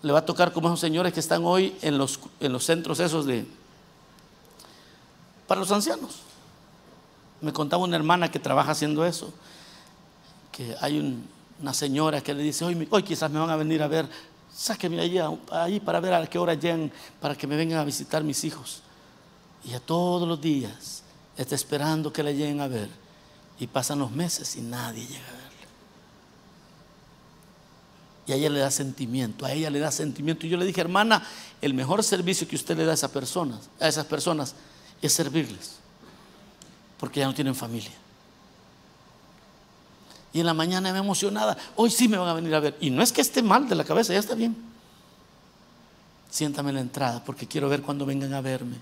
le 0.04 0.12
va 0.12 0.20
a 0.20 0.26
tocar 0.26 0.54
como 0.54 0.68
esos 0.68 0.80
señores 0.80 1.14
que 1.14 1.20
están 1.20 1.44
hoy 1.46 1.76
en 1.82 1.98
los, 1.98 2.20
en 2.40 2.54
los 2.54 2.66
centros 2.66 3.00
esos 3.00 3.26
de... 3.26 3.48
para 5.48 5.62
los 5.62 5.72
ancianos. 5.72 6.20
Me 7.44 7.52
contaba 7.52 7.84
una 7.84 7.98
hermana 7.98 8.32
que 8.32 8.40
trabaja 8.40 8.72
haciendo 8.72 9.06
eso, 9.06 9.34
que 10.50 10.78
hay 10.80 11.22
una 11.62 11.74
señora 11.74 12.22
que 12.22 12.34
le 12.34 12.42
dice, 12.42 12.64
hoy, 12.64 13.04
quizás 13.04 13.30
me 13.30 13.38
van 13.38 13.50
a 13.50 13.58
venir 13.58 13.84
a 13.84 13.88
ver, 13.88 14.08
sáqueme 14.56 15.02
allí, 15.02 15.20
para 15.82 16.00
ver 16.00 16.14
a 16.14 16.26
qué 16.26 16.40
hora 16.40 16.54
llegan, 16.54 16.90
para 17.20 17.36
que 17.36 17.46
me 17.46 17.58
vengan 17.58 17.80
a 17.80 17.84
visitar 17.84 18.24
mis 18.24 18.46
hijos. 18.46 18.82
Y 19.66 19.74
a 19.74 19.82
todos 19.82 20.26
los 20.26 20.40
días 20.40 21.04
está 21.36 21.54
esperando 21.54 22.14
que 22.14 22.24
le 22.24 22.34
lleguen 22.34 22.62
a 22.62 22.68
ver. 22.70 22.88
Y 23.60 23.68
pasan 23.68 24.00
los 24.00 24.12
meses 24.12 24.56
y 24.56 24.62
nadie 24.62 25.06
llega 25.06 25.28
a 25.28 25.32
ver. 25.34 25.44
Y 28.26 28.32
a 28.32 28.36
ella 28.36 28.50
le 28.50 28.60
da 28.60 28.72
sentimiento, 28.72 29.46
a 29.46 29.52
ella 29.52 29.70
le 29.70 29.80
da 29.80 29.92
sentimiento. 29.92 30.46
Y 30.46 30.50
yo 30.50 30.56
le 30.56 30.66
dije, 30.66 30.80
hermana, 30.80 31.28
el 31.62 31.74
mejor 31.74 32.06
servicio 32.06 32.48
que 32.48 32.56
usted 32.56 32.78
le 32.78 32.86
da 32.86 32.92
a 32.92 32.94
esas 32.94 33.12
personas, 33.12 33.70
a 33.82 33.90
esas 33.90 34.06
personas, 34.06 34.56
es 35.02 35.12
servirles. 35.12 35.83
Porque 37.04 37.20
ya 37.20 37.26
no 37.26 37.34
tienen 37.34 37.54
familia. 37.54 37.92
Y 40.32 40.40
en 40.40 40.46
la 40.46 40.54
mañana 40.54 40.94
me 40.94 41.00
emocionada, 41.00 41.58
hoy 41.76 41.92
sí 41.92 42.08
me 42.08 42.16
van 42.16 42.30
a 42.30 42.34
venir 42.34 42.56
a 42.56 42.62
ver. 42.62 42.78
Y 42.80 42.92
no 42.92 43.04
es 43.04 43.12
que 43.12 43.20
esté 43.20 43.44
mal 43.44 43.68
de 43.68 43.76
la 43.76 43.84
cabeza, 43.84 44.14
ya 44.14 44.20
está 44.20 44.36
bien. 44.36 44.56
Siéntame 46.30 46.70
en 46.70 46.76
la 46.76 46.82
entrada 46.82 47.22
porque 47.22 47.46
quiero 47.46 47.68
ver 47.68 47.82
cuando 47.82 48.06
vengan 48.06 48.34
a 48.34 48.40
verme. 48.40 48.78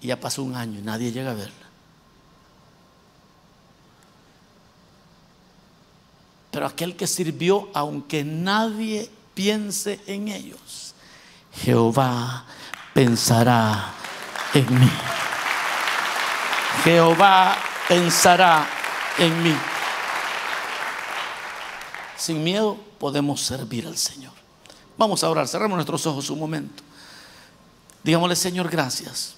Y 0.00 0.06
ya 0.06 0.20
pasó 0.20 0.44
un 0.44 0.54
año 0.54 0.78
y 0.78 0.82
nadie 0.82 1.10
llega 1.10 1.32
a 1.32 1.34
verla. 1.34 1.66
Pero 6.52 6.64
aquel 6.64 6.94
que 6.94 7.08
sirvió, 7.08 7.70
aunque 7.74 8.22
nadie 8.22 9.10
piense 9.34 10.00
en 10.06 10.28
ellos, 10.28 10.94
Jehová 11.54 12.44
pensará 12.94 13.92
en 14.54 14.78
mí. 14.78 14.90
Jehová 16.84 17.56
pensará 17.88 18.68
en 19.18 19.42
mí. 19.42 19.56
Sin 22.16 22.44
miedo, 22.44 22.78
podemos 22.98 23.40
servir 23.40 23.86
al 23.86 23.96
Señor. 23.96 24.32
Vamos 24.96 25.24
a 25.24 25.30
orar, 25.30 25.48
cerramos 25.48 25.76
nuestros 25.76 26.06
ojos 26.06 26.28
un 26.30 26.38
momento. 26.38 26.82
Digámosle, 28.02 28.36
Señor, 28.36 28.68
gracias. 28.68 29.34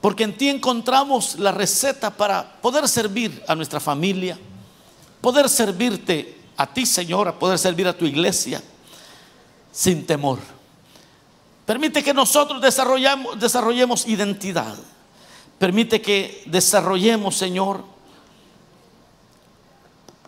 Porque 0.00 0.22
en 0.22 0.36
ti 0.36 0.48
encontramos 0.48 1.38
la 1.40 1.50
receta 1.50 2.10
para 2.10 2.60
poder 2.60 2.88
servir 2.88 3.42
a 3.48 3.56
nuestra 3.56 3.80
familia, 3.80 4.38
poder 5.20 5.48
servirte 5.48 6.38
a 6.56 6.66
ti, 6.66 6.86
Señor, 6.86 7.34
poder 7.34 7.58
servir 7.58 7.88
a 7.88 7.96
tu 7.96 8.04
iglesia 8.04 8.62
sin 9.72 10.06
temor. 10.06 10.38
Permite 11.66 12.02
que 12.02 12.14
nosotros 12.14 12.62
desarrollemos 12.62 14.06
identidad. 14.06 14.76
Permite 15.58 16.00
que 16.00 16.42
desarrollemos, 16.46 17.36
Señor, 17.36 17.82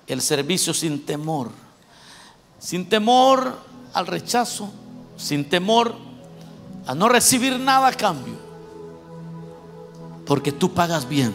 el 0.06 0.20
servicio 0.20 0.74
sin 0.74 1.04
temor. 1.06 1.50
Sin 2.58 2.88
temor 2.88 3.56
al 3.94 4.06
rechazo, 4.06 4.70
sin 5.16 5.48
temor 5.48 5.94
a 6.86 6.94
no 6.94 7.08
recibir 7.08 7.58
nada 7.58 7.88
a 7.88 7.92
cambio. 7.92 8.34
Porque 10.26 10.52
tú 10.52 10.72
pagas 10.72 11.08
bien. 11.08 11.32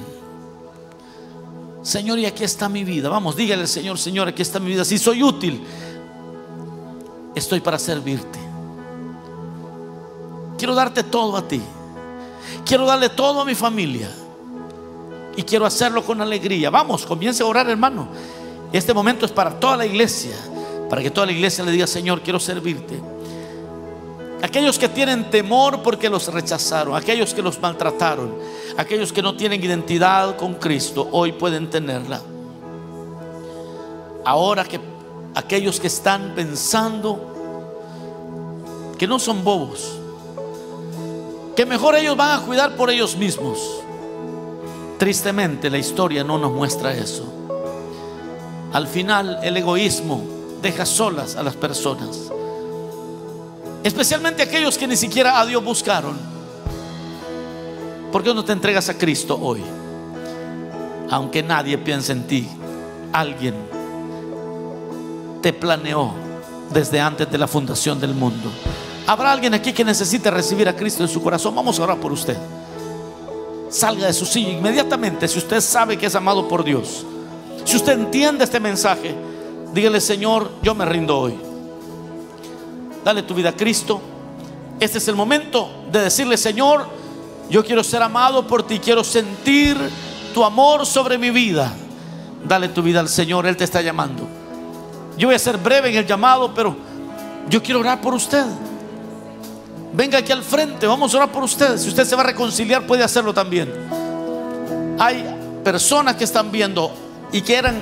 Señor, 1.82 2.20
y 2.20 2.26
aquí 2.26 2.44
está 2.44 2.68
mi 2.68 2.84
vida. 2.84 3.10
Vamos, 3.10 3.36
dígale 3.36 3.62
al 3.62 3.68
Señor, 3.68 3.98
Señor, 3.98 4.28
aquí 4.28 4.42
está 4.42 4.60
mi 4.60 4.68
vida. 4.68 4.84
Si 4.84 4.98
soy 4.98 5.24
útil, 5.24 5.64
estoy 7.36 7.62
para 7.62 7.80
servirte. 7.80 8.40
Quiero 10.58 10.74
darte 10.74 11.04
todo 11.04 11.38
a 11.38 11.48
ti. 11.48 11.62
Quiero 12.66 12.86
darle 12.86 13.10
todo 13.10 13.42
a 13.42 13.46
mi 13.46 13.56
familia. 13.56 14.10
Y 15.36 15.44
quiero 15.44 15.66
hacerlo 15.66 16.04
con 16.04 16.22
alegría. 16.22 16.70
Vamos, 16.70 17.06
comience 17.06 17.44
a 17.44 17.46
orar, 17.46 17.70
hermano. 17.70 18.08
Este 18.72 18.94
momento 18.94 19.26
es 19.26 19.32
para 19.32 19.60
toda 19.60 19.78
la 19.78 19.86
iglesia. 19.86 20.36
Para 20.90 21.02
que 21.02 21.12
toda 21.12 21.28
la 21.28 21.34
iglesia 21.34 21.64
le 21.64 21.72
diga, 21.72 21.88
Señor, 21.88 22.22
quiero 22.22 22.40
servirte. 22.40 23.00
Aquellos 24.42 24.78
que 24.78 24.90
tienen 24.90 25.30
temor 25.32 25.82
porque 25.82 26.10
los 26.10 26.32
rechazaron, 26.32 26.96
aquellos 26.96 27.34
que 27.34 27.42
los 27.42 27.60
maltrataron, 27.60 28.36
aquellos 28.78 29.12
que 29.12 29.22
no 29.22 29.36
tienen 29.36 29.64
identidad 29.64 30.36
con 30.36 30.56
Cristo, 30.56 31.08
hoy 31.12 31.32
pueden 31.32 31.70
tenerla. 31.70 32.22
Ahora 34.24 34.64
que 34.66 34.80
aquellos 35.34 35.80
que 35.80 35.88
están 35.88 36.34
pensando 36.36 37.34
que 38.98 39.08
no 39.08 39.20
son 39.20 39.44
bobos, 39.44 40.00
que 41.56 41.66
mejor 41.66 41.96
ellos 41.96 42.18
van 42.18 42.40
a 42.40 42.46
cuidar 42.46 42.76
por 42.76 42.90
ellos 42.90 43.16
mismos. 43.16 43.60
Tristemente 44.98 45.70
la 45.70 45.78
historia 45.78 46.24
no 46.24 46.38
nos 46.38 46.52
muestra 46.52 46.94
eso. 46.94 47.32
Al 48.74 48.88
final 48.88 49.40
el 49.42 49.56
egoísmo 49.56 50.22
deja 50.62 50.86
solas 50.86 51.36
a 51.36 51.44
las 51.44 51.56
personas. 51.56 52.32
Especialmente 53.84 54.42
aquellos 54.42 54.78
que 54.78 54.88
ni 54.88 54.98
siquiera 54.98 55.40
a 55.40 55.46
Dios 55.46 55.64
buscaron. 55.64 56.18
¿Por 58.12 58.24
qué 58.24 58.34
no 58.34 58.44
te 58.44 58.52
entregas 58.52 58.90
a 58.90 58.98
Cristo 58.98 59.38
hoy? 59.42 59.62
Aunque 61.10 61.44
nadie 61.44 61.78
piense 61.78 62.12
en 62.12 62.26
ti, 62.26 62.50
alguien 63.14 63.54
te 65.42 65.54
planeó 65.54 66.12
desde 66.74 67.00
antes 67.00 67.30
de 67.30 67.38
la 67.38 67.48
fundación 67.48 68.00
del 68.00 68.16
mundo. 68.16 68.50
Habrá 69.08 69.32
alguien 69.32 69.54
aquí 69.54 69.72
que 69.72 69.84
necesite 69.84 70.32
recibir 70.32 70.68
a 70.68 70.76
Cristo 70.76 71.04
en 71.04 71.10
su 71.10 71.22
corazón. 71.22 71.54
Vamos 71.54 71.80
a 71.80 71.84
orar 71.84 71.98
por 71.98 72.12
usted. 72.12 72.38
Salga 73.70 74.08
de 74.08 74.14
su 74.14 74.26
silla 74.26 74.50
inmediatamente 74.50 75.28
si 75.28 75.38
usted 75.38 75.62
sabe 75.62 75.98
que 75.98 76.06
es 76.08 76.16
amado 76.16 76.48
por 76.48 76.64
Dios. 76.64 77.06
Si 77.64 77.76
usted 77.76 77.94
entiende 77.94 78.44
este 78.44 78.60
mensaje, 78.60 79.16
dígale, 79.74 80.02
Señor, 80.02 80.50
yo 80.64 80.74
me 80.74 80.86
rindo 80.86 81.20
hoy. 81.20 81.36
Dale 83.04 83.24
tu 83.24 83.36
vida 83.36 83.50
a 83.50 83.56
Cristo. 83.56 84.02
Este 84.80 84.98
es 84.98 85.08
el 85.08 85.16
momento 85.16 85.70
de 85.92 86.02
decirle, 86.02 86.38
Señor, 86.38 86.88
yo 87.50 87.64
quiero 87.64 87.84
ser 87.84 88.02
amado 88.02 88.48
por 88.48 88.64
ti, 88.64 88.80
quiero 88.80 89.04
sentir 89.04 89.78
tu 90.34 90.44
amor 90.44 90.86
sobre 90.86 91.18
mi 91.18 91.30
vida. 91.30 91.72
Dale 92.44 92.70
tu 92.70 92.82
vida 92.82 93.00
al 93.00 93.10
Señor, 93.10 93.46
Él 93.46 93.56
te 93.56 93.64
está 93.64 93.82
llamando. 93.82 94.28
Yo 95.18 95.28
voy 95.28 95.36
a 95.36 95.40
ser 95.40 95.58
breve 95.58 95.90
en 95.90 95.98
el 95.98 96.06
llamado, 96.06 96.54
pero 96.54 96.76
yo 97.50 97.62
quiero 97.62 97.80
orar 97.80 98.02
por 98.02 98.14
usted. 98.14 98.44
Venga 99.96 100.18
aquí 100.18 100.34
al 100.34 100.44
frente, 100.44 100.86
vamos 100.88 101.14
a 101.14 101.18
orar 101.18 101.32
por 101.32 101.44
usted. 101.44 101.78
Si 101.78 101.88
usted 101.88 102.04
se 102.04 102.18
va 102.18 102.24
a 102.24 102.26
reconciliar, 102.26 102.86
puede 102.86 103.02
hacerlo 103.02 103.34
también. 103.34 103.72
Hay 105.00 105.24
personas 105.64 106.18
que 106.18 106.26
están 106.26 106.52
viendo 106.52 106.92
y 107.32 107.42
quieran 107.42 107.82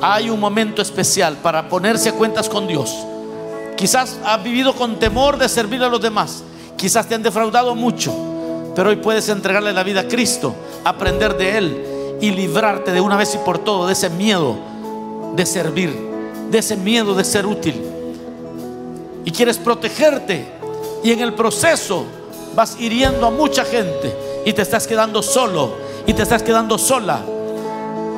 hay 0.00 0.30
un 0.30 0.40
momento 0.40 0.80
especial 0.80 1.36
para 1.36 1.68
ponerse 1.68 2.08
a 2.08 2.12
cuentas 2.12 2.48
con 2.48 2.66
Dios. 2.66 2.90
Quizás 3.76 4.18
has 4.24 4.42
vivido 4.42 4.74
con 4.74 4.98
temor 4.98 5.36
de 5.36 5.50
servir 5.50 5.82
a 5.82 5.88
los 5.88 6.00
demás. 6.00 6.42
Quizás 6.78 7.06
te 7.06 7.14
han 7.14 7.22
defraudado 7.22 7.74
mucho. 7.74 8.35
Pero 8.76 8.90
hoy 8.90 8.96
puedes 8.96 9.26
entregarle 9.30 9.72
la 9.72 9.82
vida 9.82 10.02
a 10.02 10.06
Cristo, 10.06 10.54
aprender 10.84 11.34
de 11.38 11.56
Él 11.56 11.84
y 12.20 12.30
librarte 12.30 12.92
de 12.92 13.00
una 13.00 13.16
vez 13.16 13.34
y 13.34 13.38
por 13.38 13.58
todo 13.58 13.86
de 13.86 13.94
ese 13.94 14.10
miedo 14.10 14.54
de 15.34 15.46
servir, 15.46 15.98
de 16.50 16.58
ese 16.58 16.76
miedo 16.76 17.14
de 17.14 17.24
ser 17.24 17.46
útil. 17.46 17.82
Y 19.24 19.30
quieres 19.30 19.56
protegerte 19.56 20.46
y 21.02 21.10
en 21.10 21.20
el 21.20 21.32
proceso 21.32 22.04
vas 22.54 22.76
hiriendo 22.78 23.26
a 23.26 23.30
mucha 23.30 23.64
gente 23.64 24.14
y 24.44 24.52
te 24.52 24.60
estás 24.60 24.86
quedando 24.86 25.22
solo 25.22 25.70
y 26.06 26.12
te 26.12 26.22
estás 26.22 26.42
quedando 26.42 26.76
sola. 26.76 27.20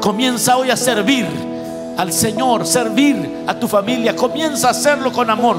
Comienza 0.00 0.56
hoy 0.56 0.72
a 0.72 0.76
servir 0.76 1.26
al 1.96 2.12
Señor, 2.12 2.66
servir 2.66 3.44
a 3.46 3.56
tu 3.56 3.68
familia. 3.68 4.16
Comienza 4.16 4.66
a 4.66 4.70
hacerlo 4.72 5.12
con 5.12 5.30
amor. 5.30 5.56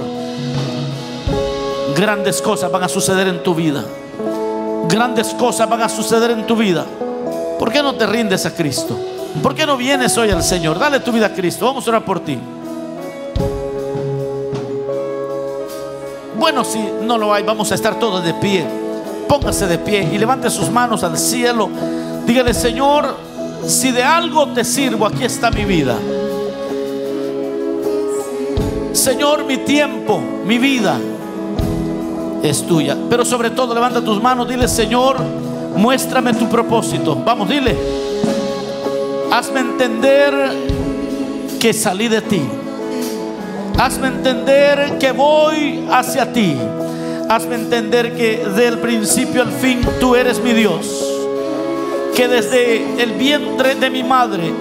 Grandes 1.95 2.41
cosas 2.41 2.69
van 2.69 2.83
a 2.83 2.89
suceder 2.89 3.29
en 3.29 3.41
tu 3.41 3.55
vida 3.55 3.85
grandes 4.89 5.33
cosas 5.35 5.69
van 5.69 5.81
a 5.81 5.89
suceder 5.89 6.31
en 6.31 6.45
tu 6.45 6.55
vida. 6.55 6.85
¿Por 7.57 7.71
qué 7.71 7.81
no 7.81 7.95
te 7.95 8.05
rindes 8.05 8.45
a 8.45 8.53
Cristo? 8.53 8.99
¿Por 9.41 9.53
qué 9.53 9.65
no 9.65 9.77
vienes 9.77 10.17
hoy 10.17 10.31
al 10.31 10.43
Señor? 10.43 10.79
Dale 10.79 10.99
tu 10.99 11.11
vida 11.11 11.27
a 11.27 11.33
Cristo. 11.33 11.65
Vamos 11.65 11.85
a 11.85 11.91
orar 11.91 12.05
por 12.05 12.19
ti. 12.21 12.37
Bueno, 16.37 16.63
si 16.63 16.79
no 17.03 17.17
lo 17.17 17.33
hay, 17.33 17.43
vamos 17.43 17.71
a 17.71 17.75
estar 17.75 17.99
todos 17.99 18.23
de 18.23 18.33
pie. 18.33 18.65
Póngase 19.27 19.67
de 19.67 19.77
pie 19.77 20.09
y 20.11 20.17
levante 20.17 20.49
sus 20.49 20.69
manos 20.71 21.03
al 21.03 21.17
cielo. 21.17 21.69
Dígale, 22.25 22.53
Señor, 22.53 23.15
si 23.67 23.91
de 23.91 24.03
algo 24.03 24.47
te 24.53 24.63
sirvo, 24.63 25.05
aquí 25.05 25.23
está 25.23 25.51
mi 25.51 25.65
vida. 25.65 25.95
Señor, 28.93 29.45
mi 29.45 29.57
tiempo, 29.57 30.19
mi 30.45 30.57
vida 30.57 30.97
es 32.43 32.65
tuya. 32.65 32.97
Pero 33.09 33.25
sobre 33.25 33.49
todo 33.49 33.73
levanta 33.73 34.01
tus 34.01 34.21
manos, 34.21 34.47
dile, 34.47 34.67
Señor, 34.67 35.17
muéstrame 35.75 36.33
tu 36.33 36.47
propósito. 36.49 37.15
Vamos, 37.23 37.49
dile, 37.49 37.75
hazme 39.31 39.59
entender 39.61 40.33
que 41.59 41.73
salí 41.73 42.07
de 42.07 42.21
ti. 42.21 42.41
Hazme 43.77 44.07
entender 44.07 44.97
que 44.99 45.11
voy 45.11 45.85
hacia 45.91 46.33
ti. 46.33 46.55
Hazme 47.29 47.55
entender 47.55 48.15
que 48.15 48.45
del 48.55 48.79
principio 48.79 49.41
al 49.41 49.51
fin 49.51 49.81
tú 49.99 50.15
eres 50.15 50.41
mi 50.41 50.53
Dios. 50.53 51.05
Que 52.15 52.27
desde 52.27 53.01
el 53.01 53.13
vientre 53.13 53.75
de 53.75 53.89
mi 53.89 54.03
madre 54.03 54.51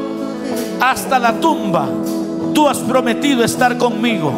hasta 0.80 1.18
la 1.18 1.32
tumba 1.40 1.88
tú 2.54 2.68
has 2.68 2.78
prometido 2.78 3.42
estar 3.44 3.76
conmigo. 3.78 4.32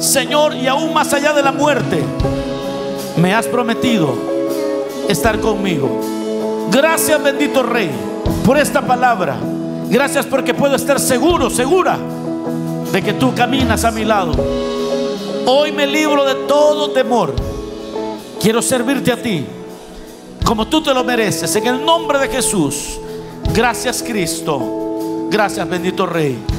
Señor, 0.00 0.54
y 0.56 0.66
aún 0.66 0.92
más 0.92 1.12
allá 1.12 1.32
de 1.32 1.42
la 1.42 1.52
muerte, 1.52 2.02
me 3.22 3.32
has 3.32 3.46
prometido 3.46 4.14
estar 5.08 5.38
conmigo. 5.38 6.68
Gracias 6.72 7.22
bendito 7.22 7.62
Rey 7.62 7.88
por 8.44 8.58
esta 8.58 8.84
palabra. 8.84 9.36
Gracias 9.88 10.26
porque 10.26 10.52
puedo 10.52 10.74
estar 10.74 10.98
seguro, 10.98 11.48
segura 11.48 11.96
de 12.90 13.00
que 13.00 13.12
tú 13.12 13.32
caminas 13.32 13.84
a 13.84 13.92
mi 13.92 14.04
lado. 14.04 14.32
Hoy 15.46 15.70
me 15.70 15.86
libro 15.86 16.24
de 16.24 16.34
todo 16.46 16.90
temor. 16.90 17.32
Quiero 18.40 18.60
servirte 18.60 19.12
a 19.12 19.22
ti 19.22 19.46
como 20.44 20.66
tú 20.66 20.82
te 20.82 20.92
lo 20.92 21.04
mereces. 21.04 21.54
En 21.54 21.68
el 21.68 21.84
nombre 21.84 22.18
de 22.18 22.28
Jesús. 22.28 22.98
Gracias 23.54 24.02
Cristo. 24.02 25.28
Gracias 25.30 25.68
bendito 25.68 26.06
Rey. 26.06 26.51